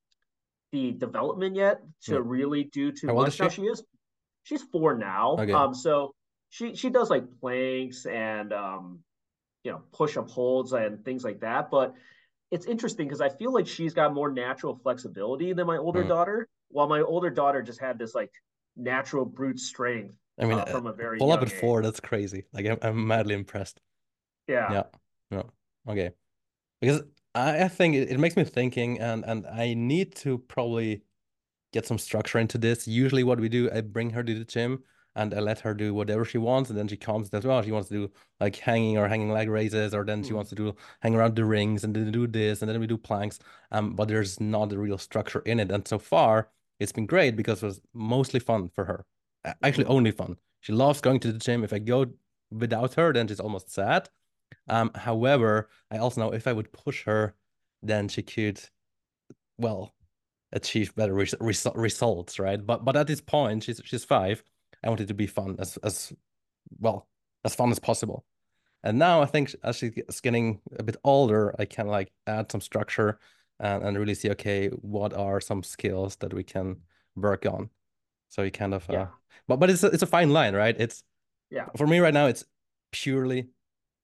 the 0.72 0.91
development 0.91 1.56
yet 1.56 1.82
to 2.04 2.13
yeah. 2.13 2.22
really 2.24 2.65
do 2.65 2.91
too 2.91 3.08
How 3.08 3.13
much. 3.13 3.34
She? 3.36 3.43
Now 3.43 3.50
she 3.50 3.62
is 3.63 3.84
she's 4.43 4.63
four 4.63 4.98
now. 4.98 5.38
Okay. 5.39 5.52
Um, 5.54 5.74
so 5.74 6.13
she 6.50 6.76
she 6.76 6.89
does 6.89 7.10
like 7.10 7.24
planks 7.39 8.06
and 8.06 8.52
um, 8.52 9.00
you 9.63 9.72
know, 9.72 9.82
push 9.91 10.17
up 10.17 10.30
holds 10.30 10.74
and 10.74 11.04
things 11.06 11.24
like 11.24 11.39
that. 11.41 11.69
But 11.72 11.93
it's 12.52 12.65
interesting 12.65 13.08
because 13.08 13.22
I 13.22 13.30
feel 13.30 13.54
like 13.54 13.67
she's 13.67 13.93
got 13.93 14.13
more 14.13 14.32
natural 14.32 14.76
flexibility 14.76 15.54
than 15.54 15.67
my 15.67 15.78
older 15.78 16.04
mm. 16.04 16.08
daughter, 16.08 16.48
while 16.69 16.88
my 16.88 17.02
older 17.02 17.30
daughter 17.30 17.62
just 17.62 17.80
had 17.80 18.00
this 18.00 18.15
like 18.15 18.32
natural 18.76 19.26
brute 19.26 19.60
strength. 19.60 20.15
I 20.39 20.45
mean, 20.45 20.58
uh, 20.58 20.65
from 20.65 20.88
a 20.88 20.93
very 20.93 21.19
pull 21.19 21.32
up 21.32 21.41
at 21.41 21.52
four. 21.52 21.82
That's 21.82 22.00
crazy. 22.00 22.45
Like 22.54 22.65
I'm, 22.65 22.78
I'm 22.82 23.08
madly 23.08 23.36
impressed. 23.36 23.80
Yeah. 24.48 24.72
Yeah. 24.72 24.84
Yeah. 25.32 25.43
Okay. 25.88 26.12
Because 26.82 27.04
I, 27.36 27.63
I 27.63 27.68
think 27.68 27.96
it, 27.96 28.10
it 28.10 28.20
makes 28.20 28.36
me 28.36 28.44
thinking 28.44 29.00
and 29.00 29.24
and 29.26 29.46
I 29.48 29.74
need 29.74 30.15
to 30.18 30.38
probably 30.38 31.04
get 31.74 31.86
some 31.86 31.98
structure 31.98 32.39
into 32.39 32.58
this. 32.58 32.88
Usually 32.88 33.24
what 33.24 33.39
we 33.39 33.50
do, 33.50 33.70
I 33.72 33.82
bring 33.82 34.10
her 34.12 34.24
to 34.24 34.34
the 34.34 34.46
gym 34.46 34.84
and 35.15 35.34
I 35.34 35.39
let 35.39 35.60
her 35.62 35.74
do 35.74 35.94
whatever 35.94 36.24
she 36.24 36.38
wants, 36.38 36.70
and 36.70 36.78
then 36.78 36.88
she 36.88 36.96
comes 36.96 37.30
as 37.32 37.44
well. 37.44 37.62
She 37.62 37.72
wants 37.72 37.89
to 37.89 37.96
do 37.96 38.12
like 38.39 38.56
hanging 38.56 38.98
or 38.98 39.08
hanging 39.08 39.32
leg 39.32 39.50
raises, 39.50 39.94
or 39.94 40.06
then 40.06 40.24
she 40.24 40.32
mm. 40.32 40.36
wants 40.36 40.50
to 40.50 40.56
do 40.56 40.76
hang 41.02 41.15
around 41.15 41.36
the 41.36 41.46
rings 41.46 41.84
and 41.84 41.96
then 41.96 42.12
do 42.12 42.28
this, 42.28 42.62
and 42.62 42.70
then 42.70 42.80
we 42.80 42.88
do 42.88 42.98
planks. 42.98 43.39
Um, 43.72 43.96
but 43.96 44.08
there's 44.08 44.39
not 44.39 44.72
a 44.72 44.78
real 44.78 44.98
structure 44.98 45.39
in 45.46 45.60
it. 45.60 45.72
And 45.72 45.88
so 45.88 46.00
far, 46.00 46.50
it's 46.80 46.92
been 46.92 47.06
great 47.06 47.36
because 47.36 47.62
it 47.62 47.65
was 47.65 47.82
mostly 47.94 48.39
fun 48.39 48.70
for 48.70 48.86
her. 48.86 49.06
Actually, 49.63 49.86
only 49.86 50.12
fun. 50.12 50.38
She 50.62 50.74
loves 50.74 51.02
going 51.02 51.20
to 51.22 51.32
the 51.32 51.39
gym. 51.39 51.63
If 51.63 51.74
I 51.74 51.80
go 51.80 52.06
without 52.52 52.94
her, 52.96 53.12
then 53.12 53.28
she's 53.28 53.39
almost 53.39 53.72
sad. 53.72 54.10
Um, 54.70 54.92
however, 54.96 55.70
I 55.92 55.98
also 55.98 56.22
know 56.22 56.34
if 56.34 56.48
I 56.48 56.54
would 56.54 56.72
push 56.72 57.04
her, 57.04 57.36
then 57.82 58.08
she 58.08 58.22
could, 58.22 58.62
well, 59.58 59.94
achieve 60.52 60.94
better 60.96 61.14
res- 61.14 61.36
res- 61.40 61.68
results, 61.76 62.40
right? 62.40 62.64
But 62.66 62.86
but 62.86 62.96
at 62.96 63.08
this 63.08 63.22
point, 63.22 63.64
she's 63.64 63.82
she's 63.84 64.06
five. 64.06 64.44
I 64.84 64.90
want 64.90 65.02
it 65.02 65.08
to 65.08 65.14
be 65.14 65.28
fun 65.28 65.56
as 65.60 65.78
as 65.78 66.14
well 66.80 67.08
as 67.44 67.56
fun 67.56 67.72
as 67.72 67.80
possible. 67.80 68.26
And 68.84 68.98
now 68.98 69.22
I 69.22 69.26
think 69.26 69.56
as 69.64 69.78
she's 69.78 69.94
getting 70.22 70.62
a 70.78 70.84
bit 70.84 70.98
older, 71.04 71.54
I 71.60 71.66
can 71.66 71.88
like 71.88 72.12
add 72.28 72.52
some 72.52 72.62
structure 72.62 73.20
and, 73.60 73.84
and 73.84 73.98
really 73.98 74.16
see 74.16 74.30
okay, 74.32 74.70
what 74.70 75.14
are 75.14 75.42
some 75.42 75.64
skills 75.64 76.16
that 76.18 76.34
we 76.34 76.44
can 76.44 76.78
work 77.16 77.46
on. 77.46 77.70
So 78.30 78.44
you 78.44 78.52
kind 78.52 78.74
of 78.74 78.90
uh, 78.90 78.94
yeah. 78.94 79.08
but 79.48 79.58
but 79.58 79.70
it's 79.70 79.84
a, 79.84 79.88
it's 79.88 80.04
a 80.04 80.08
fine 80.08 80.30
line, 80.30 80.56
right? 80.56 80.76
It's 80.80 81.04
yeah. 81.50 81.66
For 81.78 81.88
me 81.88 82.00
right 82.00 82.14
now, 82.14 82.28
it's 82.28 82.46
purely 82.92 83.50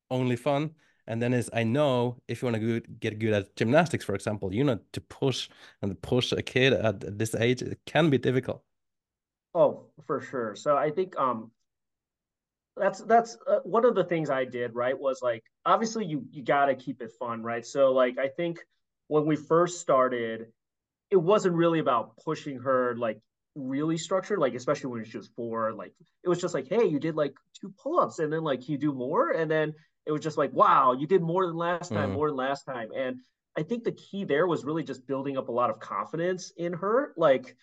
only 0.09 0.35
fun. 0.35 0.71
And 1.07 1.21
then 1.21 1.33
is 1.33 1.49
I 1.53 1.63
know 1.63 2.17
if 2.27 2.41
you 2.41 2.47
want 2.47 2.61
to 2.61 2.79
get 2.99 3.19
good 3.19 3.33
at 3.33 3.55
gymnastics, 3.55 4.03
for 4.03 4.15
example, 4.15 4.53
you 4.53 4.63
know 4.63 4.79
to 4.93 5.01
push 5.01 5.49
and 5.81 6.01
push 6.01 6.31
a 6.31 6.41
kid 6.41 6.73
at 6.73 7.17
this 7.17 7.35
age, 7.35 7.61
it 7.61 7.79
can 7.85 8.09
be 8.09 8.17
difficult. 8.17 8.63
Oh, 9.53 9.85
for 10.05 10.21
sure. 10.21 10.55
So 10.55 10.75
I 10.75 10.89
think 10.89 11.17
um 11.17 11.51
that's 12.75 13.01
that's 13.01 13.37
uh, 13.47 13.59
one 13.63 13.85
of 13.85 13.95
the 13.95 14.03
things 14.03 14.29
I 14.29 14.45
did, 14.45 14.75
right? 14.75 14.97
Was 14.99 15.21
like 15.21 15.43
obviously 15.65 16.05
you 16.05 16.25
you 16.31 16.43
got 16.43 16.65
to 16.65 16.75
keep 16.75 17.01
it 17.01 17.11
fun, 17.19 17.43
right? 17.43 17.65
So 17.65 17.93
like 17.93 18.17
I 18.17 18.27
think 18.27 18.59
when 19.07 19.25
we 19.25 19.35
first 19.35 19.79
started, 19.79 20.47
it 21.11 21.17
wasn't 21.17 21.55
really 21.55 21.79
about 21.79 22.17
pushing 22.17 22.59
her 22.59 22.95
like 22.97 23.19
really 23.55 23.97
structured, 23.97 24.39
like 24.39 24.55
especially 24.55 24.91
when 24.91 25.05
she 25.05 25.17
was 25.17 25.29
four. 25.35 25.71
Like 25.73 25.93
it 26.23 26.29
was 26.29 26.41
just 26.41 26.53
like, 26.53 26.67
hey, 26.67 26.85
you 26.85 26.99
did 26.99 27.15
like 27.15 27.35
two 27.59 27.73
pull-ups, 27.81 28.19
and 28.19 28.33
then 28.33 28.43
like 28.43 28.67
you 28.67 28.77
do 28.77 28.91
more, 28.91 29.31
and 29.31 29.49
then 29.49 29.73
it 30.05 30.11
was 30.11 30.21
just 30.21 30.37
like, 30.37 30.53
wow, 30.53 30.93
you 30.93 31.07
did 31.07 31.21
more 31.21 31.47
than 31.47 31.55
last 31.55 31.89
time, 31.89 32.11
mm. 32.11 32.13
more 32.13 32.29
than 32.29 32.37
last 32.37 32.63
time. 32.63 32.89
And 32.95 33.19
I 33.57 33.63
think 33.63 33.83
the 33.83 33.91
key 33.91 34.23
there 34.23 34.47
was 34.47 34.63
really 34.65 34.83
just 34.83 35.07
building 35.07 35.37
up 35.37 35.49
a 35.49 35.51
lot 35.51 35.69
of 35.69 35.79
confidence 35.79 36.51
in 36.57 36.73
her. 36.73 37.13
Like 37.17 37.55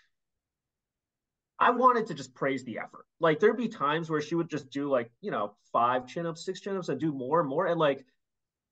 I 1.58 1.70
wanted 1.70 2.06
to 2.08 2.14
just 2.14 2.34
praise 2.34 2.64
the 2.64 2.78
effort. 2.78 3.06
Like 3.20 3.38
there'd 3.38 3.56
be 3.56 3.68
times 3.68 4.10
where 4.10 4.20
she 4.20 4.34
would 4.34 4.50
just 4.50 4.70
do 4.70 4.90
like, 4.90 5.10
you 5.20 5.30
know, 5.30 5.54
five 5.72 6.06
chin 6.06 6.26
ups, 6.26 6.44
six 6.44 6.60
chin 6.60 6.76
ups, 6.76 6.88
and 6.88 6.98
do 6.98 7.12
more 7.12 7.40
and 7.40 7.48
more. 7.48 7.66
And 7.66 7.78
like 7.78 8.04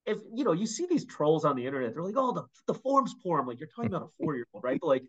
if 0.06 0.18
you 0.34 0.44
know, 0.44 0.52
you 0.52 0.66
see 0.66 0.86
these 0.86 1.04
trolls 1.04 1.44
on 1.44 1.56
the 1.56 1.66
internet, 1.66 1.94
they're 1.94 2.02
like, 2.02 2.16
oh, 2.16 2.32
the, 2.32 2.44
the 2.66 2.78
form's 2.78 3.14
poor. 3.22 3.38
I'm 3.38 3.46
like, 3.46 3.60
you're 3.60 3.68
talking 3.68 3.92
about 3.92 4.02
a 4.02 4.08
four 4.24 4.34
year 4.34 4.46
old, 4.52 4.64
right? 4.64 4.78
But 4.80 4.88
like 4.88 5.04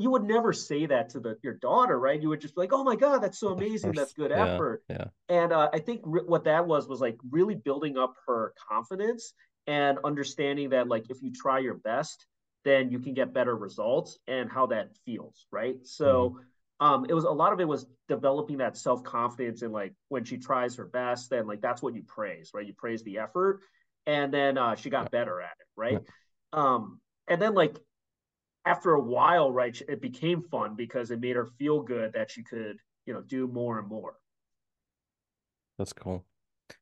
you 0.00 0.10
would 0.10 0.24
never 0.24 0.52
say 0.52 0.86
that 0.86 1.10
to 1.10 1.20
the 1.20 1.36
your 1.42 1.54
daughter, 1.54 1.98
right? 1.98 2.20
You 2.20 2.30
would 2.30 2.40
just 2.40 2.54
be 2.54 2.62
like, 2.62 2.72
"Oh 2.72 2.82
my 2.82 2.96
god, 2.96 3.22
that's 3.22 3.38
so 3.38 3.48
amazing! 3.48 3.92
That's 3.92 4.12
good 4.12 4.30
yeah, 4.30 4.54
effort." 4.54 4.82
Yeah. 4.88 5.04
And 5.28 5.52
uh, 5.52 5.68
I 5.72 5.78
think 5.78 6.00
re- 6.04 6.22
what 6.26 6.44
that 6.44 6.66
was 6.66 6.88
was 6.88 7.00
like 7.00 7.18
really 7.30 7.54
building 7.54 7.98
up 7.98 8.14
her 8.26 8.54
confidence 8.68 9.34
and 9.66 9.98
understanding 10.04 10.70
that 10.70 10.88
like 10.88 11.10
if 11.10 11.22
you 11.22 11.32
try 11.32 11.58
your 11.58 11.74
best, 11.74 12.26
then 12.64 12.90
you 12.90 12.98
can 12.98 13.14
get 13.14 13.34
better 13.34 13.56
results 13.56 14.18
and 14.26 14.50
how 14.50 14.66
that 14.66 14.96
feels, 15.04 15.46
right? 15.50 15.76
So. 15.84 16.30
Mm-hmm. 16.30 16.44
Um, 16.82 17.04
it 17.10 17.12
was 17.12 17.24
a 17.24 17.30
lot 17.30 17.52
of 17.52 17.60
it 17.60 17.68
was 17.68 17.84
developing 18.08 18.56
that 18.56 18.74
self 18.74 19.04
confidence 19.04 19.60
and 19.60 19.70
like 19.70 19.92
when 20.08 20.24
she 20.24 20.38
tries 20.38 20.76
her 20.76 20.86
best, 20.86 21.28
then 21.28 21.46
like 21.46 21.60
that's 21.60 21.82
what 21.82 21.94
you 21.94 22.02
praise, 22.02 22.52
right? 22.54 22.66
You 22.66 22.72
praise 22.72 23.02
the 23.02 23.18
effort, 23.18 23.60
and 24.06 24.32
then 24.32 24.56
uh, 24.56 24.76
she 24.76 24.88
got 24.88 25.10
better 25.10 25.42
at 25.42 25.52
it, 25.60 25.66
right? 25.76 25.98
Um, 26.54 26.98
and 27.28 27.40
then 27.40 27.52
like 27.52 27.76
after 28.64 28.92
a 28.92 29.00
while, 29.00 29.50
right, 29.52 29.80
it 29.88 30.00
became 30.00 30.42
fun 30.42 30.74
because 30.76 31.10
it 31.10 31.20
made 31.20 31.36
her 31.36 31.46
feel 31.46 31.80
good 31.80 32.12
that 32.12 32.30
she 32.30 32.42
could, 32.42 32.78
you 33.06 33.14
know, 33.14 33.22
do 33.22 33.46
more 33.46 33.78
and 33.78 33.88
more. 33.88 34.14
That's 35.78 35.92
cool. 35.92 36.24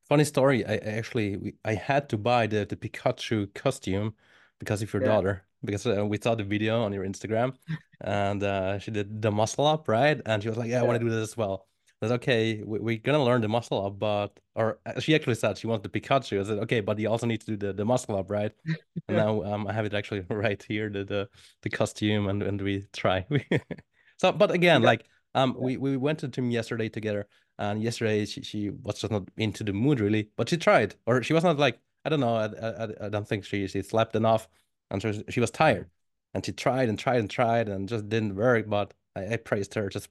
Funny 0.08 0.24
story. 0.24 0.66
I, 0.66 0.76
actually 0.76 1.54
I 1.64 1.74
had 1.74 2.08
to 2.10 2.18
buy 2.18 2.46
the 2.46 2.66
the 2.66 2.76
Pikachu 2.76 3.52
costume 3.54 4.14
because 4.58 4.82
of 4.82 4.92
your 4.92 5.02
yeah. 5.02 5.08
daughter 5.08 5.44
because 5.64 5.86
uh, 5.86 6.04
we 6.04 6.18
saw 6.18 6.34
the 6.34 6.44
video 6.44 6.82
on 6.82 6.92
your 6.92 7.04
Instagram 7.04 7.54
and 8.00 8.42
uh, 8.42 8.78
she 8.78 8.90
did 8.90 9.22
the 9.22 9.30
muscle 9.30 9.66
up 9.66 9.88
right 9.88 10.20
and 10.26 10.42
she 10.42 10.48
was 10.48 10.58
like 10.58 10.68
yeah, 10.68 10.80
I 10.80 10.82
want 10.82 10.98
to 10.98 11.04
do 11.04 11.10
this 11.10 11.30
as 11.30 11.36
well. 11.36 11.66
Said 12.02 12.12
okay 12.12 12.62
we, 12.64 12.94
are 12.94 12.98
gonna 12.98 13.24
learn 13.24 13.40
the 13.40 13.48
muscle 13.48 13.84
up 13.84 13.98
but 13.98 14.38
or 14.54 14.78
uh, 14.86 15.00
she 15.00 15.16
actually 15.16 15.34
said 15.34 15.58
she 15.58 15.66
wants 15.66 15.82
the 15.82 15.88
Pikachu. 15.88 16.40
I 16.40 16.44
said 16.44 16.58
okay 16.58 16.80
but 16.80 16.96
you 16.98 17.08
also 17.10 17.26
need 17.26 17.40
to 17.40 17.46
do 17.46 17.56
the, 17.56 17.72
the 17.72 17.84
muscle 17.84 18.16
up 18.16 18.30
right 18.30 18.52
and 19.08 19.16
now 19.16 19.42
um, 19.42 19.66
I 19.66 19.72
have 19.72 19.84
it 19.84 19.94
actually 19.94 20.20
right 20.30 20.62
here 20.62 20.90
the 20.90 21.04
the, 21.04 21.28
the 21.62 21.70
costume 21.70 22.28
and 22.28 22.42
and 22.42 22.62
we 22.62 22.84
try 22.92 23.26
so 24.16 24.30
but 24.30 24.52
again 24.52 24.82
like 24.82 25.06
um 25.34 25.56
yeah. 25.58 25.64
we 25.64 25.76
we 25.76 25.96
went 25.96 26.20
to 26.20 26.26
the 26.26 26.32
gym 26.32 26.52
yesterday 26.52 26.88
together 26.88 27.26
and 27.58 27.82
yesterday 27.82 28.24
she, 28.24 28.42
she 28.42 28.70
was 28.70 29.00
just 29.00 29.10
not 29.10 29.28
into 29.36 29.64
the 29.64 29.72
mood 29.72 29.98
really 29.98 30.30
but 30.36 30.48
she 30.48 30.56
tried 30.56 30.94
or 31.04 31.20
she 31.24 31.32
was 31.32 31.42
not 31.42 31.58
like 31.58 31.80
I 32.04 32.10
don't 32.10 32.20
know 32.20 32.36
I, 32.36 32.46
I, 32.46 33.06
I 33.06 33.08
don't 33.08 33.26
think 33.26 33.44
she 33.44 33.66
she 33.66 33.82
slept 33.82 34.14
enough 34.14 34.46
and 34.92 35.02
she 35.02 35.08
was, 35.08 35.22
she 35.30 35.40
was 35.40 35.50
tired 35.50 35.90
and 36.32 36.46
she 36.46 36.52
tried 36.52 36.88
and 36.88 36.96
tried 36.96 37.18
and 37.18 37.28
tried 37.28 37.68
and 37.68 37.88
just 37.88 38.08
didn't 38.08 38.36
work 38.36 38.68
but 38.68 38.94
I, 39.16 39.34
I 39.34 39.36
praised 39.36 39.74
her 39.74 39.88
just 39.88 40.08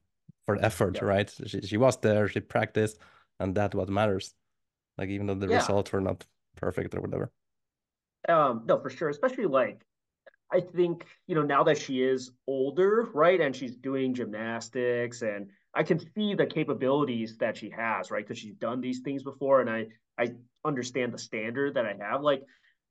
for 0.48 0.58
effort 0.64 0.96
yeah. 0.96 1.04
right 1.06 1.34
she, 1.46 1.62
she 1.62 1.78
was 1.78 1.98
there 1.98 2.28
she 2.28 2.40
practiced 2.40 2.98
and 3.40 3.54
that 3.54 3.76
what 3.76 3.90
matters 3.90 4.34
like 4.98 5.10
even 5.10 5.28
though 5.28 5.36
the 5.36 5.48
yeah. 5.48 5.58
results 5.58 5.92
were 5.92 6.02
not 6.02 6.26
perfect 6.56 6.96
or 6.96 7.02
whatever 7.02 7.30
um 8.30 8.64
no 8.66 8.80
for 8.80 8.90
sure 8.90 9.10
especially 9.10 9.46
like 9.46 9.86
i 10.52 10.62
think 10.62 11.06
you 11.28 11.36
know 11.36 11.44
now 11.44 11.64
that 11.64 11.78
she 11.78 12.02
is 12.02 12.32
older 12.48 13.10
right 13.14 13.42
and 13.42 13.56
she's 13.56 13.76
doing 13.76 14.14
gymnastics 14.14 15.22
and 15.22 15.50
i 15.74 15.84
can 15.84 16.00
see 16.16 16.34
the 16.34 16.46
capabilities 16.46 17.38
that 17.38 17.58
she 17.58 17.70
has 17.70 18.10
right 18.10 18.26
because 18.26 18.40
she's 18.40 18.56
done 18.56 18.80
these 18.80 19.02
things 19.02 19.24
before 19.24 19.60
and 19.60 19.70
i 19.70 19.86
i 20.18 20.32
understand 20.64 21.14
the 21.14 21.20
standard 21.20 21.74
that 21.74 21.86
i 21.86 21.94
have 22.00 22.22
like 22.22 22.42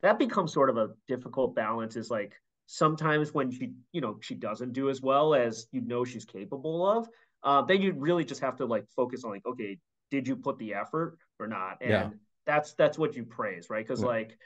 that 0.03 0.19
becomes 0.19 0.53
sort 0.53 0.69
of 0.69 0.77
a 0.77 0.91
difficult 1.09 1.55
balance 1.55 1.97
is 1.97 2.11
like 2.11 2.35
sometimes 2.67 3.33
when 3.33 3.51
she 3.51 3.73
you 3.93 4.01
know 4.01 4.19
she 4.21 4.35
doesn't 4.35 4.73
do 4.73 4.91
as 4.91 5.01
well 5.01 5.35
as 5.35 5.67
you 5.73 5.81
know 5.81 6.05
she's 6.05 6.25
capable 6.25 6.87
of 6.87 7.09
uh, 7.47 7.63
then 7.63 7.81
you 7.81 7.93
really 7.93 8.25
just 8.25 8.43
have 8.43 8.57
to 8.57 8.67
like 8.67 8.85
focus 8.95 9.25
on 9.25 9.31
like 9.31 9.47
okay 9.47 9.79
did 10.11 10.29
you 10.29 10.37
put 10.37 10.59
the 10.59 10.75
effort 10.75 11.19
or 11.41 11.47
not? 11.47 11.79
And 11.81 11.91
yeah. 11.91 12.11
that's 12.45 12.75
that's 12.75 12.99
what 12.99 13.17
you 13.17 13.25
praise 13.25 13.71
right? 13.71 13.87
Because 13.87 14.03
yeah. 14.03 14.09
like 14.09 14.39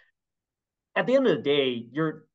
at 0.95 1.07
the 1.07 1.17
end 1.17 1.27
of 1.27 1.37
the 1.37 1.43
day 1.43 1.87
you're 1.91 2.27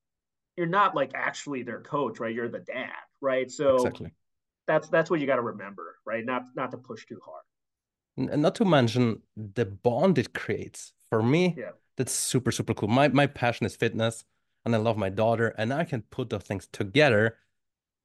you're 0.58 0.68
not 0.68 0.96
like 0.96 1.12
actually 1.14 1.64
their 1.64 1.82
coach 1.82 2.20
right? 2.20 2.34
You're 2.34 2.50
the 2.50 2.60
dad 2.60 2.92
right? 3.22 3.50
So 3.50 3.76
exactly. 3.76 4.12
that's 4.68 4.90
that's 4.90 5.10
what 5.10 5.20
you 5.20 5.28
got 5.28 5.38
to 5.38 5.42
remember 5.42 5.96
right? 6.06 6.26
Not 6.26 6.44
not 6.56 6.72
to 6.72 6.78
push 6.78 7.06
too 7.06 7.20
hard. 7.24 8.32
And 8.32 8.42
not 8.42 8.56
to 8.56 8.66
mention 8.66 9.22
the 9.36 9.66
bond 9.66 10.18
it 10.18 10.34
creates. 10.34 10.94
For 11.10 11.22
me 11.22 11.56
yeah. 11.58 11.72
that's 11.96 12.12
super 12.12 12.52
super 12.52 12.74
cool. 12.74 12.90
My 12.90 13.08
my 13.08 13.28
passion 13.28 13.66
is 13.66 13.76
fitness 13.76 14.26
and 14.66 14.76
i 14.76 14.78
love 14.78 14.98
my 14.98 15.10
daughter 15.10 15.54
and 15.58 15.72
i 15.72 15.84
can 15.84 16.02
put 16.02 16.30
those 16.30 16.42
things 16.44 16.68
together 16.72 17.38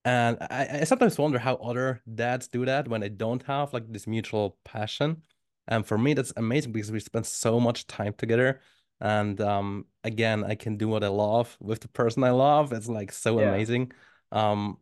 and 0.05 0.39
I, 0.41 0.81
I 0.81 0.85
sometimes 0.85 1.19
wonder 1.19 1.39
how 1.39 1.57
other 1.57 2.01
dads 2.15 2.49
do 2.49 2.65
that 2.65 2.89
when 2.89 3.01
they 3.01 3.09
don't 3.09 3.43
have 3.45 3.73
like 3.73 3.93
this 3.93 4.07
mutual 4.07 4.57
passion 4.65 5.23
and 5.69 5.87
for 5.87 5.99
me 5.99 6.15
that's 6.15 6.33
amazing 6.37 6.73
because 6.73 6.91
we 6.91 7.01
spend 7.01 7.27
so 7.27 7.61
much 7.61 7.87
time 7.87 8.15
together 8.17 8.61
and 9.01 9.41
um 9.41 9.87
again 10.05 10.45
i 10.45 10.55
can 10.55 10.77
do 10.77 10.89
what 10.89 11.05
i 11.05 11.09
love 11.09 11.57
with 11.61 11.81
the 11.81 11.89
person 11.89 12.25
i 12.25 12.31
love 12.31 12.73
it's 12.73 12.89
like 12.89 13.13
so 13.13 13.39
yeah. 13.39 13.49
amazing 13.49 13.93
um 14.33 14.79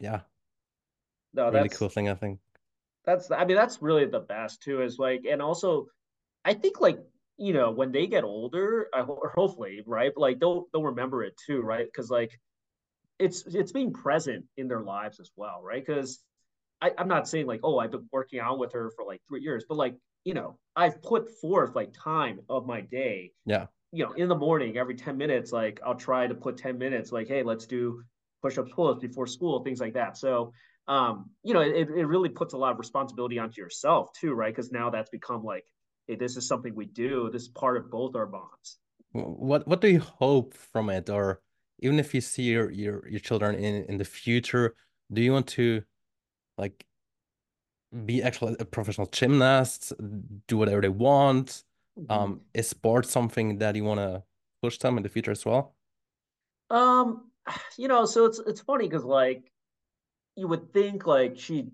yeah 0.00 0.20
no 1.34 1.50
really 1.50 1.68
cool 1.68 1.88
thing 1.88 2.08
i 2.08 2.14
think 2.14 2.38
that's 3.04 3.30
i 3.30 3.44
mean 3.44 3.56
that's 3.56 3.82
really 3.82 4.06
the 4.06 4.20
best 4.20 4.62
too 4.62 4.82
is 4.82 4.98
like 4.98 5.24
and 5.30 5.42
also 5.42 5.86
i 6.44 6.54
think 6.54 6.80
like 6.80 6.98
you 7.38 7.52
know, 7.52 7.70
when 7.70 7.90
they 7.90 8.06
get 8.06 8.24
older, 8.24 8.88
I 8.94 9.02
ho- 9.02 9.22
hopefully, 9.34 9.82
right? 9.86 10.12
Like 10.16 10.38
they'll 10.38 10.66
they'll 10.72 10.84
remember 10.84 11.24
it 11.24 11.34
too, 11.44 11.60
right? 11.60 11.86
Because 11.86 12.10
like 12.10 12.38
it's 13.22 13.42
it's 13.46 13.72
being 13.72 13.92
present 13.92 14.44
in 14.56 14.68
their 14.68 14.82
lives 14.82 15.20
as 15.20 15.30
well, 15.36 15.60
right? 15.62 15.84
Because 15.84 16.20
I'm 16.80 17.06
not 17.08 17.28
saying 17.28 17.46
like, 17.46 17.60
oh, 17.62 17.78
I've 17.78 17.92
been 17.92 18.08
working 18.10 18.40
out 18.40 18.58
with 18.58 18.72
her 18.72 18.90
for 18.96 19.04
like 19.04 19.20
three 19.28 19.40
years, 19.40 19.64
but 19.68 19.78
like, 19.78 19.96
you 20.24 20.34
know, 20.34 20.58
I've 20.74 21.00
put 21.00 21.28
forth 21.40 21.76
like 21.76 21.92
time 21.92 22.40
of 22.48 22.66
my 22.66 22.80
day. 22.80 23.32
Yeah. 23.46 23.66
You 23.92 24.06
know, 24.06 24.12
in 24.12 24.28
the 24.28 24.34
morning, 24.34 24.76
every 24.76 24.96
10 24.96 25.16
minutes, 25.16 25.52
like 25.52 25.80
I'll 25.86 25.94
try 25.94 26.26
to 26.26 26.34
put 26.34 26.56
10 26.56 26.78
minutes, 26.78 27.12
like, 27.12 27.28
hey, 27.28 27.44
let's 27.44 27.66
do 27.66 28.02
push-ups, 28.40 28.72
pull-ups 28.74 29.00
before 29.00 29.28
school, 29.28 29.62
things 29.62 29.80
like 29.80 29.94
that. 29.94 30.16
So 30.16 30.52
um, 30.88 31.30
you 31.44 31.54
know, 31.54 31.60
it, 31.60 31.88
it 31.88 32.06
really 32.06 32.28
puts 32.28 32.54
a 32.54 32.56
lot 32.56 32.72
of 32.72 32.78
responsibility 32.78 33.38
onto 33.38 33.60
yourself 33.60 34.12
too, 34.14 34.32
right? 34.32 34.54
Because 34.54 34.72
now 34.72 34.90
that's 34.90 35.10
become 35.10 35.44
like 35.44 35.64
hey, 36.08 36.16
this 36.16 36.36
is 36.36 36.46
something 36.46 36.74
we 36.74 36.86
do. 36.86 37.30
This 37.32 37.42
is 37.42 37.48
part 37.48 37.76
of 37.76 37.90
both 37.90 38.16
our 38.16 38.26
bonds. 38.26 38.78
What 39.12 39.66
what 39.68 39.80
do 39.80 39.88
you 39.88 40.00
hope 40.00 40.54
from 40.54 40.90
it, 40.90 41.08
or 41.10 41.40
even 41.82 41.98
if 41.98 42.14
you 42.14 42.20
see 42.20 42.44
your 42.44 42.70
your 42.70 43.06
your 43.08 43.20
children 43.20 43.54
in 43.56 43.84
in 43.84 43.98
the 43.98 44.04
future, 44.04 44.74
do 45.12 45.20
you 45.20 45.32
want 45.32 45.48
to 45.48 45.82
like 46.56 46.86
be 48.06 48.22
actually 48.22 48.56
a 48.58 48.64
professional 48.64 49.06
gymnast, 49.08 49.92
do 50.46 50.56
whatever 50.56 50.80
they 50.80 50.88
want? 50.88 51.64
Mm 51.98 52.06
-hmm. 52.06 52.22
Um, 52.22 52.40
is 52.54 52.68
sport 52.68 53.06
something 53.06 53.58
that 53.58 53.76
you 53.76 53.84
want 53.84 54.00
to 54.00 54.24
push 54.62 54.78
them 54.78 54.96
in 54.96 55.02
the 55.02 55.08
future 55.10 55.32
as 55.32 55.44
well? 55.44 55.74
Um, 56.70 57.30
you 57.80 57.88
know, 57.88 58.06
so 58.06 58.24
it's 58.26 58.38
it's 58.46 58.62
funny 58.62 58.88
because 58.88 59.06
like 59.22 59.52
you 60.36 60.48
would 60.48 60.72
think 60.72 61.06
like 61.06 61.38
she 61.38 61.70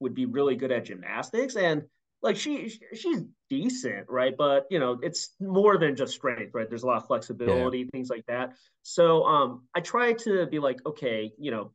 would 0.00 0.14
be 0.14 0.26
really 0.26 0.56
good 0.56 0.72
at 0.72 0.86
gymnastics, 0.86 1.56
and 1.56 1.82
like 2.22 2.36
she 2.36 2.72
she's 2.94 3.22
decent, 3.48 4.06
right? 4.08 4.34
But 4.36 4.66
you 4.70 4.78
know, 4.78 4.98
it's 5.02 5.34
more 5.40 5.78
than 5.78 5.96
just 5.96 6.14
strength, 6.14 6.52
right? 6.54 6.68
There's 6.68 6.82
a 6.82 6.86
lot 6.86 6.98
of 6.98 7.06
flexibility, 7.06 7.78
yeah. 7.78 7.84
things 7.92 8.10
like 8.10 8.26
that. 8.26 8.54
So 8.82 9.24
um 9.24 9.62
I 9.74 9.80
try 9.80 10.12
to 10.12 10.46
be 10.46 10.58
like, 10.58 10.84
okay, 10.86 11.32
you 11.38 11.50
know, 11.50 11.72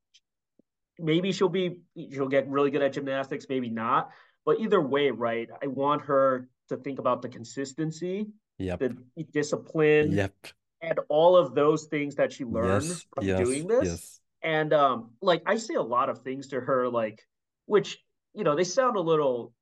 maybe 1.00 1.32
she'll 1.32 1.50
be 1.50 1.82
she'll 2.12 2.28
get 2.28 2.48
really 2.48 2.72
good 2.72 2.82
at 2.82 2.94
gymnastics, 2.94 3.46
maybe 3.50 3.70
not. 3.70 4.12
But 4.46 4.60
either 4.60 4.80
way, 4.80 5.10
right? 5.10 5.50
I 5.62 5.68
want 5.68 6.04
her 6.04 6.48
to 6.70 6.78
think 6.78 7.00
about 7.00 7.22
the 7.22 7.30
consistency, 7.30 8.28
yep. 8.60 8.80
the 8.80 8.96
discipline, 9.34 10.12
yep. 10.12 10.34
and 10.82 11.00
all 11.10 11.36
of 11.36 11.56
those 11.56 11.86
things 11.86 12.16
that 12.16 12.32
she 12.32 12.46
learns 12.46 12.90
yes, 12.90 13.06
from 13.14 13.26
yes, 13.26 13.40
doing 13.40 13.68
this. 13.68 13.84
Yes. 13.84 14.20
And 14.44 14.74
um, 14.74 15.12
like 15.22 15.42
I 15.48 15.58
say 15.58 15.74
a 15.74 15.82
lot 15.82 16.10
of 16.10 16.20
things 16.20 16.50
to 16.50 16.60
her, 16.60 16.88
like 16.88 17.24
which 17.66 17.98
you 18.36 18.44
know 18.44 18.56
they 18.56 18.64
sound 18.64 18.96
a 18.96 19.02
little 19.02 19.54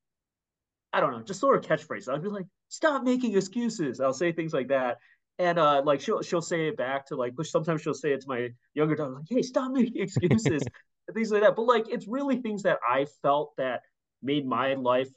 I 0.93 0.99
don't 0.99 1.11
know, 1.11 1.23
just 1.23 1.39
sort 1.39 1.57
of 1.57 1.69
catchphrases. 1.69 2.07
I'll 2.07 2.19
be 2.19 2.29
like, 2.29 2.45
"Stop 2.69 3.03
making 3.03 3.35
excuses." 3.35 3.99
I'll 3.99 4.13
say 4.13 4.31
things 4.31 4.53
like 4.53 4.67
that, 4.67 4.97
and 5.39 5.57
uh, 5.57 5.81
like 5.83 5.99
she'll 6.01 6.21
she'll 6.21 6.41
say 6.41 6.67
it 6.67 6.77
back 6.77 7.07
to 7.07 7.15
like, 7.15 7.33
sometimes 7.43 7.81
she'll 7.81 7.93
say 7.93 8.13
it 8.13 8.21
to 8.21 8.27
my 8.27 8.49
younger 8.75 8.95
daughter, 8.95 9.15
like, 9.15 9.25
"Hey, 9.27 9.41
stop 9.41 9.71
making 9.71 10.01
excuses," 10.01 10.63
things 11.13 11.31
like 11.31 11.41
that. 11.41 11.55
But 11.55 11.63
like, 11.63 11.85
it's 11.89 12.07
really 12.07 12.37
things 12.37 12.63
that 12.63 12.77
I 12.87 13.05
felt 13.23 13.53
that 13.57 13.81
made 14.21 14.45
my 14.45 14.75
life 14.75 15.09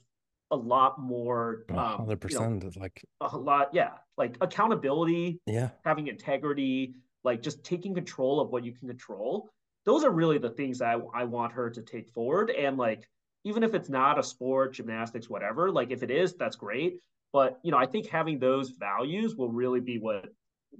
a 0.50 0.56
lot 0.56 0.98
more 0.98 1.64
um, 1.70 2.06
100% 2.06 2.30
you 2.30 2.38
know, 2.38 2.70
like 2.76 3.04
a 3.20 3.36
lot 3.36 3.68
yeah 3.72 3.90
like 4.16 4.36
accountability 4.40 5.40
yeah 5.46 5.70
having 5.84 6.06
integrity 6.06 6.94
like 7.24 7.42
just 7.42 7.64
taking 7.64 7.94
control 7.94 8.40
of 8.40 8.50
what 8.50 8.64
you 8.64 8.72
can 8.72 8.86
control 8.86 9.50
those 9.84 10.04
are 10.04 10.10
really 10.10 10.38
the 10.38 10.50
things 10.50 10.80
I, 10.80 10.98
I 11.14 11.24
want 11.24 11.52
her 11.52 11.70
to 11.70 11.82
take 11.82 12.08
forward 12.10 12.50
and 12.50 12.76
like 12.76 13.08
even 13.44 13.62
if 13.62 13.74
it's 13.74 13.88
not 13.88 14.18
a 14.18 14.22
sport 14.22 14.74
gymnastics 14.74 15.28
whatever 15.28 15.70
like 15.70 15.90
if 15.90 16.02
it 16.02 16.10
is 16.10 16.34
that's 16.34 16.56
great. 16.56 17.00
But 17.32 17.58
you 17.62 17.70
know 17.70 17.76
i 17.76 17.86
think 17.86 18.06
having 18.06 18.38
those 18.38 18.70
values 18.70 19.36
will 19.36 19.50
really 19.50 19.80
be 19.80 19.98
what 19.98 20.26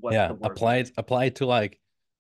what 0.00 0.14
yeah 0.14 0.32
apply 0.42 0.76
it 0.76 0.90
apply 0.96 1.26
it 1.26 1.34
to 1.36 1.46
like 1.46 1.78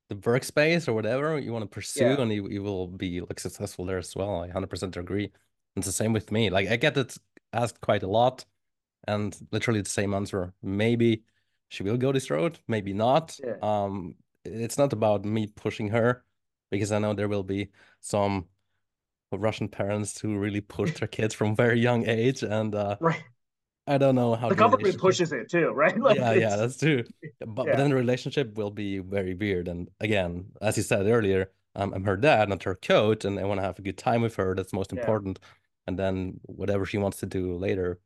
the 0.08 0.14
workspace 0.16 0.88
or 0.88 0.92
whatever 0.92 1.38
you 1.38 1.52
want 1.52 1.62
to 1.62 1.68
pursue 1.68 2.04
yeah. 2.04 2.20
and 2.20 2.32
you, 2.32 2.48
you 2.48 2.62
will 2.62 2.86
be 2.86 3.20
like 3.20 3.40
successful 3.40 3.84
there 3.84 3.98
as 3.98 4.14
well. 4.14 4.42
I 4.42 4.48
100% 4.48 4.96
agree. 4.96 5.32
It's 5.74 5.86
the 5.86 5.92
same 5.92 6.12
with 6.12 6.30
me. 6.30 6.50
Like 6.50 6.68
i 6.68 6.76
get 6.76 6.96
it 6.96 7.16
asked 7.52 7.80
quite 7.80 8.02
a 8.02 8.08
lot 8.08 8.44
and 9.08 9.36
literally 9.52 9.80
the 9.80 9.88
same 9.88 10.12
answer. 10.14 10.52
Maybe 10.62 11.22
she 11.68 11.82
will 11.82 11.96
go 11.96 12.12
this 12.12 12.30
road 12.30 12.58
maybe 12.68 12.92
not. 12.92 13.38
Yeah. 13.42 13.56
um 13.62 14.16
it's 14.44 14.78
not 14.78 14.92
about 14.92 15.24
me 15.24 15.46
pushing 15.46 15.88
her 15.88 16.24
because 16.70 16.92
i 16.92 16.98
know 16.98 17.14
there 17.14 17.28
will 17.28 17.42
be 17.42 17.68
some 18.00 18.46
russian 19.32 19.68
parents 19.68 20.20
who 20.20 20.38
really 20.38 20.60
push 20.60 20.92
their 20.98 21.08
kids 21.08 21.34
from 21.34 21.54
very 21.54 21.80
young 21.80 22.06
age 22.06 22.42
and 22.42 22.74
uh 22.74 22.96
right 23.00 23.22
I 23.88 23.98
don't 23.98 24.16
know 24.16 24.34
how 24.34 24.48
the 24.48 24.56
government 24.56 24.98
pushes 24.98 25.32
it 25.32 25.48
too, 25.48 25.68
right? 25.68 25.96
Like 26.00 26.16
yeah, 26.16 26.32
yeah, 26.32 26.56
that's 26.56 26.76
true. 26.76 27.04
But, 27.22 27.22
yeah. 27.22 27.46
but 27.46 27.76
then 27.76 27.90
the 27.90 27.94
relationship 27.94 28.56
will 28.56 28.72
be 28.72 28.98
very 28.98 29.34
weird. 29.34 29.68
And 29.68 29.88
again, 30.00 30.46
as 30.60 30.76
you 30.76 30.82
said 30.82 31.06
earlier, 31.06 31.52
um, 31.76 31.94
I'm 31.94 32.02
her 32.02 32.16
dad, 32.16 32.48
not 32.48 32.64
her 32.64 32.74
coach, 32.74 33.24
and 33.24 33.38
I 33.38 33.44
want 33.44 33.60
to 33.60 33.64
have 33.64 33.78
a 33.78 33.82
good 33.82 33.96
time 33.96 34.22
with 34.22 34.34
her. 34.34 34.56
That's 34.56 34.72
most 34.72 34.92
yeah. 34.92 34.98
important 34.98 35.38
and 35.86 35.98
then 35.98 36.40
whatever 36.42 36.84
she 36.84 36.98
wants 36.98 37.18
to 37.18 37.26
do 37.26 37.56
later, 37.56 38.00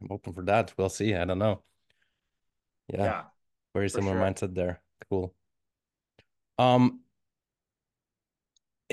I'm 0.00 0.12
open 0.12 0.32
for 0.32 0.42
that. 0.44 0.72
We'll 0.76 0.88
see. 0.88 1.14
I 1.14 1.24
don't 1.24 1.38
know. 1.38 1.62
Yeah, 2.88 3.04
yeah 3.04 3.22
very 3.74 3.88
similar 3.88 4.14
sure. 4.14 4.22
mindset 4.22 4.54
there. 4.54 4.80
Cool. 5.08 5.34
Um, 6.58 7.00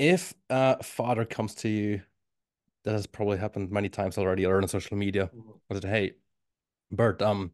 if 0.02 0.34
a 0.50 0.82
father 0.82 1.24
comes 1.24 1.54
to 1.54 1.68
you, 1.68 2.02
that 2.82 2.92
has 2.92 3.06
probably 3.06 3.38
happened 3.38 3.70
many 3.70 3.88
times 3.88 4.18
already, 4.18 4.44
or 4.44 4.56
on 4.56 4.66
social 4.66 4.96
media, 4.96 5.30
mm 5.32 5.42
-hmm. 5.42 5.74
said, 5.74 5.84
"Hey, 5.84 6.16
Bert, 6.90 7.22
um, 7.22 7.52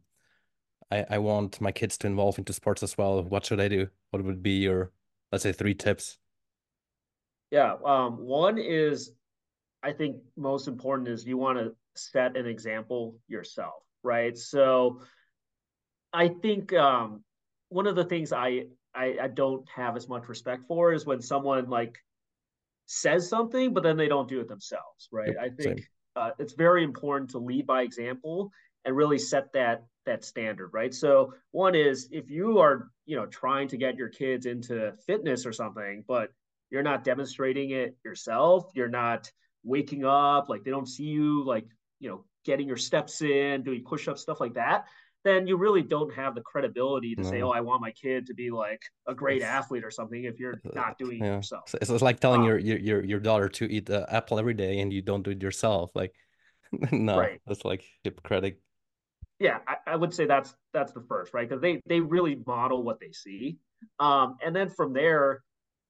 I 0.91 1.05
I 1.15 1.17
want 1.19 1.61
my 1.61 1.71
kids 1.71 1.97
to 1.97 2.07
involve 2.07 2.39
into 2.39 2.53
sports 2.53 2.83
as 2.83 2.97
well. 2.97 3.23
What 3.23 3.45
should 3.45 3.61
I 3.61 3.69
do? 3.69 3.87
What 4.09 4.23
would 4.23 4.41
be 4.41 4.57
your, 4.67 4.91
let's 5.31 5.43
say, 5.43 5.53
three 5.53 5.75
tips?" 5.75 6.19
Yeah. 7.51 7.73
Um, 7.85 8.17
one 8.17 8.57
is 8.57 9.15
I 9.89 9.93
think 9.93 10.23
most 10.35 10.67
important 10.67 11.07
is 11.07 11.25
you 11.25 11.37
want 11.37 11.59
to 11.59 11.75
set 11.95 12.37
an 12.37 12.45
example 12.45 13.19
yourself, 13.27 13.83
right? 14.03 14.37
So 14.37 15.01
I 16.23 16.29
think 16.41 16.73
um, 16.73 17.23
one 17.69 17.89
of 17.89 17.95
the 17.95 18.05
things 18.05 18.31
I, 18.31 18.67
I, 18.93 19.17
I 19.25 19.27
don't 19.27 19.69
have 19.69 19.95
as 19.95 20.07
much 20.07 20.27
respect 20.29 20.63
for 20.67 20.93
is 20.93 21.05
when 21.05 21.21
someone 21.21 21.69
like 21.69 21.97
says 22.91 23.29
something 23.29 23.71
but 23.71 23.83
then 23.83 23.97
they 23.97 24.07
don't 24.07 24.27
do 24.27 24.39
it 24.39 24.47
themselves, 24.47 25.07
right? 25.11 25.27
Yep, 25.27 25.37
I 25.39 25.49
think 25.49 25.87
uh, 26.15 26.31
it's 26.39 26.53
very 26.53 26.83
important 26.83 27.29
to 27.29 27.37
lead 27.37 27.67
by 27.67 27.83
example 27.83 28.51
and 28.83 28.95
really 28.95 29.19
set 29.19 29.53
that 29.53 29.85
that 30.07 30.25
standard, 30.25 30.71
right? 30.73 30.91
So 30.91 31.35
one 31.51 31.75
is 31.75 32.09
if 32.11 32.31
you 32.31 32.57
are 32.57 32.89
you 33.05 33.15
know 33.15 33.27
trying 33.27 33.67
to 33.67 33.77
get 33.77 33.95
your 33.95 34.09
kids 34.09 34.47
into 34.47 34.93
fitness 35.05 35.45
or 35.45 35.53
something, 35.53 36.03
but 36.07 36.31
you're 36.71 36.83
not 36.83 37.03
demonstrating 37.03 37.69
it 37.69 37.95
yourself, 38.03 38.71
you're 38.73 38.89
not 38.89 39.31
waking 39.63 40.03
up, 40.03 40.49
like 40.49 40.63
they 40.63 40.71
don't 40.71 40.87
see 40.87 41.03
you 41.03 41.43
like, 41.45 41.67
you 41.99 42.09
know, 42.09 42.25
getting 42.43 42.67
your 42.67 42.77
steps 42.77 43.21
in, 43.21 43.61
doing 43.61 43.83
push-ups, 43.83 44.21
stuff 44.21 44.39
like 44.39 44.55
that, 44.55 44.85
then 45.23 45.47
you 45.47 45.57
really 45.57 45.81
don't 45.81 46.13
have 46.13 46.35
the 46.35 46.41
credibility 46.41 47.15
to 47.15 47.21
no. 47.21 47.29
say, 47.29 47.41
"Oh, 47.41 47.49
I 47.49 47.61
want 47.61 47.81
my 47.81 47.91
kid 47.91 48.25
to 48.27 48.33
be 48.33 48.51
like 48.51 48.81
a 49.07 49.13
great 49.13 49.37
it's, 49.37 49.45
athlete 49.45 49.83
or 49.83 49.91
something." 49.91 50.23
If 50.23 50.39
you're 50.39 50.61
not 50.73 50.97
doing 50.97 51.19
yeah. 51.19 51.33
it 51.33 51.35
yourself, 51.37 51.75
it's, 51.81 51.89
it's 51.89 52.01
like 52.01 52.19
telling 52.19 52.41
um, 52.41 52.47
your, 52.47 52.57
your 52.59 53.03
your 53.03 53.19
daughter 53.19 53.49
to 53.49 53.65
eat 53.65 53.85
the 53.85 54.11
apple 54.13 54.39
every 54.39 54.53
day 54.53 54.79
and 54.79 54.93
you 54.93 55.01
don't 55.01 55.23
do 55.23 55.31
it 55.31 55.43
yourself. 55.43 55.91
Like, 55.93 56.13
no, 56.91 57.17
right. 57.17 57.41
that's 57.45 57.65
like 57.65 57.83
hypocritic. 58.03 58.59
Yeah, 59.39 59.59
I, 59.67 59.75
I, 59.87 59.95
would 59.95 60.13
say 60.13 60.25
that's 60.25 60.53
that's 60.73 60.91
the 60.91 61.03
first, 61.07 61.33
right? 61.33 61.47
Because 61.47 61.61
they 61.61 61.81
they 61.85 61.99
really 61.99 62.41
model 62.45 62.83
what 62.83 62.99
they 62.99 63.11
see, 63.11 63.57
um, 63.99 64.37
and 64.43 64.55
then 64.55 64.69
from 64.69 64.93
there, 64.93 65.31
a 65.31 65.39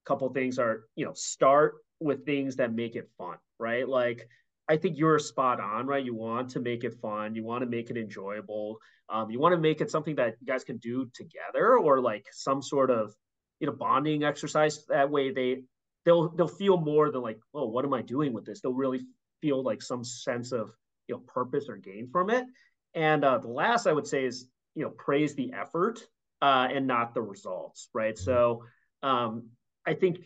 couple 0.06 0.30
things 0.30 0.60
are 0.60 0.86
you 0.96 1.06
know 1.06 1.14
start 1.14 1.76
with 2.00 2.26
things 2.26 2.56
that 2.58 2.74
make 2.74 2.96
it 2.96 3.10
fun, 3.18 3.38
right? 3.60 3.88
Like 3.88 4.28
I 4.70 4.78
think 4.78 4.98
you're 4.98 5.18
spot 5.18 5.60
on, 5.60 5.88
right? 5.88 6.06
You 6.06 6.14
want 6.14 6.50
to 6.52 6.60
make 6.60 6.84
it 6.84 6.94
fun, 7.02 7.34
you 7.34 7.44
want 7.44 7.64
to 7.64 7.70
make 7.70 7.90
it 7.90 7.98
enjoyable, 7.98 8.78
um, 9.10 9.32
you 9.32 9.40
want 9.40 9.54
to 9.54 9.60
make 9.60 9.82
it 9.82 9.90
something 9.90 10.16
that 10.16 10.36
you 10.40 10.46
guys 10.46 10.64
can 10.64 10.78
do 10.78 11.10
together, 11.16 11.78
or 11.78 12.00
like 12.00 12.28
some 12.32 12.62
sort 12.62 12.92
of 12.92 13.14
you 13.60 13.68
know 13.68 13.74
bonding 13.74 14.24
exercise. 14.24 14.86
That 14.88 15.10
way 15.10 15.32
they 15.32 15.64
they'll 16.06 16.30
they'll 16.30 16.48
feel 16.48 16.78
more 16.78 17.12
than 17.12 17.22
like, 17.22 17.40
oh, 17.54 17.66
what 17.66 17.84
am 17.84 17.94
I 17.94 18.04
doing 18.04 18.32
with 18.32 18.46
this? 18.46 18.62
They'll 18.62 18.74
really 18.74 19.02
feel 19.42 19.64
like 19.64 19.82
some 19.82 20.04
sense 20.04 20.52
of 20.52 20.72
you 21.08 21.16
know 21.16 21.22
purpose 21.22 21.66
or 21.68 21.78
gain 21.78 22.08
from 22.12 22.30
it. 22.30 22.46
And 22.94 23.26
uh, 23.26 23.40
the 23.40 23.48
last 23.48 23.88
I 23.88 23.94
would 23.94 24.08
say 24.08 24.26
is 24.26 24.48
you 24.76 24.84
know 24.84 24.92
praise 24.92 25.34
the 25.34 25.52
effort 25.54 26.00
uh, 26.44 26.68
and 26.72 26.86
not 26.86 27.16
the 27.16 27.22
results, 27.22 27.90
right? 27.94 28.18
So 28.18 28.64
um, 29.02 29.50
I 29.86 29.96
think 29.96 30.20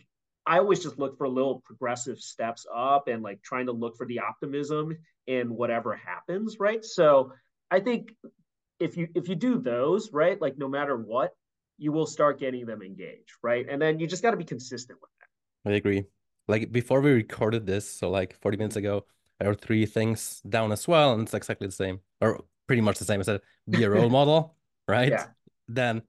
I 0.45 0.59
always 0.59 0.83
just 0.83 0.99
look 0.99 1.17
for 1.17 1.27
little 1.27 1.61
progressive 1.65 2.19
steps 2.19 2.65
up 2.73 3.07
and 3.07 3.23
like 3.23 3.41
trying 3.43 3.67
to 3.67 3.71
look 3.71 3.95
for 3.97 4.05
the 4.05 4.19
optimism 4.19 4.97
in 5.27 5.55
whatever 5.55 5.95
happens, 5.95 6.59
right? 6.59 6.83
So 6.83 7.31
I 7.71 7.79
think 7.79 8.11
if 8.79 8.97
you 8.97 9.07
if 9.15 9.29
you 9.29 9.35
do 9.35 9.57
those, 9.57 10.11
right, 10.11 10.39
like 10.41 10.57
no 10.57 10.67
matter 10.67 10.97
what, 10.97 11.31
you 11.77 11.91
will 11.91 12.05
start 12.05 12.39
getting 12.39 12.65
them 12.65 12.81
engaged, 12.81 13.31
right? 13.41 13.65
And 13.69 13.81
then 13.81 13.99
you 13.99 14.07
just 14.07 14.21
got 14.21 14.31
to 14.31 14.37
be 14.37 14.43
consistent 14.43 14.99
with 15.01 15.09
that. 15.19 15.71
I 15.71 15.75
agree. 15.75 16.05
Like 16.47 16.71
before 16.71 16.99
we 16.99 17.11
recorded 17.11 17.65
this, 17.65 17.89
so 17.89 18.09
like 18.09 18.35
40 18.41 18.57
minutes 18.57 18.75
ago, 18.75 19.05
I 19.39 19.45
wrote 19.45 19.61
three 19.61 19.85
things 19.85 20.41
down 20.47 20.71
as 20.71 20.87
well, 20.87 21.13
and 21.13 21.23
it's 21.23 21.33
exactly 21.33 21.67
the 21.67 21.73
same, 21.73 21.99
or 22.19 22.43
pretty 22.67 22.81
much 22.81 22.99
the 22.99 23.05
same. 23.05 23.19
I 23.19 23.23
said, 23.23 23.41
be 23.69 23.83
a 23.83 23.89
role 23.89 24.09
model, 24.09 24.55
right? 24.87 25.09
Yeah. 25.09 25.27
Then 25.67 26.01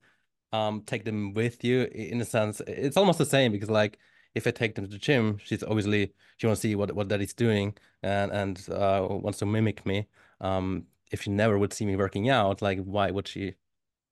um 0.52 0.82
take 0.86 1.04
them 1.04 1.34
with 1.34 1.64
you 1.64 1.82
in 1.92 2.20
a 2.20 2.24
sense. 2.24 2.60
It's 2.66 2.96
almost 2.96 3.18
the 3.18 3.26
same 3.26 3.52
because 3.52 3.70
like 3.70 3.98
if 4.34 4.46
I 4.46 4.50
take 4.50 4.74
them 4.74 4.84
to 4.84 4.90
the 4.90 4.98
gym, 4.98 5.38
she's 5.44 5.62
obviously 5.62 6.12
she 6.36 6.46
wants 6.46 6.62
to 6.62 6.68
see 6.68 6.74
what 6.74 6.92
what 6.92 7.08
daddy's 7.08 7.34
doing 7.34 7.76
and 8.02 8.32
and 8.32 8.68
uh, 8.70 9.06
wants 9.08 9.38
to 9.40 9.46
mimic 9.46 9.86
me. 9.86 10.08
Um, 10.40 10.86
if 11.12 11.22
she 11.22 11.30
never 11.30 11.58
would 11.58 11.72
see 11.72 11.86
me 11.86 11.96
working 11.96 12.28
out, 12.28 12.62
like 12.62 12.82
why 12.84 13.10
would 13.10 13.28
she 13.28 13.54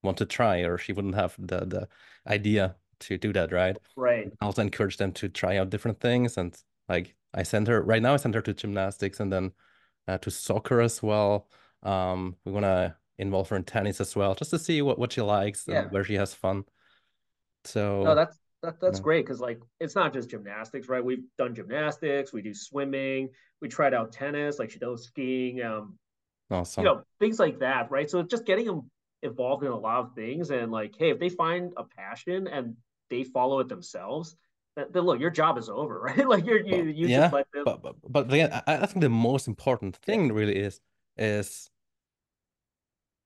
want 0.03 0.17
to 0.17 0.25
try, 0.25 0.59
or 0.59 0.77
she 0.77 0.93
wouldn't 0.93 1.15
have 1.15 1.35
the 1.37 1.65
the 1.65 1.87
idea 2.27 2.75
to 2.99 3.17
do 3.17 3.33
that, 3.33 3.51
right? 3.51 3.77
Right. 3.95 4.31
I 4.41 4.45
also 4.45 4.61
encourage 4.61 4.97
them 4.97 5.11
to 5.13 5.29
try 5.29 5.57
out 5.57 5.69
different 5.69 5.99
things, 5.99 6.37
and 6.37 6.55
like 6.87 7.15
I 7.33 7.43
send 7.43 7.67
her 7.67 7.81
right 7.81 8.01
now. 8.01 8.13
I 8.13 8.17
send 8.17 8.35
her 8.35 8.41
to 8.41 8.53
gymnastics 8.53 9.19
and 9.19 9.31
then 9.31 9.51
uh, 10.07 10.17
to 10.19 10.31
soccer 10.31 10.81
as 10.81 11.03
well. 11.03 11.47
Um, 11.83 12.37
we 12.45 12.51
want 12.51 12.65
to 12.65 12.95
involve 13.17 13.49
her 13.49 13.57
in 13.57 13.63
tennis 13.63 13.99
as 13.99 14.15
well, 14.15 14.35
just 14.35 14.51
to 14.51 14.59
see 14.59 14.81
what 14.81 14.97
what 14.97 15.11
she 15.11 15.21
likes 15.21 15.65
yeah. 15.67 15.81
and 15.81 15.91
where 15.91 16.03
she 16.03 16.15
has 16.15 16.33
fun. 16.33 16.63
So 17.65 18.03
no, 18.03 18.15
that's 18.15 18.37
that, 18.63 18.79
that's 18.79 18.99
yeah. 18.99 19.03
great 19.03 19.25
because 19.25 19.39
like 19.39 19.59
it's 19.79 19.95
not 19.95 20.13
just 20.13 20.29
gymnastics, 20.29 20.87
right? 20.87 21.03
We've 21.03 21.23
done 21.37 21.53
gymnastics, 21.53 22.33
we 22.33 22.41
do 22.41 22.53
swimming, 22.53 23.29
we 23.61 23.67
tried 23.67 23.93
out 23.93 24.11
tennis, 24.11 24.57
like 24.57 24.71
she 24.71 24.79
does 24.79 25.03
skiing, 25.03 25.61
um, 25.61 25.97
awesome. 26.49 26.83
you 26.83 26.89
know, 26.89 27.03
things 27.19 27.39
like 27.39 27.59
that, 27.59 27.91
right? 27.91 28.09
So 28.09 28.23
just 28.23 28.45
getting 28.45 28.65
them 28.65 28.89
involved 29.21 29.63
in 29.63 29.71
a 29.71 29.77
lot 29.77 29.99
of 29.99 30.15
things 30.15 30.49
and 30.49 30.71
like, 30.71 30.95
hey, 30.97 31.11
if 31.11 31.19
they 31.19 31.29
find 31.29 31.73
a 31.77 31.83
passion 31.83 32.47
and 32.47 32.75
they 33.09 33.23
follow 33.23 33.59
it 33.59 33.67
themselves, 33.67 34.35
then, 34.75 34.87
look, 35.03 35.19
your 35.19 35.29
job 35.29 35.57
is 35.57 35.69
over, 35.69 35.99
right? 36.17 36.27
like 36.27 36.45
you're 36.45 36.65
you, 36.65 36.85
you 36.85 37.07
yeah, 37.07 37.19
just 37.21 37.33
let 37.33 37.47
them. 37.53 37.63
But 37.65 37.83
but, 37.83 37.95
but 38.09 38.33
again, 38.33 38.51
I, 38.65 38.77
I 38.77 38.85
think 38.85 39.01
the 39.01 39.09
most 39.09 39.47
important 39.47 39.97
thing 39.97 40.31
really 40.31 40.55
is 40.55 40.79
is 41.17 41.69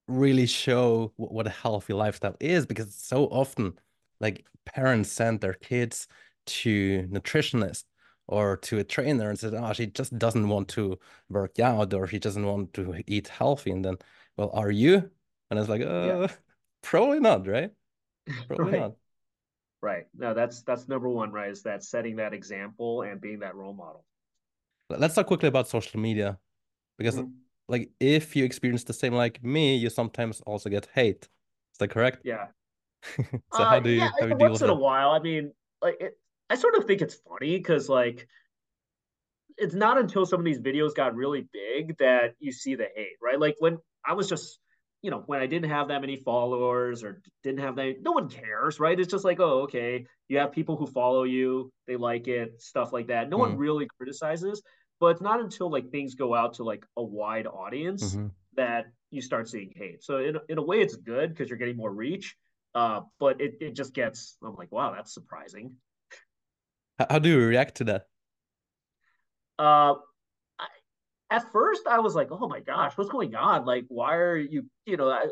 really 0.08 0.46
show 0.46 1.14
what 1.18 1.48
a 1.48 1.52
healthy 1.52 1.94
lifestyle 1.94 2.36
is 2.40 2.66
because 2.66 2.94
so 2.96 3.26
often 3.26 3.78
like 4.20 4.46
parents 4.66 5.12
send 5.12 5.42
their 5.42 5.54
kids 5.54 6.08
to 6.46 7.08
nutritionists 7.12 7.84
or 8.28 8.58
to 8.58 8.80
a 8.80 8.84
trainer 8.84 9.30
and 9.30 9.40
said, 9.40 9.54
oh, 9.54 9.74
she 9.74 9.88
just 9.88 10.18
doesn't 10.18 10.48
want 10.48 10.68
to 10.70 11.00
work 11.30 11.60
out 11.60 11.94
or 11.94 12.08
she 12.08 12.20
doesn't 12.20 12.46
want 12.46 12.74
to 12.74 13.02
eat 13.08 13.28
healthy. 13.30 13.72
And 13.72 13.84
then, 13.86 13.98
well, 14.36 14.52
are 14.54 14.72
you? 14.72 15.10
And 15.50 15.60
it's 15.60 15.70
like, 15.70 15.82
uh, 15.82 15.86
yeah. 16.06 16.28
probably 16.82 17.20
not, 17.20 17.48
right? 17.48 17.72
Probably 18.48 18.74
right. 18.74 18.82
not. 18.82 18.92
Right. 19.82 20.06
No, 20.18 20.34
that's 20.34 20.64
that's 20.64 20.90
number 20.90 21.08
one, 21.08 21.32
right? 21.32 21.50
Is 21.50 21.64
that 21.64 21.82
setting 21.82 22.18
that 22.18 22.34
example 22.34 23.04
and 23.04 23.22
being 23.22 23.40
that 23.40 23.56
role 23.56 23.74
model. 23.74 24.04
Let's 24.90 25.16
talk 25.16 25.28
quickly 25.28 25.48
about 25.48 25.70
social 25.70 26.00
media 26.02 26.38
because 26.98 27.16
mm 27.16 27.26
-hmm. 27.26 27.34
like 27.70 27.92
if 28.00 28.36
you 28.36 28.44
experience 28.44 28.84
the 28.86 28.94
same 28.94 29.16
like 29.16 29.40
me, 29.44 29.78
you 29.78 29.90
sometimes 29.90 30.42
also 30.42 30.70
get 30.70 30.90
hate. 30.94 31.30
Is 31.72 31.78
that 31.80 31.90
correct? 31.90 32.26
Yeah. 32.26 32.48
so 33.52 33.66
Uh, 33.66 33.66
how 33.66 33.80
do 33.80 33.90
you 33.90 34.10
yeah, 34.10 34.12
how 34.20 34.26
do 34.26 34.32
you 34.32 34.38
deal 34.38 34.52
once 34.52 34.62
in 34.62 34.70
a 34.70 34.74
while. 34.76 35.12
I 35.12 35.20
mean, 35.20 35.54
like 35.82 35.98
it, 36.02 36.20
I 36.50 36.56
sort 36.56 36.76
of 36.76 36.86
think 36.86 37.02
it's 37.02 37.16
funny 37.16 37.58
because 37.58 37.90
like 37.90 38.28
it's 39.58 39.74
not 39.74 39.98
until 39.98 40.26
some 40.26 40.40
of 40.40 40.46
these 40.46 40.60
videos 40.60 40.94
got 40.94 41.16
really 41.16 41.48
big 41.52 41.98
that 41.98 42.36
you 42.40 42.52
see 42.52 42.76
the 42.76 42.88
hate, 42.96 43.16
right? 43.22 43.40
Like 43.40 43.56
when 43.60 43.80
I 44.06 44.14
was 44.14 44.30
just, 44.30 44.60
you 45.02 45.10
know, 45.10 45.24
when 45.26 45.40
I 45.40 45.48
didn't 45.48 45.70
have 45.70 45.88
that 45.88 46.02
many 46.02 46.16
followers 46.16 47.04
or 47.04 47.22
didn't 47.44 47.60
have 47.60 47.76
that, 47.78 47.96
no 48.02 48.12
one 48.12 48.30
cares, 48.30 48.80
right? 48.80 49.00
It's 49.00 49.12
just 49.12 49.26
like, 49.26 49.40
oh, 49.40 49.62
okay, 49.64 50.06
you 50.28 50.38
have 50.38 50.52
people 50.52 50.76
who 50.78 50.86
follow 50.86 51.24
you, 51.24 51.72
they 51.88 51.96
like 51.98 52.28
it, 52.28 52.62
stuff 52.62 52.94
like 52.94 53.08
that. 53.08 53.30
No 53.30 53.38
one 53.38 53.56
Mm, 53.56 53.58
really 53.58 53.88
criticizes, 53.98 54.62
but 55.00 55.08
it's 55.08 55.22
not 55.22 55.40
until 55.40 55.72
like 55.72 55.90
things 55.90 56.16
go 56.16 56.36
out 56.36 56.54
to 56.56 56.64
like 56.64 56.86
a 56.96 57.04
wide 57.04 57.48
audience 57.48 58.20
hmm 58.20 58.28
that 58.56 58.88
you 59.10 59.22
start 59.22 59.48
seeing 59.50 59.72
hate. 59.76 60.04
So 60.04 60.18
in 60.20 60.38
in 60.50 60.58
a 60.60 60.64
way, 60.64 60.82
it's 60.82 60.96
good 60.96 61.30
because 61.30 61.50
you're 61.50 61.58
getting 61.58 61.78
more 61.78 61.94
reach. 61.94 62.36
Uh, 62.76 63.02
but 63.20 63.42
it 63.42 63.58
it 63.62 63.76
just 63.76 63.94
gets, 63.94 64.38
I'm 64.44 64.56
like, 64.56 64.72
wow, 64.72 64.94
that's 64.94 65.14
surprising. 65.14 65.74
How, 67.00 67.20
do 67.20 67.30
you 67.30 67.46
react 67.46 67.76
to 67.76 67.84
that? 67.86 68.08
Uh, 69.60 69.96
I, 70.60 70.68
at 71.30 71.52
first 71.52 71.88
I 71.88 72.00
was 72.00 72.16
like, 72.16 72.30
oh 72.32 72.48
my 72.48 72.60
gosh, 72.60 72.98
what's 72.98 73.10
going 73.10 73.36
on? 73.36 73.66
Like, 73.66 73.86
why 73.88 74.16
are 74.16 74.38
you, 74.38 74.66
you 74.86 74.98
know, 74.98 75.10
I, 75.10 75.28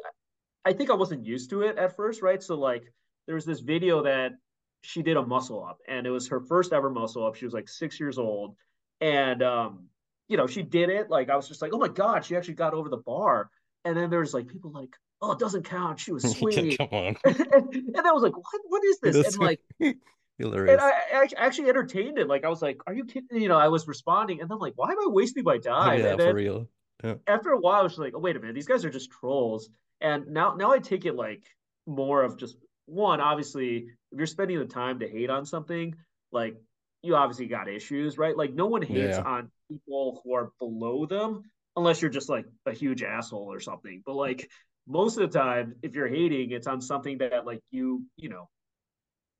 I 0.63 0.73
think 0.73 0.89
I 0.89 0.95
wasn't 0.95 1.25
used 1.25 1.49
to 1.51 1.61
it 1.61 1.77
at 1.77 1.95
first, 1.95 2.21
right? 2.21 2.41
So 2.41 2.55
like 2.55 2.83
there 3.25 3.35
was 3.35 3.45
this 3.45 3.59
video 3.59 4.03
that 4.03 4.33
she 4.81 5.01
did 5.01 5.17
a 5.17 5.25
muscle 5.25 5.63
up 5.63 5.79
and 5.87 6.05
it 6.05 6.11
was 6.11 6.27
her 6.27 6.39
first 6.39 6.73
ever 6.73 6.89
muscle 6.89 7.25
up. 7.25 7.35
She 7.35 7.45
was 7.45 7.53
like 7.53 7.67
six 7.67 7.99
years 7.99 8.17
old. 8.17 8.55
And 9.01 9.41
um, 9.41 9.87
you 10.27 10.37
know, 10.37 10.47
she 10.47 10.61
did 10.61 10.89
it. 10.89 11.09
Like 11.09 11.29
I 11.29 11.35
was 11.35 11.47
just 11.47 11.61
like, 11.61 11.73
oh 11.73 11.79
my 11.79 11.87
God, 11.87 12.25
she 12.25 12.35
actually 12.35 12.55
got 12.55 12.73
over 12.73 12.89
the 12.89 12.97
bar. 12.97 13.49
And 13.83 13.95
then 13.95 14.09
there's 14.09 14.33
like 14.33 14.47
people 14.47 14.71
like, 14.71 14.95
oh, 15.21 15.31
it 15.31 15.39
doesn't 15.39 15.63
count. 15.63 15.99
She 15.99 16.11
was 16.11 16.23
Yeah, 16.51 16.77
come 16.77 16.89
on. 16.91 17.17
and, 17.25 17.35
and 17.73 18.07
I 18.07 18.11
was 18.11 18.23
like, 18.23 18.35
what 18.35 18.61
what 18.67 18.83
is 18.85 18.99
this? 18.99 19.23
And 19.23 19.37
like 19.39 19.59
and 19.79 19.95
hilarious. 20.37 20.81
I, 20.81 20.91
I 21.13 21.27
actually 21.37 21.69
entertained 21.69 22.17
it. 22.17 22.27
Like 22.27 22.43
I 22.43 22.49
was 22.49 22.61
like, 22.61 22.77
"Are 22.87 22.93
you 22.93 23.05
kidding?" 23.05 23.41
You 23.41 23.49
know, 23.49 23.57
I 23.57 23.67
was 23.67 23.87
responding, 23.87 24.41
and 24.41 24.51
I'm 24.51 24.59
like, 24.59 24.73
"Why 24.75 24.91
am 24.91 24.99
I 24.99 25.07
wasting 25.09 25.43
my 25.43 25.57
time?" 25.57 25.99
yeah, 25.99 26.11
And 26.11 26.17
for 26.17 26.33
then 26.33 26.35
real. 26.35 26.67
Yeah. 27.03 27.15
after 27.27 27.49
a 27.51 27.59
while, 27.59 27.79
I 27.81 27.83
was 27.83 27.97
like, 27.97 28.13
"Oh 28.15 28.19
wait 28.19 28.35
a 28.35 28.39
minute, 28.39 28.55
these 28.55 28.67
guys 28.67 28.85
are 28.85 28.89
just 28.89 29.11
trolls." 29.11 29.69
And 30.01 30.27
now, 30.27 30.55
now 30.55 30.71
I 30.71 30.79
take 30.79 31.05
it 31.05 31.15
like 31.15 31.43
more 31.87 32.23
of 32.23 32.37
just 32.37 32.57
one. 32.85 33.21
Obviously, 33.21 33.77
if 34.11 34.17
you're 34.17 34.27
spending 34.27 34.59
the 34.59 34.65
time 34.65 34.99
to 34.99 35.07
hate 35.07 35.29
on 35.29 35.45
something, 35.45 35.95
like 36.31 36.55
you 37.01 37.15
obviously 37.15 37.47
got 37.47 37.67
issues, 37.69 38.17
right? 38.17 38.35
Like 38.35 38.53
no 38.53 38.65
one 38.67 38.81
hates 38.81 39.17
Yeah. 39.17 39.23
on 39.25 39.51
people 39.69 40.21
who 40.23 40.33
are 40.33 40.51
below 40.59 41.05
them 41.05 41.43
unless 41.77 42.01
you're 42.01 42.11
just 42.11 42.29
like 42.29 42.45
a 42.65 42.73
huge 42.73 43.03
asshole 43.03 43.51
or 43.53 43.59
something. 43.59 44.01
But 44.05 44.15
like 44.15 44.49
most 44.87 45.17
of 45.17 45.31
the 45.31 45.37
time, 45.39 45.75
if 45.81 45.95
you're 45.95 46.07
hating, 46.07 46.51
it's 46.51 46.67
on 46.67 46.81
something 46.81 47.17
that 47.19 47.45
like 47.45 47.61
you, 47.71 48.03
you 48.17 48.29
know, 48.29 48.49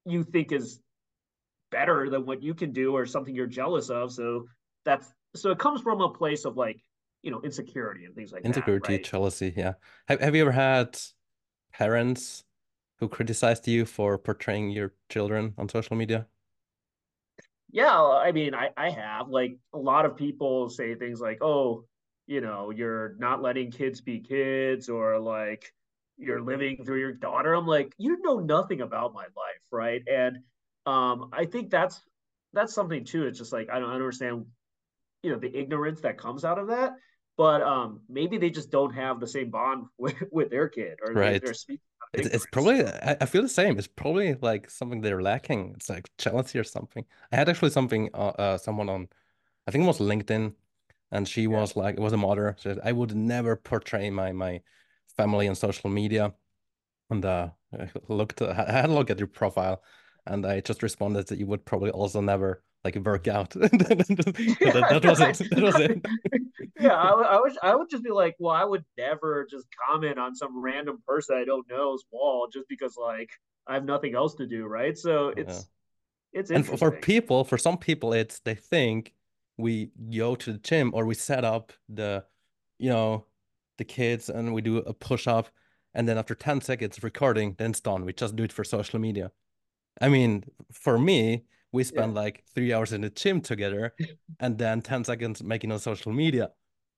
you 0.06 0.24
think 0.24 0.52
is 0.52 0.80
better 1.72 2.10
than 2.10 2.26
what 2.26 2.44
you 2.44 2.54
can 2.54 2.72
do 2.72 2.96
or 2.96 3.06
something 3.06 3.36
you're 3.36 3.48
jealous 3.48 3.90
of. 3.90 4.12
So 4.12 4.48
that's 4.86 5.14
so 5.36 5.52
it 5.52 5.60
comes 5.60 5.82
from 5.82 6.02
a 6.02 6.10
place 6.10 6.46
of 6.46 6.58
like, 6.58 6.80
you 7.24 7.32
know, 7.32 7.42
insecurity 7.42 8.06
and 8.06 8.16
things 8.16 8.32
like 8.32 8.48
that, 8.48 8.48
Insecurity, 8.48 8.94
right? 8.94 9.04
jealousy, 9.04 9.54
yeah. 9.58 9.74
Have 10.08 10.20
have 10.22 10.36
you 10.36 10.42
ever 10.42 10.52
had 10.52 10.98
parents 11.74 12.44
who 13.00 13.10
criticized 13.10 13.68
you 13.68 13.86
for 13.86 14.18
portraying 14.18 14.72
your 14.72 14.94
children 15.10 15.54
on 15.58 15.70
social 15.70 15.96
media? 15.98 16.28
Yeah, 17.72 17.92
I 18.00 18.32
mean, 18.32 18.54
I 18.56 18.70
I 18.78 18.90
have 18.92 19.30
like 19.30 19.58
a 19.74 19.78
lot 19.78 20.06
of 20.06 20.16
people 20.16 20.70
say 20.70 20.96
things 20.96 21.20
like, 21.20 21.40
"Oh, 21.42 21.86
you 22.28 22.42
know, 22.42 22.72
you're 22.72 23.16
not 23.20 23.42
letting 23.42 23.72
kids 23.72 24.02
be 24.02 24.20
kids," 24.20 24.90
or 24.90 25.20
like 25.20 25.74
you're 26.18 26.42
living 26.42 26.84
through 26.86 27.00
your 27.00 27.14
daughter. 27.14 27.54
I'm 27.54 27.68
like, 27.68 27.94
you 27.98 28.22
know 28.22 28.40
nothing 28.40 28.82
about 28.82 29.14
my 29.14 29.24
life, 29.24 29.66
right? 29.72 30.02
And 30.08 30.40
um, 30.86 31.30
I 31.34 31.46
think 31.46 31.70
that's 31.72 32.02
that's 32.54 32.74
something 32.74 33.06
too. 33.06 33.26
It's 33.26 33.40
just 33.40 33.54
like 33.54 33.70
I 33.70 33.80
don't 33.80 33.92
understand 33.92 34.46
you 35.24 35.32
know 35.32 35.40
the 35.40 35.56
ignorance 35.58 36.02
that 36.02 36.18
comes 36.18 36.46
out 36.46 36.60
of 36.60 36.68
that 36.68 36.94
but 37.38 37.62
um 37.62 38.02
maybe 38.10 38.38
they 38.38 38.50
just 38.50 38.72
don't 38.72 38.94
have 38.94 39.20
the 39.20 39.28
same 39.28 39.50
bond 39.50 39.86
with, 39.98 40.16
with 40.32 40.50
their 40.50 40.70
kid 40.70 41.00
or 41.04 41.14
Right. 41.14 41.42
they're 41.42 41.54
speaking 41.54 41.82
It's 42.14 42.28
it's 42.28 42.46
probably 42.46 42.86
I, 42.86 43.18
I 43.22 43.26
feel 43.26 43.42
the 43.42 43.50
same. 43.50 43.78
It's 43.78 43.88
probably 43.88 44.36
like 44.36 44.70
something 44.70 45.02
they're 45.02 45.22
lacking. 45.22 45.74
It's 45.76 45.90
like 45.90 46.10
jealousy 46.18 46.60
or 46.60 46.64
something. 46.64 47.06
I 47.32 47.36
had 47.36 47.50
actually 47.50 47.72
something 47.72 48.10
uh, 48.14 48.34
uh 48.40 48.58
someone 48.58 48.90
on 48.90 49.10
I 49.68 49.72
think 49.72 49.84
it 49.84 49.88
was 49.88 50.00
LinkedIn 50.00 50.54
and 51.16 51.28
she 51.28 51.48
yeah 51.50 51.58
was 51.62 51.76
like 51.76 51.96
it 51.98 52.02
was 52.02 52.14
a 52.14 52.18
mother 52.18 52.56
She 52.60 52.70
said 52.70 52.80
I 52.84 52.92
would 52.92 53.16
never 53.16 53.56
portray 53.56 54.10
my 54.10 54.32
my 54.34 54.62
family 55.18 55.48
on 55.48 55.56
social 55.56 55.90
media 55.90 56.34
and 57.10 57.26
uh 57.26 57.50
I 57.74 57.90
looked 58.10 58.42
I 58.42 58.54
had 58.82 58.90
a 58.90 58.94
look 58.94 59.10
at 59.12 59.20
your 59.20 59.28
profile 59.28 59.84
and 60.28 60.46
I 60.46 60.62
just 60.62 60.84
responded 60.84 61.28
that 61.28 61.40
you 61.40 61.48
would 61.48 61.66
probably 61.66 61.92
also 61.92 62.22
never 62.22 62.64
like 62.86 62.96
work 62.98 63.28
out. 63.28 63.52
That, 63.56 64.88
that 64.92 65.06
was 65.06 65.22
it. 65.22 65.38
That 65.52 65.64
was 65.64 65.80
it. 65.80 66.06
yeah 66.80 66.94
I, 66.94 67.16
would- 67.16 67.26
I 67.26 67.40
would 67.42 67.54
i 67.64 67.76
would 67.76 67.90
just 67.90 68.04
be 68.04 68.12
like 68.12 68.36
well 68.40 68.56
i 68.56 68.64
would 68.64 68.86
never 68.98 69.48
just 69.50 69.66
comment 69.90 70.20
on 70.20 70.36
some 70.36 70.62
random 70.62 71.02
person 71.08 71.38
i 71.38 71.46
don't 71.46 71.66
know's 71.70 72.04
wall 72.12 72.48
just 72.52 72.68
because 72.70 72.96
like 72.98 73.30
i 73.68 73.74
have 73.74 73.86
nothing 73.86 74.16
else 74.16 74.36
to 74.36 74.48
do 74.48 74.66
right 74.66 74.98
so 74.98 75.34
Yeah. 75.36 75.44
it's 75.44 75.70
it's 76.34 76.52
And 76.52 76.66
for 76.68 76.92
people, 76.92 77.46
for 77.46 77.58
some 77.58 77.78
people, 77.78 78.12
it's 78.14 78.40
they 78.42 78.56
think 78.56 79.14
we 79.58 79.92
go 80.12 80.36
to 80.36 80.54
the 80.54 80.60
gym 80.60 80.92
or 80.94 81.06
we 81.06 81.16
set 81.16 81.44
up 81.46 81.74
the, 81.90 82.26
you 82.80 82.90
know, 82.90 83.26
the 83.78 83.86
kids 83.86 84.30
and 84.30 84.54
we 84.54 84.62
do 84.62 84.78
a 84.78 84.94
push 84.94 85.28
up, 85.28 85.50
and 85.94 86.08
then 86.08 86.18
after 86.18 86.36
10 86.36 86.62
seconds 86.62 87.04
recording, 87.04 87.56
then 87.58 87.72
it's 87.72 87.82
done. 87.82 88.06
We 88.06 88.14
just 88.14 88.36
do 88.36 88.44
it 88.44 88.52
for 88.54 88.64
social 88.64 89.00
media. 89.00 89.32
I 90.02 90.10
mean, 90.10 90.44
for 90.74 90.98
me, 91.00 91.46
we 91.72 91.84
yeah 91.90 91.90
spend 91.90 92.14
like 92.16 92.44
three 92.54 92.74
hours 92.74 92.94
in 92.94 93.02
the 93.02 93.10
gym 93.10 93.42
together 93.42 93.94
and 94.40 94.58
then 94.58 94.82
10 94.82 95.04
seconds 95.04 95.44
making 95.44 95.72
on 95.72 95.80
social 95.80 96.14
media, 96.14 96.52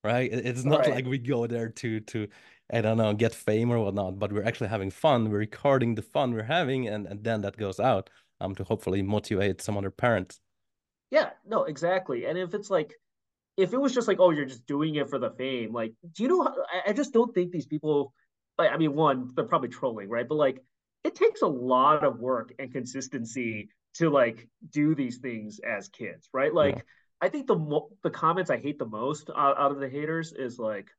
right? 0.03 0.31
It's 0.31 0.65
not 0.65 0.85
right 0.85 0.89
like 0.89 1.05
we 1.05 1.17
go 1.19 1.47
there 1.47 1.69
to 1.69 1.99
to 2.01 2.27
I 2.71 2.81
don't 2.81 2.97
know, 2.97 3.13
get 3.13 3.33
fame 3.33 3.71
or 3.71 3.79
whatnot, 3.79 4.19
but 4.19 4.31
we're 4.33 4.43
actually 4.43 4.69
having 4.69 4.91
fun. 4.91 5.29
We're 5.29 5.39
recording 5.39 5.95
the 5.95 6.01
fun 6.01 6.33
we're 6.33 6.43
having, 6.43 6.87
and, 6.87 7.07
and 7.07 7.23
then 7.23 7.41
that 7.41 7.57
goes 7.57 7.79
out 7.79 8.09
um 8.41 8.55
to 8.55 8.63
hopefully 8.63 9.01
motivate 9.01 9.61
some 9.61 9.77
other 9.77 9.91
parents. 9.91 10.39
Yeah 11.11 11.29
no 11.45 11.63
exactly 11.63 12.25
and 12.25 12.37
if 12.37 12.53
it's 12.53 12.69
like 12.69 12.93
if 13.57 13.73
it 13.73 13.81
was 13.81 13.93
just 13.93 14.07
like, 14.07 14.19
oh, 14.19 14.29
you're 14.29 14.45
just 14.45 14.67
doing 14.67 14.95
it 14.95 15.09
for 15.09 15.17
the 15.17 15.31
fame, 15.31 15.73
like, 15.73 15.93
do 16.13 16.23
you 16.23 16.29
know? 16.29 16.43
How, 16.43 16.53
I, 16.71 16.91
I 16.91 16.93
just 16.93 17.11
don't 17.11 17.33
think 17.33 17.51
these 17.51 17.65
people. 17.65 18.13
Like, 18.57 18.71
I 18.71 18.77
mean, 18.77 18.95
one, 18.95 19.31
they're 19.35 19.45
probably 19.45 19.69
trolling, 19.69 20.09
right? 20.09 20.27
But 20.27 20.35
like, 20.35 20.63
it 21.03 21.15
takes 21.15 21.41
a 21.41 21.47
lot 21.47 22.03
of 22.03 22.19
work 22.19 22.53
and 22.57 22.71
consistency 22.71 23.69
to 23.95 24.09
like 24.09 24.47
do 24.71 24.95
these 24.95 25.17
things 25.17 25.59
as 25.59 25.89
kids, 25.89 26.29
right? 26.33 26.51
Yeah. 26.53 26.59
Like, 26.59 26.85
I 27.19 27.29
think 27.29 27.47
the 27.47 27.55
mo- 27.55 27.89
the 28.03 28.09
comments 28.09 28.49
I 28.49 28.57
hate 28.57 28.79
the 28.79 28.85
most 28.85 29.29
out, 29.35 29.59
out 29.59 29.71
of 29.71 29.79
the 29.79 29.89
haters 29.89 30.33
is 30.33 30.59
like, 30.59 30.89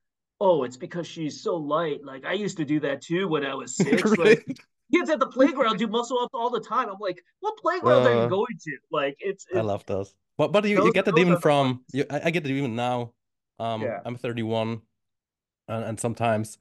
oh, 0.41 0.65
it's 0.65 0.77
because 0.77 1.07
she's 1.07 1.43
so 1.43 1.57
light. 1.57 2.05
Like, 2.05 2.25
I 2.25 2.33
used 2.33 2.59
to 2.59 2.65
do 2.65 2.81
that 2.81 3.03
too 3.03 3.29
when 3.29 3.45
I 3.45 3.55
was 3.55 3.77
six. 3.77 4.05
Like, 4.17 4.45
Right. 4.47 4.59
Kids 4.93 5.11
at 5.11 5.21
the 5.21 5.27
playground 5.27 5.79
do 5.79 5.87
muscle 5.87 6.19
up 6.21 6.31
all 6.35 6.51
the 6.51 6.61
time. 6.61 6.89
I'm 6.89 6.99
like, 7.01 7.23
what 7.41 7.57
playgrounds 7.59 8.07
are 8.07 8.15
you 8.15 8.27
Uh, 8.27 8.29
going 8.29 8.57
to? 8.65 8.79
Like, 8.91 9.17
it's 9.21 9.47
I 9.53 9.61
love 9.61 9.85
those. 9.87 10.15
But 10.37 10.53
but 10.53 10.65
you, 10.65 10.79
you 10.79 10.93
get 10.93 11.05
that 11.07 11.15
those 11.15 11.23
even 11.23 11.37
from 11.37 11.85
you 11.93 12.05
I, 12.11 12.31
get 12.31 12.47
it 12.47 12.51
even 12.51 12.77
now. 12.77 13.15
Um, 13.59 13.83
Yeah. 13.83 14.01
I'm 14.05 14.17
31 14.17 14.83
and, 15.69 15.85
and 15.85 16.01
sometimes, 16.01 16.59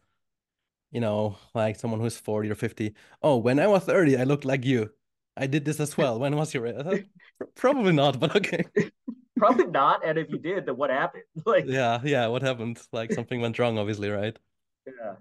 you 0.91 1.01
know, 1.01 1.37
like 1.55 1.77
someone 1.77 1.99
who's 2.01 2.17
40 2.17 2.49
or 2.51 2.55
50, 2.55 2.95
oh, 3.23 3.37
when 3.37 3.59
I 3.59 3.67
was 3.67 3.85
30, 3.85 4.17
I 4.17 4.23
looked 4.25 4.45
like 4.45 4.65
you. 4.65 4.91
I 5.37 5.47
did 5.47 5.65
this 5.65 5.79
as 5.79 5.97
well. 5.97 6.19
When 6.19 6.35
was 6.37 6.53
your 6.53 6.67
uh, 6.67 6.99
probably 7.55 7.93
not, 7.93 8.19
but 8.19 8.35
okay. 8.37 8.65
Probably 9.37 9.67
not. 9.67 10.05
And 10.05 10.17
if 10.17 10.29
you 10.29 10.37
did, 10.39 10.65
then 10.65 10.77
what 10.77 10.89
happened? 10.89 11.23
Like, 11.45 11.67
Yeah, 11.67 12.01
yeah, 12.03 12.27
what 12.27 12.41
happened? 12.41 12.81
Like 12.91 13.11
something 13.11 13.41
went 13.41 13.59
wrong, 13.59 13.77
obviously, 13.77 14.09
right? 14.09 14.37
yeah. 14.85 15.15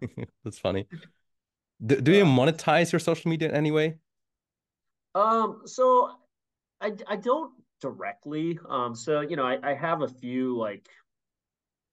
That's 0.44 0.58
funny. 0.58 0.86
Do, 1.84 2.00
do 2.00 2.12
you 2.12 2.24
Uh, 2.24 2.26
monetize 2.26 2.92
your 2.92 2.98
social 3.00 3.30
media 3.30 3.48
in 3.48 3.54
any 3.54 3.70
way? 3.70 3.98
um, 5.14 5.62
so 5.64 6.10
I 6.80 6.96
I 7.06 7.16
don't 7.16 7.54
directly. 7.80 8.58
Um, 8.68 8.94
so 8.94 9.20
you 9.20 9.36
know, 9.36 9.46
I, 9.46 9.58
I 9.72 9.74
have 9.74 10.02
a 10.02 10.08
few 10.08 10.56
like 10.56 10.88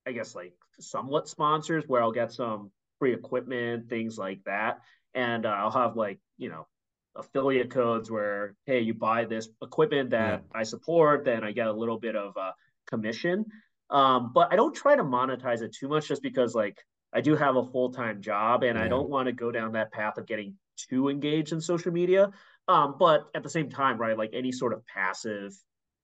I 0.05 0.11
guess 0.11 0.35
like 0.35 0.53
somewhat 0.79 1.27
sponsors 1.29 1.85
where 1.87 2.01
I'll 2.01 2.11
get 2.11 2.31
some 2.31 2.71
free 2.99 3.13
equipment, 3.13 3.89
things 3.89 4.17
like 4.17 4.43
that. 4.45 4.81
And 5.13 5.45
uh, 5.45 5.49
I'll 5.49 5.71
have 5.71 5.95
like, 5.95 6.19
you 6.37 6.49
know, 6.49 6.67
affiliate 7.15 7.69
codes 7.69 8.09
where, 8.09 8.55
hey, 8.65 8.81
you 8.81 8.93
buy 8.93 9.25
this 9.25 9.49
equipment 9.61 10.09
Yeah. 10.17 10.39
that 10.39 10.43
I 10.53 10.63
support, 10.63 11.25
then 11.25 11.43
I 11.43 11.51
get 11.51 11.67
a 11.67 11.73
little 11.73 11.99
bit 11.99 12.15
of 12.15 12.35
a 12.37 12.53
commission. 12.87 13.45
Um, 13.89 14.33
but 14.33 14.51
I 14.51 14.55
don't 14.55 14.75
try 14.75 14.95
to 14.95 15.03
monetize 15.03 15.61
it 15.61 15.73
too 15.73 15.87
much 15.87 16.07
just 16.07 16.23
because 16.23 16.55
like 16.55 16.77
I 17.13 17.21
do 17.21 17.35
have 17.35 17.55
a 17.55 17.63
full-time 17.63 18.21
job 18.21 18.63
and 18.63 18.77
I 18.77 18.87
don't 18.87 19.09
want 19.09 19.27
to 19.27 19.31
go 19.31 19.51
down 19.51 19.73
that 19.73 19.91
path 19.91 20.17
of 20.17 20.25
getting 20.25 20.55
too 20.75 21.09
engaged 21.09 21.51
in 21.51 21.61
social 21.61 21.91
media. 21.91 22.31
Um, 22.67 22.95
but 22.97 23.27
at 23.35 23.43
the 23.43 23.49
same 23.49 23.69
time, 23.69 23.97
right, 23.97 24.17
like 24.17 24.31
any 24.33 24.51
sort 24.51 24.73
of 24.73 24.85
passive 24.85 25.53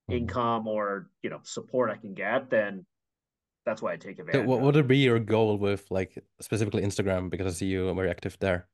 Mhm. 0.10 0.16
income 0.16 0.68
or, 0.68 1.10
you 1.24 1.30
know, 1.30 1.40
support 1.44 1.90
I 1.90 1.96
can 1.96 2.14
get, 2.14 2.50
then 2.50 2.86
that's 3.66 3.82
why 3.82 3.94
I 3.94 3.98
take 3.98 4.20
advantage. 4.20 4.42
So 4.42 4.48
what 4.48 4.62
would 4.62 4.76
it 4.76 4.88
be 4.88 4.98
your 4.98 5.20
goal 5.20 5.58
with 5.58 5.90
like 5.90 6.24
specifically 6.42 6.84
Instagram? 6.84 7.30
Because 7.30 7.48
I 7.48 7.56
see 7.58 7.68
you 7.68 7.90
are 7.90 7.96
very 7.96 8.10
active 8.10 8.38
there. 8.40 8.68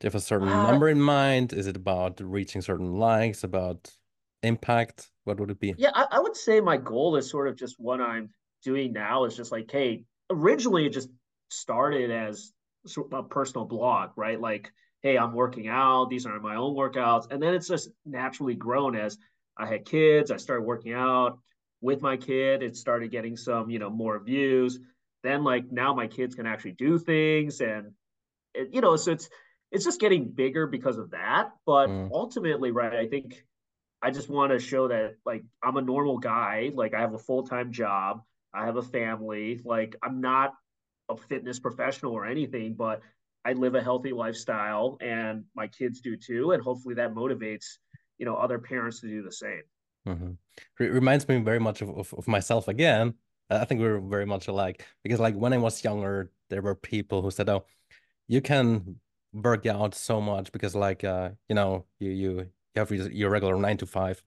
Do 0.00 0.06
you 0.06 0.08
have 0.08 0.14
a 0.14 0.20
certain 0.20 0.48
uh, 0.48 0.70
number 0.70 0.88
in 0.88 1.00
mind? 1.00 1.52
Is 1.52 1.66
it 1.66 1.76
about 1.76 2.20
reaching 2.20 2.62
certain 2.62 2.94
likes? 2.94 3.42
About 3.42 3.90
impact? 4.42 5.10
What 5.24 5.40
would 5.40 5.50
it 5.50 5.58
be? 5.58 5.74
Yeah, 5.76 5.90
I, 5.94 6.06
I 6.12 6.20
would 6.20 6.36
say 6.36 6.60
my 6.60 6.76
goal 6.76 7.16
is 7.16 7.28
sort 7.28 7.48
of 7.48 7.56
just 7.56 7.76
what 7.78 8.00
I'm 8.00 8.30
doing 8.62 8.92
now 8.92 9.24
is 9.24 9.36
just 9.36 9.52
like, 9.52 9.70
hey, 9.70 10.04
originally 10.30 10.86
it 10.86 10.92
just 10.92 11.08
started 11.50 12.10
as 12.10 12.52
a 13.12 13.22
personal 13.22 13.64
blog, 13.64 14.10
right? 14.16 14.40
Like, 14.40 14.72
hey, 15.02 15.18
I'm 15.18 15.32
working 15.32 15.68
out. 15.68 16.10
These 16.10 16.26
are 16.26 16.38
my 16.40 16.56
own 16.56 16.74
workouts, 16.74 17.30
and 17.30 17.42
then 17.42 17.54
it's 17.54 17.68
just 17.68 17.90
naturally 18.04 18.54
grown 18.54 18.96
as 18.96 19.18
I 19.56 19.66
had 19.66 19.84
kids. 19.84 20.30
I 20.30 20.36
started 20.36 20.62
working 20.62 20.92
out 20.92 21.38
with 21.80 22.02
my 22.02 22.16
kid. 22.16 22.62
It 22.62 22.76
started 22.76 23.10
getting 23.10 23.36
some, 23.36 23.70
you 23.70 23.78
know, 23.78 23.90
more 23.90 24.18
views. 24.18 24.78
Then 25.22 25.44
like 25.44 25.70
now 25.70 25.94
my 25.94 26.06
kids 26.06 26.34
can 26.34 26.46
actually 26.46 26.72
do 26.72 26.98
things, 26.98 27.60
and 27.60 27.92
it, 28.54 28.68
you 28.72 28.80
know, 28.80 28.96
so 28.96 29.12
it's 29.12 29.28
it's 29.70 29.84
just 29.84 30.00
getting 30.00 30.30
bigger 30.30 30.66
because 30.66 30.98
of 30.98 31.10
that. 31.10 31.50
But 31.66 31.88
mm. 31.88 32.10
ultimately, 32.12 32.70
right, 32.70 32.94
I 32.94 33.06
think 33.06 33.44
I 34.00 34.10
just 34.10 34.28
want 34.28 34.52
to 34.52 34.58
show 34.58 34.88
that 34.88 35.16
like 35.26 35.44
I'm 35.62 35.76
a 35.76 35.82
normal 35.82 36.18
guy. 36.18 36.70
Like 36.74 36.94
I 36.94 37.00
have 37.00 37.14
a 37.14 37.18
full 37.18 37.46
time 37.46 37.72
job. 37.72 38.22
I 38.54 38.66
have 38.66 38.76
a 38.76 38.82
family. 38.82 39.60
Like 39.64 39.96
I'm 40.02 40.20
not 40.20 40.54
a 41.08 41.16
fitness 41.16 41.58
professional 41.58 42.12
or 42.12 42.26
anything, 42.26 42.74
but 42.74 43.00
I 43.44 43.52
live 43.52 43.74
a 43.74 43.82
healthy 43.82 44.12
lifestyle 44.12 44.98
and 45.00 45.44
my 45.54 45.66
kids 45.68 46.00
do 46.00 46.16
too. 46.16 46.52
And 46.52 46.62
hopefully 46.62 46.94
that 46.96 47.14
motivates, 47.14 47.78
you 48.18 48.26
know, 48.26 48.36
other 48.36 48.58
parents 48.58 49.00
to 49.00 49.08
do 49.08 49.22
the 49.22 49.32
same. 49.32 49.62
Mm-hmm. 50.06 50.32
It 50.80 50.92
reminds 50.92 51.28
me 51.28 51.38
very 51.38 51.58
much 51.58 51.82
of, 51.82 51.90
of, 51.90 52.14
of, 52.14 52.28
myself 52.28 52.68
again. 52.68 53.14
I 53.50 53.64
think 53.64 53.80
we're 53.80 54.00
very 54.00 54.26
much 54.26 54.48
alike 54.48 54.86
because 55.02 55.20
like 55.20 55.34
when 55.34 55.52
I 55.52 55.58
was 55.58 55.82
younger, 55.82 56.30
there 56.50 56.62
were 56.62 56.74
people 56.74 57.22
who 57.22 57.30
said, 57.30 57.48
oh, 57.48 57.64
you 58.26 58.40
can 58.40 58.96
work 59.32 59.66
out 59.66 59.94
so 59.94 60.20
much 60.20 60.52
because 60.52 60.74
like, 60.74 61.04
uh, 61.04 61.30
you 61.48 61.54
know, 61.54 61.86
you, 61.98 62.10
you, 62.10 62.30
you 62.74 62.76
have 62.76 62.90
your 62.90 63.30
regular 63.30 63.56
nine 63.56 63.76
to 63.78 63.86
five 63.86 64.22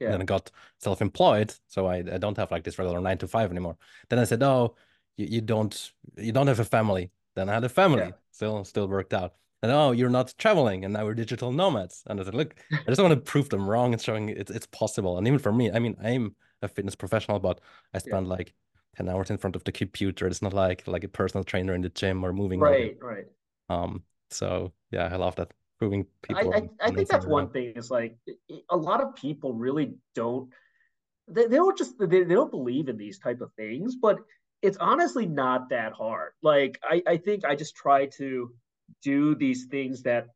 yeah. 0.00 0.06
And 0.06 0.14
then 0.14 0.22
I 0.22 0.24
got 0.24 0.50
self-employed, 0.78 1.54
so 1.68 1.86
I, 1.86 1.96
I 1.98 2.18
don't 2.18 2.36
have 2.36 2.50
like 2.50 2.64
this 2.64 2.78
regular 2.78 3.00
nine 3.00 3.18
to 3.18 3.28
five 3.28 3.50
anymore. 3.50 3.76
Then 4.08 4.18
I 4.18 4.24
said, 4.24 4.42
"Oh, 4.42 4.76
you, 5.16 5.26
you 5.26 5.40
don't 5.40 5.92
you 6.16 6.32
don't 6.32 6.46
have 6.46 6.60
a 6.60 6.64
family." 6.64 7.10
Then 7.36 7.48
I 7.48 7.54
had 7.54 7.64
a 7.64 7.68
family, 7.68 8.02
yeah. 8.02 8.10
still 8.32 8.64
still 8.64 8.88
worked 8.88 9.14
out. 9.14 9.34
And 9.62 9.70
oh, 9.70 9.92
you're 9.92 10.08
not 10.08 10.34
traveling, 10.38 10.84
and 10.84 10.94
now 10.94 11.04
we're 11.04 11.14
digital 11.14 11.52
nomads. 11.52 12.02
And 12.06 12.18
I 12.18 12.24
said, 12.24 12.34
"Look, 12.34 12.54
I 12.72 12.88
just 12.88 13.00
want 13.00 13.12
to 13.12 13.20
prove 13.20 13.50
them 13.50 13.68
wrong 13.68 13.92
and 13.92 14.00
showing 14.00 14.30
it's 14.30 14.50
it's 14.50 14.66
possible." 14.66 15.18
And 15.18 15.26
even 15.26 15.38
for 15.38 15.52
me, 15.52 15.70
I 15.70 15.78
mean, 15.78 15.96
I'm 16.02 16.34
a 16.62 16.68
fitness 16.68 16.94
professional, 16.94 17.38
but 17.38 17.60
I 17.92 17.98
spend 17.98 18.26
yeah. 18.26 18.32
like 18.32 18.54
ten 18.96 19.08
hours 19.08 19.30
in 19.30 19.36
front 19.36 19.56
of 19.56 19.64
the 19.64 19.72
computer. 19.72 20.26
It's 20.26 20.40
not 20.40 20.54
like 20.54 20.86
like 20.86 21.04
a 21.04 21.08
personal 21.08 21.44
trainer 21.44 21.74
in 21.74 21.82
the 21.82 21.90
gym 21.90 22.24
or 22.24 22.32
moving. 22.32 22.58
Right, 22.58 22.96
over. 22.96 23.06
right. 23.06 23.26
Um. 23.68 24.02
So 24.30 24.72
yeah, 24.90 25.10
I 25.12 25.16
love 25.16 25.36
that 25.36 25.52
proving 25.80 26.06
people. 26.22 26.52
I, 26.54 26.58
I, 26.58 26.68
I 26.80 26.90
think 26.90 27.08
that's 27.08 27.26
one 27.26 27.50
thing. 27.50 27.72
Is 27.74 27.90
like 27.90 28.16
a 28.68 28.76
lot 28.76 29.00
of 29.00 29.16
people 29.16 29.54
really 29.54 29.94
don't. 30.14 30.50
They, 31.26 31.46
they 31.46 31.56
don't 31.56 31.76
just 31.76 31.98
they, 31.98 32.06
they 32.06 32.34
don't 32.34 32.50
believe 32.50 32.88
in 32.88 32.96
these 32.96 33.18
type 33.18 33.40
of 33.40 33.52
things, 33.54 33.96
but 33.96 34.18
it's 34.62 34.76
honestly 34.76 35.26
not 35.26 35.70
that 35.70 35.92
hard. 35.92 36.32
Like 36.42 36.78
I, 36.84 37.02
I 37.06 37.16
think 37.16 37.44
I 37.44 37.56
just 37.56 37.74
try 37.74 38.06
to 38.18 38.52
do 39.02 39.34
these 39.34 39.66
things 39.66 40.02
that 40.02 40.26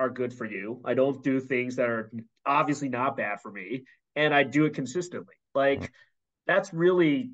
are 0.00 0.08
good 0.08 0.32
for 0.32 0.46
you. 0.46 0.80
I 0.84 0.94
don't 0.94 1.22
do 1.22 1.38
things 1.38 1.76
that 1.76 1.88
are 1.88 2.10
obviously 2.46 2.88
not 2.88 3.16
bad 3.16 3.40
for 3.42 3.52
me, 3.52 3.84
and 4.16 4.34
I 4.34 4.42
do 4.42 4.64
it 4.64 4.74
consistently. 4.74 5.34
Like 5.54 5.92
that's 6.46 6.72
really 6.72 7.30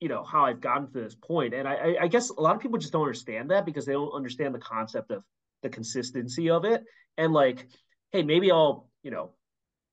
you 0.00 0.08
know 0.08 0.22
how 0.22 0.44
I've 0.44 0.60
gotten 0.60 0.86
to 0.92 1.00
this 1.00 1.16
point. 1.16 1.52
And 1.52 1.66
I, 1.66 1.96
I 2.02 2.06
guess 2.06 2.30
a 2.30 2.40
lot 2.40 2.54
of 2.54 2.62
people 2.62 2.78
just 2.78 2.92
don't 2.92 3.02
understand 3.02 3.50
that 3.50 3.66
because 3.66 3.86
they 3.86 3.92
don't 3.92 4.12
understand 4.12 4.54
the 4.54 4.60
concept 4.60 5.10
of 5.10 5.24
the 5.62 5.68
consistency 5.68 6.50
of 6.50 6.64
it. 6.64 6.84
And 7.16 7.32
like 7.32 7.68
hey 8.12 8.22
maybe 8.22 8.50
i'll 8.50 8.88
you 9.02 9.10
know 9.10 9.30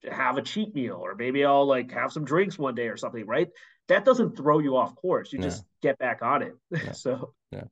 have 0.10 0.38
a 0.38 0.42
cheat 0.42 0.74
meal 0.74 1.00
or 1.02 1.16
maybe 1.16 1.44
i'll 1.44 1.66
like 1.66 1.92
have 1.92 2.12
some 2.12 2.24
drinks 2.24 2.58
one 2.58 2.76
day 2.76 2.88
or 2.88 2.98
something 2.98 3.26
right? 3.26 3.50
That 3.88 4.06
doesn't 4.06 4.38
throw 4.38 4.60
you 4.60 4.78
off 4.78 4.94
course. 4.96 5.34
You 5.34 5.40
just 5.40 5.64
get 5.82 5.98
back 5.98 6.22
on 6.22 6.44
it. 6.44 6.54
Yeah. 6.72 6.92
so 6.92 7.34
yeah. 7.52 7.64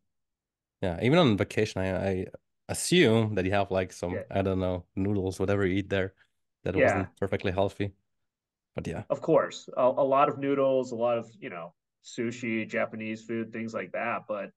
Yeah. 0.82 1.00
Even 1.02 1.20
on 1.20 1.38
vacation 1.38 1.82
i, 1.82 2.10
I 2.10 2.26
assume 2.70 3.36
that 3.36 3.46
you 3.46 3.52
have 3.52 3.72
like 3.72 3.94
some 3.94 4.14
yeah. 4.14 4.24
i 4.30 4.42
don't 4.42 4.60
know 4.60 4.86
noodles 4.96 5.40
whatever 5.40 5.66
you 5.66 5.78
eat 5.78 5.90
there 5.90 6.14
that 6.64 6.76
yeah. 6.76 6.84
wasn't 6.84 7.16
perfectly 7.20 7.52
healthy. 7.52 7.94
But 8.76 8.88
yeah. 8.88 9.04
Of 9.10 9.22
course. 9.22 9.70
A, 9.78 9.84
a 9.84 10.08
lot 10.16 10.30
of 10.30 10.38
noodles 10.38 10.92
a 10.92 10.96
lot 10.96 11.18
of 11.18 11.30
you 11.40 11.50
know 11.50 11.74
sushi 12.04 12.68
japanese 12.70 13.24
food 13.24 13.54
things 13.54 13.74
like 13.74 13.92
that. 13.94 14.24
But 14.28 14.52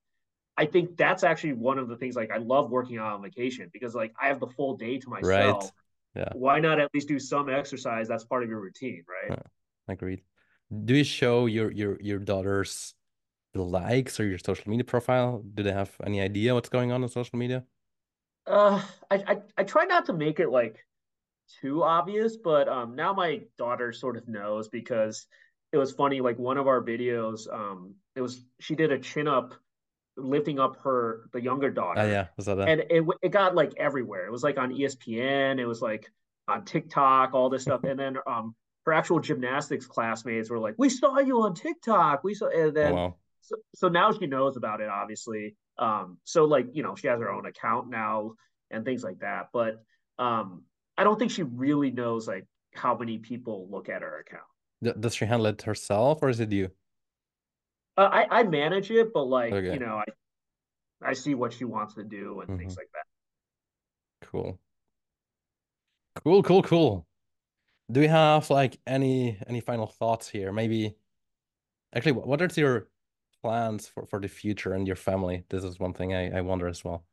I 0.60 0.66
think 0.66 0.98
that's 0.98 1.24
actually 1.24 1.54
one 1.54 1.78
of 1.78 1.88
the 1.88 1.96
things 1.96 2.16
like 2.16 2.30
I 2.30 2.36
love 2.36 2.70
working 2.70 2.98
out 2.98 3.14
on 3.14 3.22
vacation 3.22 3.70
because 3.72 3.94
like 3.94 4.12
I 4.20 4.28
have 4.28 4.40
the 4.40 4.46
full 4.46 4.76
day 4.76 4.98
to 4.98 5.08
myself. 5.08 5.62
Right. 5.64 5.72
Yeah. 6.14 6.32
Why 6.34 6.60
not 6.60 6.78
at 6.78 6.90
least 6.92 7.08
do 7.08 7.18
some 7.18 7.48
exercise? 7.48 8.08
That's 8.08 8.24
part 8.24 8.42
of 8.42 8.50
your 8.50 8.60
routine, 8.60 9.02
right? 9.08 9.38
Uh, 9.38 9.42
agreed. 9.88 10.20
Do 10.84 10.94
you 10.94 11.04
show 11.04 11.46
your 11.46 11.72
your 11.72 11.96
your 12.02 12.18
daughters 12.18 12.92
the 13.54 13.62
likes 13.62 14.20
or 14.20 14.26
your 14.26 14.36
social 14.36 14.68
media 14.68 14.84
profile? 14.84 15.42
Do 15.54 15.62
they 15.62 15.72
have 15.72 15.96
any 16.04 16.20
idea 16.20 16.52
what's 16.52 16.68
going 16.68 16.92
on 16.92 17.02
on 17.02 17.08
social 17.08 17.38
media? 17.38 17.64
Uh, 18.46 18.82
I, 19.10 19.16
I 19.26 19.36
I 19.56 19.64
try 19.64 19.86
not 19.86 20.04
to 20.06 20.12
make 20.12 20.40
it 20.40 20.50
like 20.50 20.84
too 21.62 21.82
obvious, 21.82 22.36
but 22.36 22.68
um 22.68 22.94
now 22.96 23.14
my 23.14 23.40
daughter 23.56 23.94
sort 23.94 24.18
of 24.18 24.28
knows 24.28 24.68
because 24.68 25.26
it 25.72 25.78
was 25.78 25.90
funny. 25.90 26.20
Like 26.20 26.38
one 26.38 26.58
of 26.58 26.68
our 26.68 26.82
videos, 26.82 27.50
um, 27.50 27.94
it 28.14 28.20
was 28.20 28.44
she 28.58 28.74
did 28.74 28.92
a 28.92 28.98
chin 28.98 29.26
up 29.26 29.54
lifting 30.16 30.58
up 30.58 30.76
her 30.82 31.28
the 31.32 31.40
younger 31.40 31.70
daughter. 31.70 32.00
Oh, 32.00 32.06
yeah, 32.06 32.26
was 32.36 32.46
that, 32.46 32.56
that? 32.56 32.68
and 32.68 32.80
it 32.90 33.04
it 33.22 33.30
got 33.30 33.54
like 33.54 33.72
everywhere. 33.76 34.26
It 34.26 34.32
was 34.32 34.42
like 34.42 34.58
on 34.58 34.72
ESPN. 34.72 35.58
It 35.58 35.66
was 35.66 35.80
like 35.80 36.10
on 36.48 36.64
TikTok, 36.64 37.34
all 37.34 37.50
this 37.50 37.62
stuff, 37.62 37.84
and 37.84 37.98
then 37.98 38.16
um 38.26 38.54
her 38.86 38.92
actual 38.92 39.20
gymnastics 39.20 39.86
classmates 39.86 40.50
were 40.50 40.58
like, 40.58 40.74
"We 40.78 40.88
saw 40.88 41.18
you 41.18 41.42
on 41.42 41.54
TikTok. 41.54 42.24
We 42.24 42.34
saw," 42.34 42.48
and 42.48 42.74
then 42.74 42.92
oh, 42.92 42.96
wow. 42.96 43.16
so, 43.40 43.56
so 43.74 43.88
now 43.88 44.12
she 44.12 44.26
knows 44.26 44.56
about 44.56 44.80
it, 44.80 44.88
obviously. 44.88 45.56
Um, 45.78 46.18
so 46.24 46.44
like 46.44 46.66
you 46.72 46.82
know 46.82 46.94
she 46.94 47.08
has 47.08 47.20
her 47.20 47.30
own 47.30 47.46
account 47.46 47.88
now 47.88 48.34
and 48.70 48.84
things 48.84 49.02
like 49.02 49.20
that, 49.20 49.48
but 49.52 49.82
um, 50.18 50.62
I 50.96 51.04
don't 51.04 51.18
think 51.18 51.30
she 51.30 51.42
really 51.42 51.90
knows 51.90 52.28
like 52.28 52.46
how 52.74 52.96
many 52.96 53.18
people 53.18 53.68
look 53.70 53.88
at 53.88 54.02
her 54.02 54.20
account. 54.20 55.00
Does 55.00 55.14
she 55.14 55.24
handle 55.26 55.46
it 55.46 55.62
herself, 55.62 56.22
or 56.22 56.28
is 56.28 56.40
it 56.40 56.52
you? 56.52 56.70
Uh, 57.96 58.08
I 58.10 58.40
I 58.40 58.42
manage 58.44 58.90
it, 58.90 59.12
but 59.12 59.24
like 59.24 59.52
okay. 59.52 59.72
you 59.72 59.78
know, 59.78 59.96
I 59.96 61.10
I 61.10 61.12
see 61.14 61.34
what 61.34 61.52
she 61.52 61.64
wants 61.64 61.94
to 61.94 62.04
do 62.04 62.40
and 62.40 62.48
mm-hmm. 62.48 62.58
things 62.58 62.76
like 62.76 62.88
that. 62.94 64.28
Cool. 64.28 64.58
Cool, 66.24 66.42
cool, 66.42 66.62
cool. 66.62 67.06
Do 67.90 68.00
we 68.00 68.06
have 68.06 68.50
like 68.50 68.78
any 68.86 69.38
any 69.46 69.60
final 69.60 69.86
thoughts 69.86 70.28
here? 70.28 70.52
Maybe 70.52 70.94
actually 71.94 72.12
what 72.12 72.40
are 72.42 72.48
your 72.54 72.88
plans 73.42 73.88
for 73.88 74.06
for 74.06 74.20
the 74.20 74.28
future 74.28 74.74
and 74.74 74.86
your 74.86 74.96
family? 74.96 75.44
This 75.48 75.64
is 75.64 75.78
one 75.78 75.94
thing 75.94 76.14
I 76.14 76.38
I 76.38 76.40
wonder 76.42 76.68
as 76.68 76.84
well. 76.84 77.04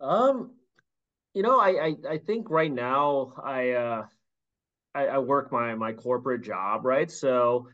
Um 0.00 0.52
you 1.34 1.42
know, 1.42 1.60
I 1.60 1.86
I, 1.86 1.94
I 2.10 2.18
think 2.18 2.50
right 2.50 2.72
now 2.72 3.34
I 3.42 3.70
uh 3.70 4.06
I, 4.94 5.06
I 5.06 5.18
work 5.18 5.52
my 5.52 5.74
my 5.74 5.92
corporate 5.92 6.42
job, 6.42 6.84
right? 6.84 7.10
So 7.10 7.68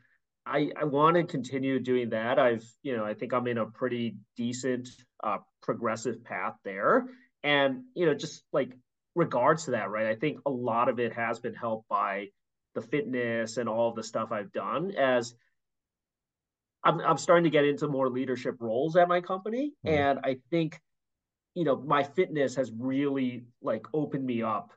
I, 0.47 0.71
I 0.81 0.85
want 0.85 1.17
to 1.17 1.25
continue 1.25 1.81
doing 1.81 2.11
that. 2.11 2.39
I've, 2.39 2.65
you 2.83 2.97
know, 2.97 3.05
I 3.05 3.15
think 3.15 3.35
I'm 3.35 3.49
in 3.49 3.59
a 3.59 3.67
pretty 3.67 4.17
decent 4.37 4.89
uh, 5.23 5.39
progressive 5.63 6.23
path 6.25 6.55
there. 6.65 7.07
And, 7.43 7.83
you 7.95 8.07
know, 8.07 8.15
just 8.15 8.45
like 8.53 8.71
regards 9.15 9.65
to 9.65 9.73
that, 9.73 9.91
right? 9.91 10.07
I 10.07 10.15
think 10.15 10.39
a 10.47 10.51
lot 10.51 10.89
of 10.89 11.01
it 11.01 11.13
has 11.15 11.41
been 11.41 11.55
helped 11.55 11.89
by 11.89 12.29
the 12.75 12.81
fitness 12.81 13.57
and 13.57 13.69
all 13.69 13.89
of 13.89 13.97
the 13.97 14.03
stuff 14.03 14.31
I've 14.31 14.53
done 14.53 14.93
as 14.93 15.35
I'm, 16.85 17.01
I'm 17.01 17.19
starting 17.19 17.45
to 17.45 17.51
get 17.51 17.65
into 17.65 17.89
more 17.89 18.09
leadership 18.09 18.57
roles 18.61 18.97
at 18.97 19.09
my 19.09 19.21
company. 19.21 19.73
Mm-hmm. 19.85 19.97
And 19.97 20.19
I 20.23 20.37
think, 20.51 20.81
you 21.55 21.65
know, 21.65 21.77
my 21.77 22.05
fitness 22.05 22.55
has 22.57 22.71
really 22.79 23.47
like 23.63 23.87
opened 23.93 24.25
me 24.25 24.43
up 24.43 24.71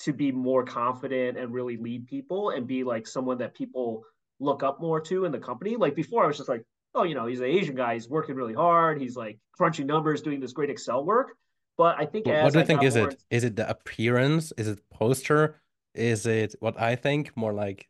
to 0.00 0.12
be 0.12 0.30
more 0.30 0.62
confident 0.64 1.38
and 1.38 1.52
really 1.52 1.78
lead 1.78 2.06
people 2.06 2.50
and 2.50 2.66
be 2.66 2.84
like 2.84 3.06
someone 3.06 3.38
that 3.38 3.54
people 3.54 4.04
look 4.40 4.62
up 4.62 4.80
more 4.80 5.00
to 5.00 5.24
in 5.24 5.32
the 5.32 5.38
company. 5.38 5.76
Like 5.76 5.94
before, 5.94 6.24
I 6.24 6.26
was 6.26 6.36
just 6.36 6.48
like, 6.48 6.64
oh, 6.94 7.04
you 7.04 7.14
know, 7.14 7.26
he's 7.26 7.40
an 7.40 7.46
Asian 7.46 7.74
guy. 7.74 7.94
He's 7.94 8.08
working 8.08 8.34
really 8.34 8.54
hard. 8.54 9.00
He's 9.00 9.16
like 9.16 9.38
crunching 9.52 9.86
numbers, 9.86 10.22
doing 10.22 10.40
this 10.40 10.52
great 10.52 10.70
Excel 10.70 11.04
work. 11.04 11.32
But 11.76 11.98
I 11.98 12.06
think 12.06 12.26
what 12.26 12.52
do 12.52 12.58
you 12.58 12.64
think 12.64 12.82
is 12.82 12.96
it? 12.96 13.22
Is 13.30 13.44
it 13.44 13.56
the 13.56 13.68
appearance? 13.68 14.52
Is 14.56 14.68
it 14.68 14.80
posture? 14.90 15.60
Is 15.94 16.26
it 16.26 16.54
what 16.60 16.80
I 16.80 16.96
think 16.96 17.36
more 17.36 17.52
like 17.52 17.88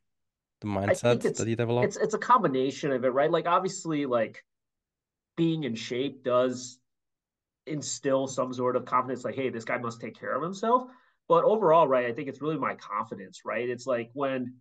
the 0.61 0.67
mindset 0.67 1.23
that 1.23 1.47
you 1.49 1.57
develop? 1.57 1.85
It's 1.85 1.97
it's 1.97 2.15
a 2.15 2.19
combination 2.19 2.91
of 2.91 3.05
it, 3.05 3.11
right? 3.11 3.31
Like 3.31 3.47
obviously, 3.47 4.07
like 4.07 4.45
being 5.37 5.65
in 5.65 5.77
shape 5.77 6.25
does 6.25 6.79
instill 7.67 8.27
some 8.27 8.53
sort 8.53 8.75
of 8.75 8.85
confidence. 8.87 9.25
Like, 9.25 9.37
hey, 9.37 9.51
this 9.51 9.65
guy 9.65 9.79
must 9.79 10.01
take 10.01 10.19
care 10.19 10.35
of 10.35 10.43
himself. 10.43 10.89
But 11.29 11.45
overall, 11.45 11.87
right, 11.87 12.07
I 12.07 12.13
think 12.13 12.29
it's 12.29 12.41
really 12.41 12.59
my 12.59 12.75
confidence, 12.75 13.43
right? 13.45 13.69
It's 13.69 13.87
like 13.87 14.11
when 14.15 14.55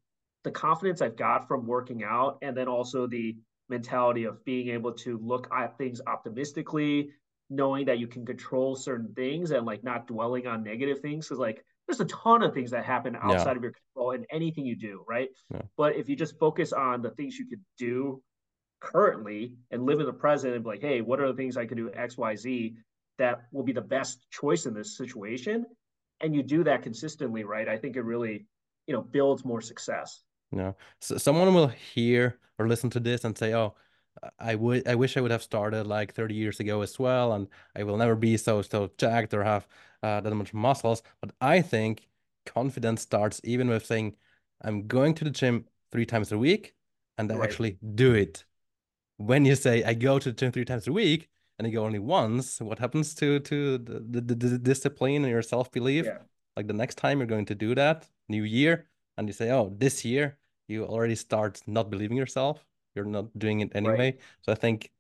the 0.46 0.52
confidence 0.52 1.02
I've 1.02 1.18
got 1.18 1.48
from 1.48 1.68
working 1.68 2.04
out 2.04 2.38
and 2.42 2.56
then 2.56 2.70
also 2.70 3.08
the 3.08 3.36
mentality 3.68 4.24
of 4.24 4.44
being 4.46 4.70
able 4.70 4.94
to 4.94 5.18
look 5.18 5.50
at 5.52 5.78
things 5.78 6.00
optimistically, 6.08 7.10
knowing 7.50 7.86
that 7.86 8.00
you 8.00 8.08
can 8.08 8.26
control 8.26 8.76
certain 8.76 9.14
things 9.14 9.52
and 9.52 9.66
like 9.66 9.84
not 9.84 10.08
dwelling 10.08 10.48
on 10.48 10.64
negative 10.64 11.00
things. 11.00 11.28
Cause 11.28 11.40
like 11.40 11.64
there's 11.88 12.00
a 12.00 12.06
ton 12.06 12.42
of 12.42 12.54
things 12.54 12.72
that 12.72 12.86
happen 12.86 13.16
outside 13.16 13.52
yeah. 13.52 13.58
of 13.58 13.64
your 13.64 13.74
control 13.74 14.12
in 14.12 14.26
anything 14.32 14.66
you 14.66 14.76
do, 14.76 15.04
right? 15.08 15.30
Yeah. 15.54 15.62
But 15.78 15.96
if 15.96 16.10
you 16.10 16.16
just 16.16 16.40
focus 16.40 16.74
on 16.74 17.02
the 17.02 17.12
things 17.12 17.38
you 17.38 17.48
could 17.48 17.64
do 17.78 18.22
currently 18.80 19.54
and 19.72 19.86
live 19.86 20.00
in 20.00 20.06
the 20.06 20.14
present 20.14 20.54
and 20.54 20.64
be 20.64 20.70
like, 20.70 20.82
hey, 20.82 21.02
what 21.02 21.20
are 21.20 21.28
the 21.28 21.36
things 21.36 21.58
I 21.58 21.66
can 21.66 21.78
do 21.78 21.92
X, 21.94 22.18
Y, 22.18 22.36
Z 22.36 22.76
that 23.18 23.42
will 23.52 23.64
be 23.64 23.74
the 23.74 23.82
best 23.82 24.26
choice 24.32 24.66
in 24.66 24.74
this 24.74 24.98
situation? 24.98 25.66
And 26.22 26.36
you 26.36 26.44
do 26.44 26.64
that 26.64 26.84
consistently, 26.84 27.44
right? 27.44 27.68
I 27.68 27.78
think 27.78 27.96
it 27.96 28.02
really, 28.02 28.46
you 28.88 28.94
know, 28.94 29.02
builds 29.02 29.46
more 29.46 29.62
success. 29.62 30.22
No, 30.56 30.76
so 31.02 31.18
someone 31.18 31.54
will 31.54 31.68
hear 31.68 32.40
or 32.58 32.68
listen 32.68 32.90
to 32.92 33.00
this 33.00 33.24
and 33.26 33.38
say, 33.38 33.54
"Oh, 33.54 33.76
I 34.40 34.56
would, 34.56 34.88
I 34.88 34.96
wish 34.96 35.18
I 35.18 35.22
would 35.22 35.32
have 35.32 35.44
started 35.44 35.86
like 35.88 36.14
30 36.14 36.34
years 36.36 36.60
ago 36.60 36.82
as 36.82 36.98
well, 37.00 37.34
and 37.34 37.48
I 37.76 37.84
will 37.84 37.98
never 37.98 38.16
be 38.16 38.38
so 38.38 38.62
so 38.64 38.90
jacked 38.98 39.34
or 39.34 39.44
have 39.44 39.68
uh, 40.04 40.22
that 40.22 40.34
much 40.36 40.54
muscles." 40.54 41.04
But 41.22 41.34
I 41.42 41.62
think 41.62 42.08
confidence 42.46 43.02
starts 43.02 43.42
even 43.44 43.68
with 43.70 43.86
saying, 43.86 44.16
"I'm 44.62 44.88
going 44.88 45.14
to 45.16 45.26
the 45.26 45.30
gym 45.32 45.68
three 45.92 46.06
times 46.06 46.32
a 46.32 46.38
week," 46.38 46.76
and 47.18 47.32
I 47.32 47.36
right. 47.36 47.44
actually 47.44 47.78
do 47.96 48.14
it. 48.14 48.46
When 49.18 49.46
you 49.46 49.56
say, 49.56 49.84
"I 49.84 49.94
go 49.94 50.20
to 50.20 50.30
the 50.32 50.36
gym 50.38 50.52
three 50.52 50.66
times 50.66 50.88
a 50.88 50.94
week," 50.94 51.30
and 51.58 51.68
you 51.68 51.74
go 51.74 51.86
only 51.86 52.00
once, 52.00 52.62
what 52.62 52.80
happens 52.80 53.14
to 53.16 53.40
to 53.42 53.78
the, 53.78 54.22
the, 54.22 54.36
the 54.36 54.58
discipline 54.60 55.24
and 55.24 55.30
your 55.32 55.42
self 55.42 55.72
belief? 55.72 56.06
Yeah. 56.08 56.20
Like 56.56 56.68
the 56.68 56.74
next 56.74 56.96
time 56.96 57.20
you're 57.20 57.28
going 57.28 57.46
to 57.48 57.56
do 57.56 57.76
that, 57.76 58.10
new 58.30 58.44
year, 58.44 58.90
and 59.18 59.28
you 59.28 59.34
say, 59.34 59.52
"Oh, 59.52 59.74
this 59.78 60.06
year." 60.06 60.38
You 60.68 60.86
already 60.86 61.16
start 61.16 61.62
not 61.68 61.90
believing 61.90 62.18
yourself. 62.18 62.66
You're 62.96 63.06
not 63.06 63.38
doing 63.38 63.60
it 63.60 63.72
anyway. 63.76 63.98
Right. 63.98 64.20
So 64.42 64.52
I 64.52 64.56
think, 64.56 64.92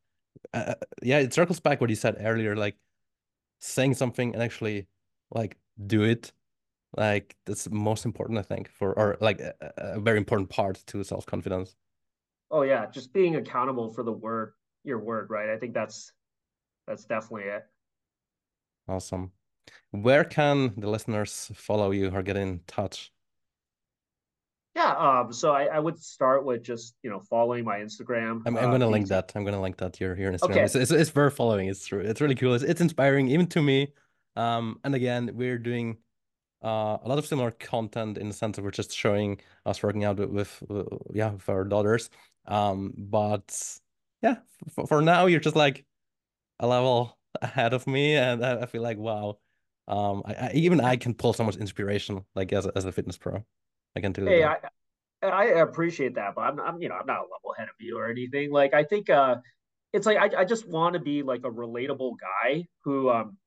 uh, 0.53 0.57
uh, 0.57 0.75
yeah, 1.01 1.19
it 1.19 1.33
circles 1.33 1.59
back 1.59 1.81
what 1.81 1.89
you 1.89 1.95
said 1.95 2.17
earlier, 2.19 2.55
like 2.55 2.75
saying 3.59 3.95
something 3.95 4.33
and 4.33 4.43
actually 4.43 4.87
like 5.31 5.57
do 5.87 6.03
it. 6.03 6.31
Like 6.97 7.35
that's 7.45 7.69
most 7.69 8.05
important, 8.05 8.39
I 8.39 8.41
think, 8.41 8.69
for 8.69 8.97
or 8.97 9.17
like 9.19 9.41
a, 9.41 9.53
a 9.77 9.99
very 9.99 10.17
important 10.17 10.49
part 10.49 10.81
to 10.87 11.03
self 11.03 11.25
confidence. 11.25 11.75
Oh 12.51 12.61
yeah, 12.61 12.85
just 12.85 13.11
being 13.11 13.35
accountable 13.35 13.89
for 13.89 14.03
the 14.03 14.11
word, 14.11 14.53
your 14.83 14.99
word, 14.99 15.29
right? 15.29 15.49
I 15.49 15.57
think 15.57 15.73
that's 15.73 16.13
that's 16.87 17.05
definitely 17.05 17.49
it. 17.49 17.65
Awesome. 18.87 19.31
Where 19.91 20.23
can 20.23 20.73
the 20.77 20.89
listeners 20.89 21.51
follow 21.55 21.91
you 21.91 22.11
or 22.11 22.21
get 22.21 22.37
in 22.37 22.61
touch? 22.67 23.11
Yeah, 24.75 24.91
um, 24.91 25.31
so 25.31 25.53
I, 25.53 25.65
I, 25.65 25.79
would 25.79 25.97
start 25.97 26.43
with 26.43 26.61
just 26.61 26.95
you 27.01 27.09
know 27.09 27.21
following 27.21 27.63
my 27.63 27.79
Instagram. 27.79 28.41
I'm, 28.45 28.57
I'm 28.57 28.71
gonna 28.71 28.87
uh, 28.87 28.91
link 28.91 29.07
that. 29.07 29.31
I'm 29.33 29.45
gonna 29.45 29.61
link 29.61 29.77
that 29.77 29.95
here 29.95 30.13
here 30.15 30.27
in 30.27 30.35
Instagram. 30.35 30.51
Okay. 30.51 30.63
It's, 30.63 30.75
it's, 30.75 30.91
it's 30.91 31.15
worth 31.15 31.35
following. 31.35 31.69
It's 31.69 31.87
true. 31.87 32.01
It's 32.01 32.19
really 32.19 32.35
cool. 32.35 32.53
It's, 32.53 32.63
it's 32.63 32.81
inspiring 32.81 33.29
even 33.29 33.47
to 33.47 33.61
me. 33.61 33.93
Um, 34.35 34.79
and 34.83 34.93
again, 34.93 35.31
we're 35.33 35.57
doing 35.57 35.97
uh, 36.61 36.97
a 37.01 37.07
lot 37.07 37.17
of 37.17 37.25
similar 37.25 37.51
content 37.51 38.17
in 38.17 38.27
the 38.27 38.33
sense 38.33 38.57
that 38.57 38.63
we're 38.63 38.71
just 38.71 38.93
showing 38.93 39.39
us 39.65 39.81
working 39.81 40.03
out 40.03 40.17
with, 40.17 40.29
with 40.29 40.63
uh, 40.69 40.83
yeah 41.13 41.31
with 41.31 41.47
our 41.47 41.63
daughters. 41.63 42.09
Um, 42.45 42.93
but 42.97 43.79
yeah, 44.21 44.37
for, 44.73 44.87
for 44.87 45.01
now 45.01 45.27
you're 45.27 45.39
just 45.39 45.55
like 45.55 45.85
a 46.59 46.67
level 46.67 47.17
ahead 47.41 47.73
of 47.73 47.87
me, 47.87 48.17
and 48.17 48.45
I, 48.45 48.63
I 48.63 48.65
feel 48.65 48.81
like 48.81 48.97
wow. 48.97 49.37
Um, 49.87 50.23
I, 50.25 50.33
I, 50.33 50.51
even 50.55 50.81
I 50.81 50.95
can 50.97 51.13
pull 51.13 51.31
so 51.31 51.43
much 51.43 51.57
inspiration 51.57 52.25
like 52.33 52.51
as 52.51 52.65
a, 52.65 52.71
as 52.75 52.83
a 52.85 52.91
fitness 52.91 53.17
pro. 53.17 53.45
I 53.95 54.01
can 54.01 54.11
do 54.11 54.25
hey, 54.25 54.41
that. 54.41 54.71
I, 55.21 55.27
I 55.27 55.43
appreciate 55.61 56.15
that, 56.15 56.35
but 56.35 56.41
I'm, 56.41 56.59
I'm, 56.59 56.81
you 56.81 56.89
know, 56.89 56.95
I'm 56.95 57.05
not 57.05 57.19
a 57.19 57.21
level 57.21 57.53
head 57.57 57.67
of 57.67 57.75
you 57.79 57.97
or 57.97 58.09
anything. 58.09 58.51
Like, 58.51 58.73
I 58.73 58.83
think, 58.83 59.09
uh, 59.09 59.37
it's 59.93 60.05
like 60.05 60.17
I, 60.17 60.41
I 60.41 60.45
just 60.45 60.67
want 60.67 60.93
to 60.93 60.99
be 60.99 61.23
like 61.23 61.41
a 61.45 61.49
relatable 61.49 62.15
guy 62.19 62.67
who, 62.83 63.09
um, 63.09 63.37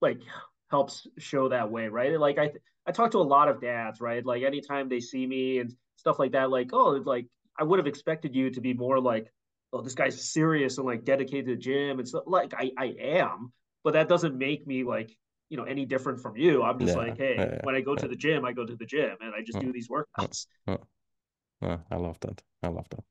like 0.00 0.20
helps 0.70 1.06
show 1.18 1.50
that 1.50 1.70
way, 1.70 1.88
right? 1.88 2.18
Like, 2.18 2.38
I, 2.38 2.50
I 2.86 2.92
talk 2.92 3.10
to 3.10 3.18
a 3.18 3.22
lot 3.22 3.48
of 3.48 3.60
dads, 3.60 4.00
right? 4.00 4.24
Like, 4.24 4.42
anytime 4.42 4.88
they 4.88 5.00
see 5.00 5.26
me 5.26 5.58
and 5.58 5.74
stuff 5.96 6.18
like 6.18 6.32
that, 6.32 6.50
like, 6.50 6.70
oh, 6.72 7.02
like 7.04 7.26
I 7.58 7.64
would 7.64 7.78
have 7.78 7.86
expected 7.86 8.34
you 8.34 8.50
to 8.50 8.60
be 8.60 8.72
more 8.72 8.98
like, 8.98 9.30
oh, 9.72 9.82
this 9.82 9.94
guy's 9.94 10.32
serious 10.32 10.78
and 10.78 10.86
like 10.86 11.04
dedicated 11.04 11.46
to 11.46 11.54
the 11.54 11.60
gym 11.60 11.98
and 11.98 12.08
stuff. 12.08 12.24
Like, 12.26 12.54
I, 12.54 12.72
I 12.78 12.94
am, 12.98 13.52
but 13.84 13.92
that 13.92 14.08
doesn't 14.08 14.36
make 14.36 14.66
me 14.66 14.84
like 14.84 15.14
you 15.50 15.56
know 15.56 15.64
any 15.64 15.84
different 15.84 16.20
from 16.20 16.36
you. 16.36 16.62
I'm 16.62 16.78
just 16.78 16.96
yeah, 16.96 17.02
like, 17.02 17.18
hey, 17.18 17.34
yeah, 17.36 17.58
when 17.64 17.74
I 17.74 17.82
go 17.82 17.94
to 17.94 18.08
the 18.08 18.16
gym, 18.16 18.44
I 18.44 18.52
go 18.52 18.64
to 18.64 18.76
the 18.76 18.86
gym 18.86 19.16
and 19.20 19.34
I 19.34 19.42
just 19.42 19.58
do 19.58 19.72
these 19.72 19.88
workouts. 19.88 20.46
I 20.70 21.96
love 21.96 22.18
that. 22.20 22.40
I 22.62 22.68
love 22.68 22.88
that. 22.90 23.04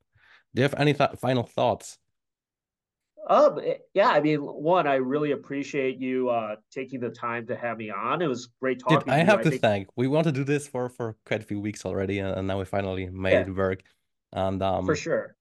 Do 0.55 0.61
you 0.61 0.63
have 0.63 0.73
any 0.77 0.93
th- 0.93 1.11
final 1.19 1.43
thoughts? 1.43 1.99
Um, 3.29 3.59
eh, 3.63 3.75
yeah, 3.93 4.09
I 4.09 4.21
mean, 4.21 4.39
one, 4.39 4.87
I 4.87 4.95
really 4.95 5.31
appreciate 5.31 5.99
you 5.99 6.29
uh 6.29 6.55
taking 6.71 6.99
the 6.99 7.09
time 7.09 7.45
to 7.47 7.55
have 7.55 7.77
me 7.77 7.91
on. 7.91 8.21
It 8.21 8.27
was 8.27 8.49
great 8.59 8.79
talking. 8.79 8.99
Dude, 8.99 9.09
I 9.09 9.17
have 9.17 9.43
to 9.43 9.49
think... 9.49 9.61
thank. 9.61 9.87
We 9.95 10.07
want 10.07 10.25
to 10.25 10.31
do 10.31 10.43
this 10.43 10.67
for 10.67 10.89
for 10.89 11.15
quite 11.25 11.41
a 11.41 11.45
few 11.45 11.59
weeks 11.59 11.85
already, 11.85 12.19
and 12.19 12.47
now 12.47 12.57
we 12.57 12.65
finally 12.65 13.07
made 13.07 13.47
it 13.47 13.55
work. 13.55 13.83
And 14.31 14.63
um, 14.63 14.85
for 14.85 14.95
sure. 14.95 15.35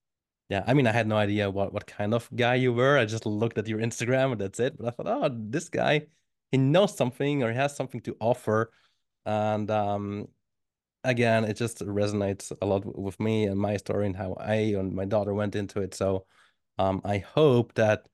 Yeah, 0.49 0.63
I 0.65 0.73
mean, 0.73 0.87
I 0.87 0.91
had 0.91 1.07
no 1.07 1.15
idea 1.15 1.49
what 1.49 1.73
what 1.73 1.87
kind 1.87 2.13
of 2.13 2.29
guy 2.35 2.55
you 2.55 2.73
were. 2.73 2.97
I 2.97 3.05
just 3.05 3.25
looked 3.25 3.57
at 3.57 3.67
your 3.67 3.79
Instagram 3.79 4.33
and 4.33 4.41
that's 4.41 4.59
it. 4.59 4.77
But 4.77 4.87
I 4.87 4.91
thought, 4.91 5.07
oh, 5.07 5.29
this 5.31 5.69
guy 5.69 6.07
he 6.51 6.57
knows 6.57 6.95
something 6.95 7.43
or 7.43 7.51
he 7.51 7.57
has 7.57 7.75
something 7.75 8.01
to 8.01 8.15
offer. 8.19 8.71
And 9.25 9.69
um, 9.69 10.27
again 11.03 11.45
it 11.45 11.55
just 11.55 11.79
resonates 11.79 12.51
a 12.61 12.65
lot 12.65 12.85
with 12.97 13.19
me 13.19 13.45
and 13.45 13.59
my 13.59 13.77
story 13.77 14.05
and 14.05 14.15
how 14.15 14.35
i 14.39 14.55
and 14.55 14.93
my 14.93 15.05
daughter 15.05 15.33
went 15.33 15.55
into 15.55 15.81
it. 15.81 15.93
So 15.93 16.25
um, 16.77 17.01
i 17.05 17.19
hope 17.19 17.73
that 17.75 18.07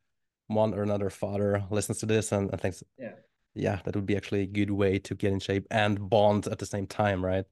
one 0.47 0.73
or 0.73 0.83
another 0.83 1.09
father 1.09 1.63
listens 1.71 1.99
to 1.99 2.05
this 2.05 2.31
and, 2.31 2.51
and 2.51 2.61
thinks 2.61 2.83
yeah. 2.97 3.11
Yeah 3.55 3.79
that 3.85 3.95
would 3.95 4.05
be 4.05 4.17
actually 4.17 4.41
a 4.41 4.47
good 4.47 4.69
way 4.69 4.99
to 4.99 5.15
get 5.15 5.31
in 5.31 5.39
shape 5.39 5.65
and 5.71 6.09
bond 6.09 6.47
at 6.47 6.59
the 6.59 6.65
same 6.65 6.87
time 6.87 7.25
right? 7.25 7.45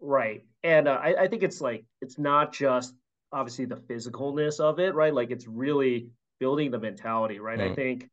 Right. 0.00 0.44
And 0.62 0.88
uh, 0.88 0.98
I, 1.02 1.24
I 1.24 1.28
think 1.28 1.42
it's 1.42 1.60
like 1.60 1.84
it's 2.00 2.18
not 2.18 2.52
just 2.52 2.94
obviously 3.32 3.64
the 3.64 3.76
physicalness 3.76 4.60
of 4.60 4.78
it 4.78 4.94
right? 4.94 5.12
Like 5.12 5.30
it's 5.30 5.46
really 5.46 6.08
building 6.40 6.70
the 6.70 6.78
mentality 6.78 7.38
right? 7.38 7.58
Mm. 7.58 7.70
i 7.70 7.74
think 7.74 8.10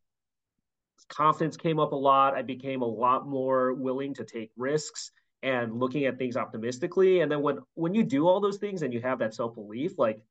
confidence 1.10 1.58
came 1.58 1.80
up 1.80 1.92
a 1.92 1.96
lot. 1.96 2.36
I 2.36 2.42
became 2.42 2.82
a 2.82 2.86
lot 2.86 3.28
more 3.28 3.74
willing 3.74 4.14
to 4.16 4.24
take 4.24 4.52
risks 4.58 5.12
and 5.44 5.80
looking 5.80 6.06
at 6.06 6.18
things 6.18 6.38
optimistically. 6.38 7.22
And 7.22 7.32
then 7.32 7.42
when 7.42 7.60
when 7.76 7.94
you 7.94 8.04
do 8.04 8.28
all 8.28 8.40
those 8.40 8.58
things 8.58 8.82
and 8.82 8.94
you 8.94 9.02
have 9.02 9.20
that 9.20 9.34
self 9.34 9.56
belief, 9.56 9.98
like 9.98 10.22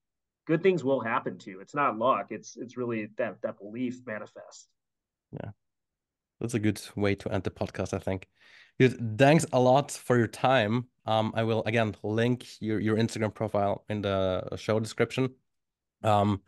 good 0.47 0.63
things 0.63 0.85
will 0.85 1.01
happen 1.01 1.39
to 1.39 1.51
you. 1.51 1.61
It's 1.61 1.75
not 1.75 1.99
luck. 1.99 2.27
It's 2.31 2.57
it's 2.57 2.77
really 2.77 3.09
that 3.19 3.37
that 3.43 3.59
belief 3.59 4.01
manifests. 4.07 4.69
Yeah, 5.33 5.51
that's 6.41 6.55
a 6.55 6.59
good 6.59 6.81
way 6.97 7.15
to 7.17 7.33
end 7.33 7.45
the 7.45 7.51
podcast. 7.51 7.95
I 7.95 7.99
think. 7.99 8.29
Thanks 9.19 9.45
a 9.53 9.61
lot 9.61 9.91
for 9.91 10.17
your 10.17 10.27
time. 10.27 10.87
Um, 11.05 11.33
I 11.35 11.43
will 11.43 11.63
again 11.65 11.95
link 12.03 12.47
your 12.61 12.81
your 12.81 12.97
Instagram 12.97 13.35
profile 13.35 13.85
in 13.89 14.03
the 14.03 14.57
show 14.57 14.81
description. 14.81 15.35
Um, 16.03 16.41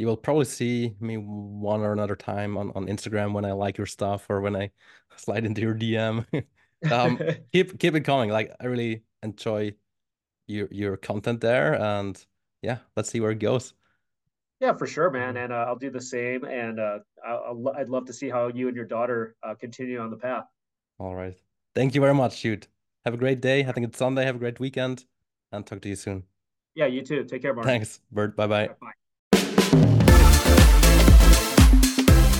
you 0.00 0.06
will 0.06 0.16
probably 0.16 0.46
see 0.46 0.94
me 0.98 1.18
one 1.18 1.82
or 1.82 1.92
another 1.92 2.16
time 2.16 2.56
on, 2.56 2.72
on 2.74 2.86
Instagram 2.86 3.34
when 3.34 3.44
I 3.44 3.52
like 3.52 3.76
your 3.76 3.86
stuff 3.86 4.24
or 4.30 4.40
when 4.40 4.56
I 4.56 4.70
slide 5.16 5.44
into 5.44 5.60
your 5.60 5.74
DM. 5.74 6.24
um, 6.90 7.20
keep 7.52 7.78
keep 7.78 7.94
it 7.94 8.00
coming. 8.00 8.30
Like 8.30 8.50
I 8.58 8.64
really 8.64 9.02
enjoy 9.22 9.74
your 10.46 10.68
your 10.70 10.96
content 10.96 11.42
there, 11.42 11.74
and 11.74 12.16
yeah, 12.62 12.78
let's 12.96 13.10
see 13.10 13.20
where 13.20 13.32
it 13.32 13.40
goes. 13.40 13.74
Yeah, 14.58 14.72
for 14.72 14.86
sure, 14.86 15.10
man, 15.10 15.36
and 15.36 15.52
uh, 15.52 15.66
I'll 15.68 15.76
do 15.76 15.90
the 15.90 16.00
same. 16.00 16.44
And 16.44 16.80
uh, 16.80 17.00
i 17.26 17.50
would 17.52 17.90
love 17.90 18.06
to 18.06 18.14
see 18.14 18.30
how 18.30 18.48
you 18.48 18.68
and 18.68 18.76
your 18.76 18.86
daughter 18.86 19.36
uh, 19.42 19.54
continue 19.54 20.00
on 20.00 20.10
the 20.10 20.16
path. 20.16 20.46
All 20.98 21.14
right, 21.14 21.36
thank 21.74 21.94
you 21.94 22.00
very 22.00 22.14
much, 22.14 22.38
shoot. 22.38 22.68
Have 23.04 23.12
a 23.12 23.18
great 23.18 23.42
day. 23.42 23.66
I 23.66 23.72
think 23.72 23.86
it's 23.86 23.98
Sunday. 23.98 24.24
Have 24.24 24.36
a 24.36 24.38
great 24.38 24.60
weekend, 24.60 25.04
and 25.52 25.66
talk 25.66 25.82
to 25.82 25.90
you 25.90 25.96
soon. 25.96 26.24
Yeah, 26.74 26.86
you 26.86 27.02
too. 27.02 27.24
Take 27.24 27.42
care, 27.42 27.52
Mark. 27.52 27.66
Thanks, 27.66 28.00
Bert. 28.10 28.34
Bye 28.34 28.46
bye. 28.46 28.70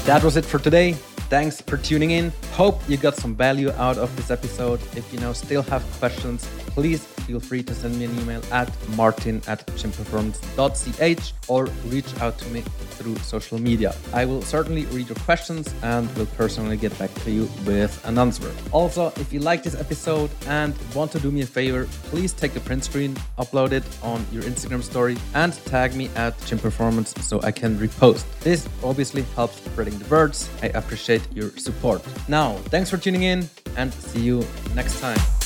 That 0.05 0.25
was 0.25 0.37
it 0.37 0.45
for 0.45 0.59
today. 0.59 0.95
Thanks 1.29 1.61
for 1.61 1.77
tuning 1.77 2.11
in. 2.11 2.33
Hope 2.53 2.81
you 2.89 2.97
got 2.97 3.17
some 3.17 3.37
value 3.37 3.71
out 3.73 3.99
of 3.99 4.15
this 4.17 4.31
episode. 4.31 4.81
If 4.97 5.13
you 5.13 5.21
now 5.21 5.33
still 5.33 5.63
have 5.63 5.83
questions, 6.01 6.45
please 6.75 7.07
feel 7.21 7.41
free 7.41 7.63
to 7.63 7.75
send 7.75 7.99
me 7.99 8.05
an 8.05 8.19
email 8.21 8.43
at 8.53 8.71
martin 8.97 9.41
at 9.47 9.67
gymperformance.ch 9.69 11.33
or 11.49 11.67
reach 11.87 12.21
out 12.21 12.39
to 12.39 12.49
me 12.49 12.63
through 13.01 13.17
social 13.19 13.59
media. 13.59 13.95
I 14.13 14.25
will 14.25 14.43
certainly 14.43 14.85
read 14.87 15.09
your 15.09 15.17
questions 15.25 15.73
and 15.83 16.11
will 16.17 16.27
personally 16.27 16.77
get 16.77 16.97
back 16.99 17.13
to 17.25 17.31
you 17.31 17.49
with 17.67 17.93
an 18.07 18.19
answer. 18.19 18.53
Also, 18.73 19.13
if 19.17 19.33
you 19.33 19.41
like 19.41 19.63
this 19.63 19.75
episode 19.75 20.31
and 20.47 20.75
want 20.95 21.11
to 21.13 21.21
do 21.21 21.31
me 21.31 21.41
a 21.43 21.47
favor, 21.47 21.87
please 22.05 22.33
take 22.33 22.55
a 22.57 22.61
print 22.61 22.85
screen, 22.85 23.15
upload 23.39 23.73
it 23.73 23.85
on 24.03 24.25
your 24.31 24.43
Instagram 24.43 24.83
story, 24.83 25.17
and 25.35 25.53
tag 25.67 25.95
me 25.95 26.11
at 26.17 26.39
Gym 26.47 26.59
Performance 26.59 27.15
so 27.25 27.41
I 27.43 27.53
can 27.53 27.79
repost. 27.79 28.25
This 28.41 28.69
obviously 28.83 29.23
helps 29.35 29.57
spreading 29.57 29.99
the 29.99 30.09
words. 30.09 30.49
I 30.63 30.67
appreciate 30.67 31.23
your 31.33 31.51
support. 31.57 32.03
Now, 32.29 32.55
thanks 32.69 32.91
for 32.91 32.99
tuning 32.99 33.23
in 33.23 33.49
and 33.77 33.93
see 33.95 34.21
you 34.21 34.45
next 34.75 35.01
time. 35.01 35.40